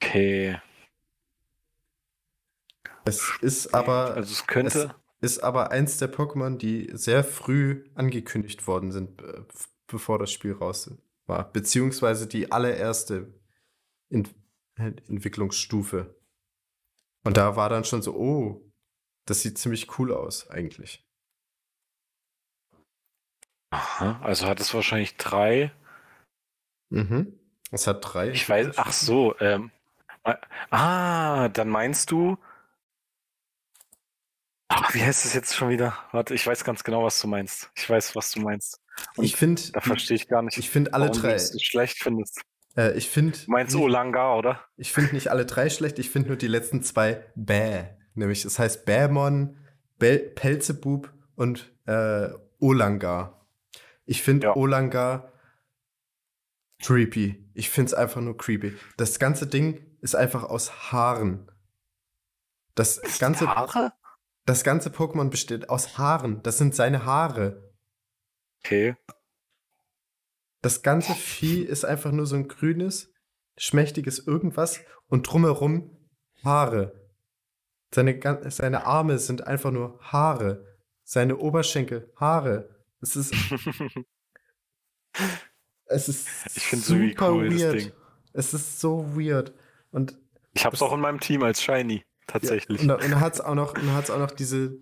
Okay. 0.00 0.60
es 3.04 3.32
ist 3.40 3.74
aber, 3.74 4.14
Also 4.14 4.32
es 4.32 4.46
könnte. 4.46 4.94
Ist 5.20 5.40
aber 5.40 5.70
eins 5.70 5.98
der 5.98 6.12
Pokémon, 6.12 6.56
die 6.56 6.90
sehr 6.92 7.24
früh 7.24 7.84
angekündigt 7.94 8.66
worden 8.66 8.92
sind, 8.92 9.20
äh, 9.22 9.42
bevor 9.86 10.18
das 10.18 10.32
Spiel 10.32 10.52
raus 10.52 10.90
war. 11.26 11.52
Beziehungsweise 11.52 12.26
die 12.26 12.52
allererste 12.52 13.34
Ent 14.10 14.34
Entwicklungsstufe. 14.76 16.14
Und 17.24 17.36
da 17.36 17.56
war 17.56 17.68
dann 17.68 17.84
schon 17.84 18.00
so, 18.00 18.14
oh, 18.14 18.72
das 19.26 19.42
sieht 19.42 19.58
ziemlich 19.58 19.98
cool 19.98 20.12
aus, 20.12 20.48
eigentlich. 20.50 21.04
Aha, 23.70 24.20
also 24.22 24.46
hat 24.46 24.60
es 24.60 24.72
wahrscheinlich 24.72 25.16
drei. 25.16 25.72
Mhm. 26.90 27.38
Es 27.70 27.86
hat 27.86 28.00
drei. 28.02 28.30
Ich 28.30 28.48
weiß, 28.48 28.78
ach 28.78 28.92
so, 28.92 29.38
ähm, 29.40 29.70
ah, 30.70 31.48
dann 31.48 31.68
meinst 31.68 32.10
du, 32.10 32.38
ach, 34.82 34.94
wie 34.94 35.02
heißt 35.02 35.24
es 35.24 35.34
jetzt 35.34 35.54
schon 35.54 35.68
wieder? 35.68 35.96
Warte, 36.12 36.34
ich 36.34 36.46
weiß 36.46 36.64
ganz 36.64 36.84
genau, 36.84 37.04
was 37.04 37.20
du 37.20 37.28
meinst. 37.28 37.70
Ich 37.76 37.88
weiß, 37.88 38.14
was 38.16 38.30
du 38.32 38.40
meinst. 38.40 38.80
Und 39.16 39.24
Ich 39.24 39.36
finde, 39.36 39.62
da 39.72 39.80
verstehe 39.80 40.16
ich 40.16 40.28
gar 40.28 40.42
nicht, 40.42 40.58
ich 40.58 40.70
finde 40.70 40.92
alle 40.94 41.10
drei. 41.10 41.36
du 41.36 41.58
schlecht 41.60 41.98
findest. 42.02 42.40
Äh, 42.76 42.96
ich 42.96 43.08
finde, 43.08 43.38
Du 43.38 43.50
meinst 43.50 43.74
Olanga, 43.76 44.34
oder? 44.34 44.60
ich 44.76 44.92
finde 44.92 45.14
nicht 45.14 45.28
alle 45.30 45.46
drei 45.46 45.70
schlecht. 45.70 45.98
Ich 45.98 46.10
finde 46.10 46.28
nur 46.28 46.36
die 46.36 46.48
letzten 46.48 46.82
zwei 46.82 47.24
bäh. 47.34 47.84
Nämlich, 48.14 48.44
es 48.44 48.58
heißt 48.58 48.84
Bämon, 48.84 49.56
Bel 49.98 50.18
Pelzebub 50.18 51.12
und 51.36 51.72
äh, 51.86 52.28
Olanga. 52.58 53.46
Ich 54.04 54.22
finde 54.22 54.48
Ja. 54.48 54.56
Olanga 54.56 55.32
creepy. 56.82 57.50
Ich 57.54 57.70
finde 57.70 57.88
es 57.88 57.94
einfach 57.94 58.20
nur 58.20 58.36
creepy. 58.36 58.76
Das 58.96 59.18
ganze 59.18 59.46
Ding 59.46 59.84
ist 60.00 60.14
einfach 60.16 60.44
aus 60.44 60.92
Haaren. 60.92 61.50
Das 62.74 63.00
ganze, 63.18 63.48
Haare? 63.48 63.92
Das 64.48 64.64
ganze 64.64 64.88
Pokémon 64.90 65.28
besteht 65.30 65.68
aus 65.68 65.98
Haaren. 65.98 66.42
Das 66.42 66.56
sind 66.58 66.74
seine 66.74 67.04
Haare. 67.04 67.70
Okay. 68.64 68.96
Das 70.62 70.82
ganze 70.82 71.14
Vieh 71.14 71.62
ist 71.62 71.84
einfach 71.84 72.10
nur 72.12 72.26
so 72.26 72.36
ein 72.36 72.48
grünes, 72.48 73.12
schmächtiges 73.56 74.18
irgendwas 74.26 74.80
und 75.06 75.22
drumherum 75.30 75.96
Haare. 76.42 76.94
Seine, 77.94 78.18
seine 78.50 78.84
Arme 78.86 79.18
sind 79.18 79.46
einfach 79.46 79.70
nur 79.70 79.98
Haare. 80.00 80.64
Seine 81.04 81.36
Oberschenkel, 81.36 82.12
Haare. 82.16 82.68
Es 83.00 83.16
ist, 83.16 83.32
es 85.86 86.08
ist 86.08 86.28
Ich 86.56 86.72
irgendwie 86.72 87.10
super 87.12 87.32
cool, 87.32 87.50
das 87.50 87.60
weird. 87.60 87.80
Ding. 87.80 87.92
Es 88.32 88.54
ist 88.54 88.80
so 88.80 89.16
weird. 89.16 89.52
Und, 89.90 90.18
Ich 90.54 90.64
hab's 90.64 90.80
Das- 90.80 90.88
auch 90.88 90.92
in 90.94 91.00
meinem 91.00 91.20
Team 91.20 91.42
als 91.42 91.62
Shiny, 91.62 92.04
tatsächlich. 92.28 92.82
ja, 92.82 92.94
und, 92.94 93.02
und 93.02 93.10
dann 93.10 93.20
hat 93.20 93.34
es 93.34 93.40
auch 93.40 93.54
noch, 93.56 93.74
hat's 93.94 94.10
auch 94.10 94.18
noch 94.20 94.30
diese, 94.30 94.76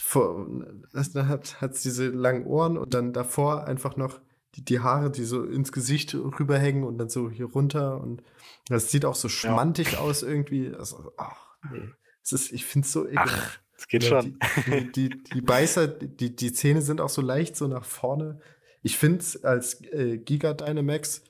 vor, 0.00 0.46
das- 0.92 1.12
dann 1.12 1.28
hat 1.28 1.54
es 1.60 1.82
diese 1.82 2.08
langen 2.08 2.46
Ohren 2.46 2.78
und 2.78 2.94
dann 2.94 3.12
davor 3.12 3.66
einfach 3.66 3.96
noch 3.98 4.20
die, 4.54 4.64
die 4.64 4.80
Haare, 4.80 5.10
die 5.10 5.24
so 5.24 5.44
ins 5.44 5.72
Gesicht 5.72 6.14
rüberhängen 6.14 6.84
und 6.84 6.96
dann 6.98 7.08
so 7.10 7.28
hier 7.28 7.46
runter. 7.46 8.00
Und 8.00 8.22
das 8.68 8.90
sieht 8.90 9.04
auch 9.04 9.16
so 9.16 9.28
schmantig 9.28 9.98
aus 9.98 10.22
irgendwie. 10.22 10.72
Also, 10.74 11.12
ach, 11.18 11.56
nee. 11.70 11.90
Es 12.22 12.32
ist, 12.32 12.52
ich 12.52 12.64
finde 12.64 12.86
es 12.86 12.92
so 12.92 13.06
ekelhaft. 13.06 13.34
Ach, 13.36 13.58
es 13.76 13.88
geht 13.88 14.04
Ja, 14.04 14.22
schon. 14.22 14.38
Die, 14.66 14.70
die, 14.92 15.08
die, 15.08 15.22
die 15.34 15.40
Beißer, 15.42 15.88
die, 15.88 16.34
die 16.36 16.52
Zähne 16.52 16.80
sind 16.82 17.00
auch 17.00 17.08
so 17.10 17.20
leicht 17.20 17.56
so 17.56 17.66
nach 17.68 17.84
vorne. 17.84 18.38
Ich 18.82 18.96
finde 18.96 19.18
es 19.18 19.42
als 19.44 19.82
äh, 19.92 20.18
Giga 20.18 20.54
Dynamax 20.54 21.22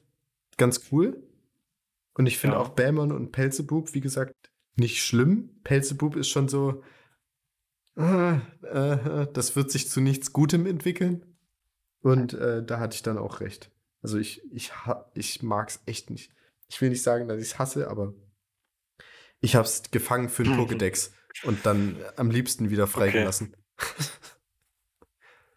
ganz 0.58 0.82
cool. 0.92 1.22
Und 2.16 2.26
ich 2.26 2.38
finde 2.38 2.56
Ja. 2.56 2.62
auch 2.62 2.68
Bämon 2.70 3.10
und 3.10 3.32
Pelzebub, 3.32 3.94
wie 3.94 4.00
gesagt, 4.00 4.34
nicht 4.76 5.02
schlimm. 5.02 5.50
Pelzebub 5.64 6.16
ist 6.16 6.28
schon 6.28 6.48
so, 6.48 6.82
äh, 7.96 8.34
äh, 8.34 9.26
das 9.32 9.56
wird 9.56 9.70
sich 9.70 9.88
zu 9.88 10.00
nichts 10.00 10.32
Gutem 10.32 10.66
entwickeln. 10.66 11.24
Und 12.00 12.34
äh, 12.34 12.62
da 12.64 12.80
hatte 12.80 12.96
ich 12.96 13.02
dann 13.02 13.18
auch 13.18 13.40
recht. 13.40 13.70
Also 14.02 14.18
ich, 14.18 14.42
ich, 14.52 14.72
ich 15.14 15.42
mag 15.42 15.70
es 15.70 15.80
echt 15.86 16.10
nicht. 16.10 16.30
Ich 16.68 16.80
will 16.80 16.90
nicht 16.90 17.02
sagen, 17.02 17.28
dass 17.28 17.38
ich 17.38 17.52
es 17.52 17.58
hasse, 17.58 17.88
aber 17.88 18.12
Ich 19.40 19.56
habe 19.56 19.66
es 19.66 19.82
gefangen 19.90 20.28
für 20.28 20.44
den 20.44 20.54
Pokédex 20.54 21.10
und 21.44 21.64
dann 21.64 21.96
am 22.16 22.30
liebsten 22.30 22.70
wieder 22.70 22.86
freigelassen. 22.86 23.56
Okay. 23.78 24.04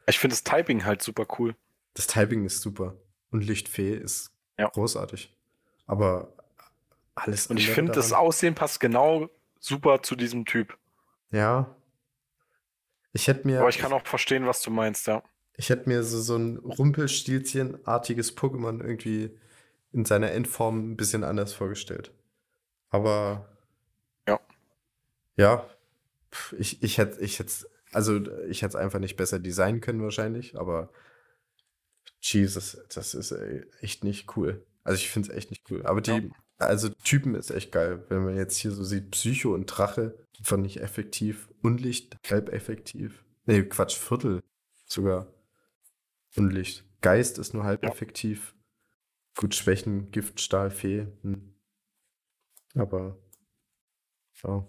Ich 0.09 0.19
finde 0.19 0.35
das 0.35 0.45
Typing 0.45 0.85
halt 0.85 1.01
super 1.01 1.27
cool. 1.37 1.53
Das 1.93 2.07
Typing 2.07 2.45
ist 2.45 2.61
super. 2.61 2.95
Und 3.29 3.43
Lichtfee 3.43 3.93
ist 3.93 4.31
ja. 4.57 4.69
großartig. 4.69 5.35
Aber 5.85 6.36
alles 7.17 7.47
Und 7.47 7.57
ich 7.57 7.69
finde, 7.69 7.91
das 7.91 8.13
Aussehen 8.13 8.55
passt 8.55 8.79
genau 8.79 9.29
super 9.59 10.01
zu 10.01 10.15
diesem 10.15 10.45
Typ. 10.45 10.77
Ja. 11.31 11.75
Ich 13.13 13.27
hätte 13.27 13.47
mir. 13.47 13.59
Aber 13.59 13.69
ich 13.69 13.79
kann 13.79 13.93
auch 13.93 14.05
verstehen, 14.05 14.45
was 14.45 14.61
du 14.61 14.71
meinst, 14.71 15.07
ja. 15.07 15.23
Ich 15.55 15.69
hätte 15.69 15.89
mir 15.89 16.03
so, 16.03 16.21
so 16.21 16.35
ein 16.35 16.57
Rumpelstilzchen-artiges 16.57 18.37
Pokémon 18.37 18.81
irgendwie 18.81 19.35
in 19.91 20.05
seiner 20.05 20.31
Endform 20.31 20.91
ein 20.91 20.97
bisschen 20.97 21.23
anders 21.23 21.53
vorgestellt. 21.53 22.11
Aber. 22.89 23.49
Ja. 24.27 24.39
Ja. 25.35 25.65
Ich, 26.57 26.83
ich 26.83 26.97
hätte 26.97 27.19
ich 27.21 27.39
hätte 27.39 27.51
also 27.91 28.19
ich 28.47 28.61
hätte 28.61 28.69
es 28.69 28.75
einfach 28.75 28.99
nicht 28.99 29.15
besser 29.15 29.39
designen 29.39 29.81
können 29.81 30.03
wahrscheinlich, 30.03 30.57
aber 30.57 30.91
Jesus, 32.21 32.77
das 32.93 33.13
ist 33.13 33.33
echt 33.81 34.03
nicht 34.03 34.35
cool. 34.35 34.65
Also 34.83 34.97
ich 34.97 35.09
finde 35.09 35.29
es 35.29 35.35
echt 35.35 35.49
nicht 35.49 35.69
cool. 35.71 35.85
Aber 35.85 36.01
die, 36.01 36.11
ja. 36.11 36.21
Also 36.57 36.89
Typen 36.89 37.35
ist 37.35 37.51
echt 37.51 37.71
geil. 37.71 38.05
Wenn 38.09 38.23
man 38.23 38.35
jetzt 38.35 38.57
hier 38.57 38.71
so 38.71 38.83
sieht, 38.83 39.11
Psycho 39.11 39.53
und 39.53 39.65
Drache, 39.65 40.17
fand 40.41 40.65
ich 40.65 40.81
effektiv. 40.81 41.49
Unlicht, 41.61 42.17
halb 42.29 42.49
effektiv. 42.49 43.23
Nee, 43.45 43.63
Quatsch, 43.63 43.97
Viertel 43.97 44.41
sogar. 44.85 45.27
Unlicht. 46.35 46.83
Geist 47.01 47.37
ist 47.37 47.53
nur 47.53 47.63
halb 47.63 47.83
ja. 47.83 47.89
effektiv. 47.89 48.55
Gut, 49.35 49.55
Schwächen, 49.55 50.11
Gift, 50.11 50.41
Stahl, 50.41 50.71
Fee. 50.71 51.07
Hm. 51.21 51.53
Aber 52.75 53.17
ja. 54.43 54.65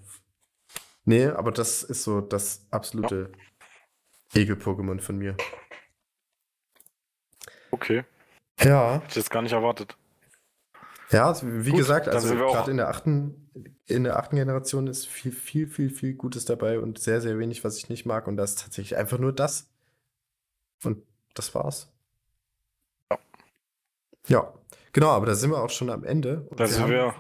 Nee, 1.05 1.27
aber 1.27 1.53
das 1.53 1.83
ist 1.83 2.05
so 2.05 2.21
das 2.21 2.67
absolute 2.71 3.33
ja. 4.35 4.43
Egel-Pokémon 4.43 5.01
von 5.01 5.17
mir. 5.17 5.37
Okay. 7.71 8.05
Ja. 8.61 8.95
Hätte 8.95 9.07
ich 9.09 9.17
jetzt 9.17 9.31
gar 9.31 9.43
nicht 9.43 9.53
erwartet. 9.53 9.97
Ja, 11.11 11.27
also 11.27 11.47
wie 11.47 11.71
Gut, 11.71 11.79
gesagt, 11.79 12.09
also 12.09 12.35
gerade 12.35 12.71
in 12.71 12.77
der 12.77 12.89
achten, 12.89 13.51
in 13.87 14.05
der 14.05 14.19
achten 14.19 14.37
Generation 14.37 14.87
ist 14.87 15.07
viel, 15.07 15.33
viel, 15.33 15.67
viel, 15.67 15.91
viel 15.91 16.15
Gutes 16.15 16.45
dabei 16.45 16.79
und 16.79 16.99
sehr, 16.99 17.21
sehr 17.21 17.39
wenig, 17.39 17.65
was 17.65 17.79
ich 17.79 17.89
nicht 17.89 18.05
mag. 18.05 18.27
Und 18.27 18.37
das 18.37 18.51
ist 18.51 18.63
tatsächlich 18.63 18.99
einfach 18.99 19.19
nur 19.19 19.33
das. 19.33 19.71
Und 20.85 21.03
das 21.35 21.55
war's. 21.55 21.91
Ja. 23.11 23.19
Ja, 24.27 24.55
genau, 24.93 25.09
aber 25.09 25.27
da 25.27 25.35
sind 25.35 25.51
wir 25.51 25.63
auch 25.63 25.71
schon 25.71 25.91
am 25.91 26.05
Ende. 26.05 26.47
da 26.55 26.67
sind 26.67 26.89
wir. 26.89 27.15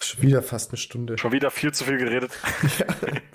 Schon 0.00 0.22
wieder 0.22 0.42
fast 0.42 0.70
eine 0.70 0.78
Stunde. 0.78 1.18
Schon 1.18 1.32
wieder 1.32 1.50
viel 1.50 1.72
zu 1.72 1.84
viel 1.84 1.98
geredet. 1.98 2.32
ja. 2.78 2.86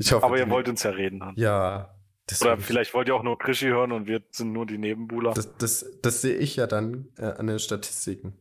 Ich 0.00 0.12
hoffe, 0.12 0.26
aber 0.26 0.38
ihr 0.38 0.50
wollt 0.50 0.68
uns 0.68 0.82
ja 0.82 0.90
reden. 0.90 1.20
Dann. 1.20 1.34
Ja, 1.36 1.95
oder 2.40 2.58
vielleicht 2.58 2.92
wollt 2.94 3.08
ihr 3.08 3.14
auch 3.14 3.22
nur 3.22 3.38
Krischi 3.38 3.66
hören 3.66 3.92
und 3.92 4.06
wir 4.06 4.22
sind 4.30 4.52
nur 4.52 4.66
die 4.66 4.78
Nebenbuhler. 4.78 5.32
Das, 5.34 5.56
das, 5.58 5.86
das 6.02 6.22
sehe 6.22 6.36
ich 6.36 6.56
ja 6.56 6.66
dann 6.66 7.08
äh, 7.18 7.26
an 7.26 7.46
den 7.46 7.58
Statistiken. 7.58 8.36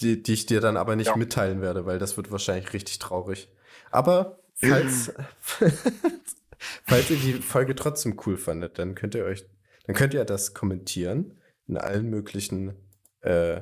Die, 0.00 0.22
die 0.22 0.32
ich 0.32 0.46
dir 0.46 0.60
dann 0.60 0.76
aber 0.76 0.96
nicht 0.96 1.08
ja. 1.08 1.16
mitteilen 1.16 1.60
werde, 1.60 1.84
weil 1.84 1.98
das 1.98 2.16
wird 2.16 2.30
wahrscheinlich 2.30 2.72
richtig 2.72 2.98
traurig. 2.98 3.48
Aber 3.90 4.40
falls, 4.54 5.12
falls 6.86 7.10
ihr 7.10 7.16
die 7.16 7.34
Folge 7.34 7.74
trotzdem 7.74 8.18
cool 8.26 8.36
fandet, 8.36 8.78
dann 8.78 8.94
könnt 8.94 9.14
ihr 9.14 9.24
euch, 9.24 9.44
dann 9.84 9.94
könnt 9.94 10.14
ihr 10.14 10.24
das 10.24 10.54
kommentieren 10.54 11.38
in 11.66 11.76
allen 11.76 12.08
möglichen 12.08 12.74
äh, 13.20 13.60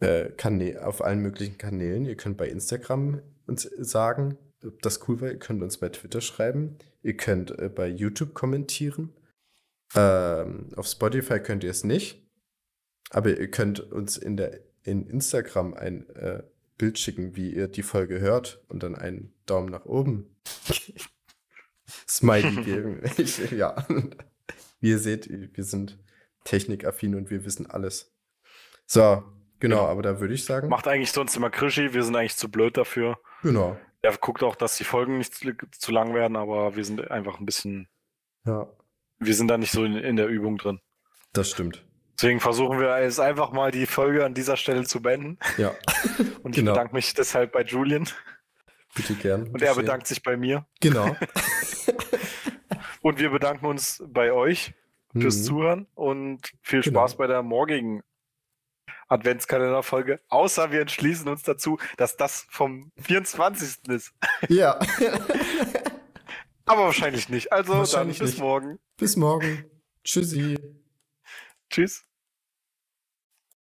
äh, 0.00 0.30
Kanä 0.36 0.78
auf 0.78 1.02
allen 1.02 1.20
möglichen 1.20 1.58
Kanälen. 1.58 2.04
Ihr 2.04 2.16
könnt 2.16 2.36
bei 2.36 2.48
Instagram 2.48 3.22
uns 3.46 3.62
sagen, 3.78 4.36
ob 4.64 4.80
das 4.82 5.08
cool 5.08 5.20
war. 5.20 5.30
Ihr 5.30 5.38
könnt 5.38 5.62
uns 5.62 5.78
bei 5.78 5.88
Twitter 5.88 6.20
schreiben. 6.20 6.78
Ihr 7.02 7.16
könnt 7.16 7.58
äh, 7.58 7.68
bei 7.68 7.88
YouTube 7.88 8.34
kommentieren. 8.34 9.14
Ähm, 9.94 10.68
auf 10.76 10.86
Spotify 10.86 11.40
könnt 11.40 11.64
ihr 11.64 11.70
es 11.70 11.84
nicht. 11.84 12.22
Aber 13.10 13.36
ihr 13.36 13.50
könnt 13.50 13.80
uns 13.80 14.16
in, 14.16 14.36
der, 14.36 14.60
in 14.84 15.06
Instagram 15.06 15.74
ein 15.74 16.08
äh, 16.10 16.42
Bild 16.78 16.98
schicken, 16.98 17.36
wie 17.36 17.54
ihr 17.54 17.68
die 17.68 17.82
Folge 17.82 18.20
hört 18.20 18.64
und 18.68 18.82
dann 18.82 18.94
einen 18.94 19.34
Daumen 19.46 19.68
nach 19.68 19.84
oben. 19.84 20.34
Smiley 22.08 22.64
geben. 22.64 23.02
Ja. 23.56 23.86
Wie 24.80 24.88
ihr 24.90 24.98
seht, 24.98 25.28
wir 25.28 25.64
sind 25.64 25.98
technikaffin 26.44 27.14
und 27.14 27.30
wir 27.30 27.44
wissen 27.44 27.68
alles. 27.68 28.14
So, 28.86 29.22
genau, 29.60 29.86
aber 29.86 30.02
da 30.02 30.20
würde 30.20 30.34
ich 30.34 30.44
sagen. 30.44 30.68
Macht 30.68 30.88
eigentlich 30.88 31.12
sonst 31.12 31.36
immer 31.36 31.50
Krischi, 31.50 31.92
wir 31.92 32.02
sind 32.02 32.16
eigentlich 32.16 32.36
zu 32.36 32.50
blöd 32.50 32.76
dafür. 32.76 33.18
Genau. 33.42 33.78
Er 34.02 34.16
guckt 34.16 34.42
auch, 34.42 34.56
dass 34.56 34.76
die 34.76 34.84
Folgen 34.84 35.18
nicht 35.18 35.34
zu, 35.34 35.52
zu, 35.70 35.92
lang 35.92 36.12
werden, 36.12 36.36
aber 36.36 36.74
wir 36.74 36.84
sind 36.84 37.10
einfach 37.10 37.38
ein 37.38 37.46
bisschen. 37.46 37.88
Ja. 38.44 38.68
Wir 39.18 39.34
sind 39.34 39.48
da 39.48 39.56
nicht 39.56 39.70
so 39.70 39.84
in, 39.84 39.94
in 39.94 40.16
der 40.16 40.26
Übung 40.26 40.58
drin. 40.58 40.80
Das 41.32 41.50
stimmt. 41.50 41.86
Deswegen 42.16 42.40
versuchen 42.40 42.78
wir 42.80 43.00
jetzt 43.02 43.20
einfach 43.20 43.52
mal 43.52 43.70
die 43.70 43.86
Folge 43.86 44.24
an 44.24 44.34
dieser 44.34 44.56
Stelle 44.56 44.84
zu 44.84 45.00
beenden. 45.00 45.38
Ja. 45.56 45.74
Und 46.42 46.50
ich 46.50 46.56
genau. 46.56 46.72
bedanke 46.72 46.94
mich 46.94 47.14
deshalb 47.14 47.52
bei 47.52 47.62
Julian. 47.62 48.08
Bitte 48.94 49.14
gern. 49.14 49.48
Und 49.48 49.62
er 49.62 49.74
bedankt 49.74 50.06
sich 50.06 50.22
bei 50.22 50.36
mir. 50.36 50.66
Genau. 50.80 51.16
und 53.00 53.18
wir 53.18 53.30
bedanken 53.30 53.64
uns 53.64 54.02
bei 54.06 54.32
euch 54.32 54.74
fürs 55.18 55.38
mhm. 55.38 55.42
Zuhören 55.44 55.86
und 55.94 56.52
viel 56.60 56.82
genau. 56.82 57.00
Spaß 57.00 57.16
bei 57.16 57.26
der 57.26 57.42
morgigen 57.42 58.02
Adventskalenderfolge, 59.12 60.20
außer 60.28 60.70
wir 60.70 60.80
entschließen 60.80 61.28
uns 61.28 61.42
dazu, 61.42 61.78
dass 61.96 62.16
das 62.16 62.46
vom 62.48 62.90
24. 63.00 63.88
ist. 63.88 64.12
Ja. 64.48 64.78
Aber 66.64 66.84
wahrscheinlich 66.84 67.28
nicht. 67.28 67.52
Also 67.52 67.74
wahrscheinlich 67.74 68.18
dann 68.18 68.26
bis 68.26 68.34
nicht. 68.34 68.42
morgen. 68.42 68.78
Bis 68.96 69.16
morgen. 69.16 69.64
Tschüssi. 70.04 70.58
Tschüss. 71.70 72.04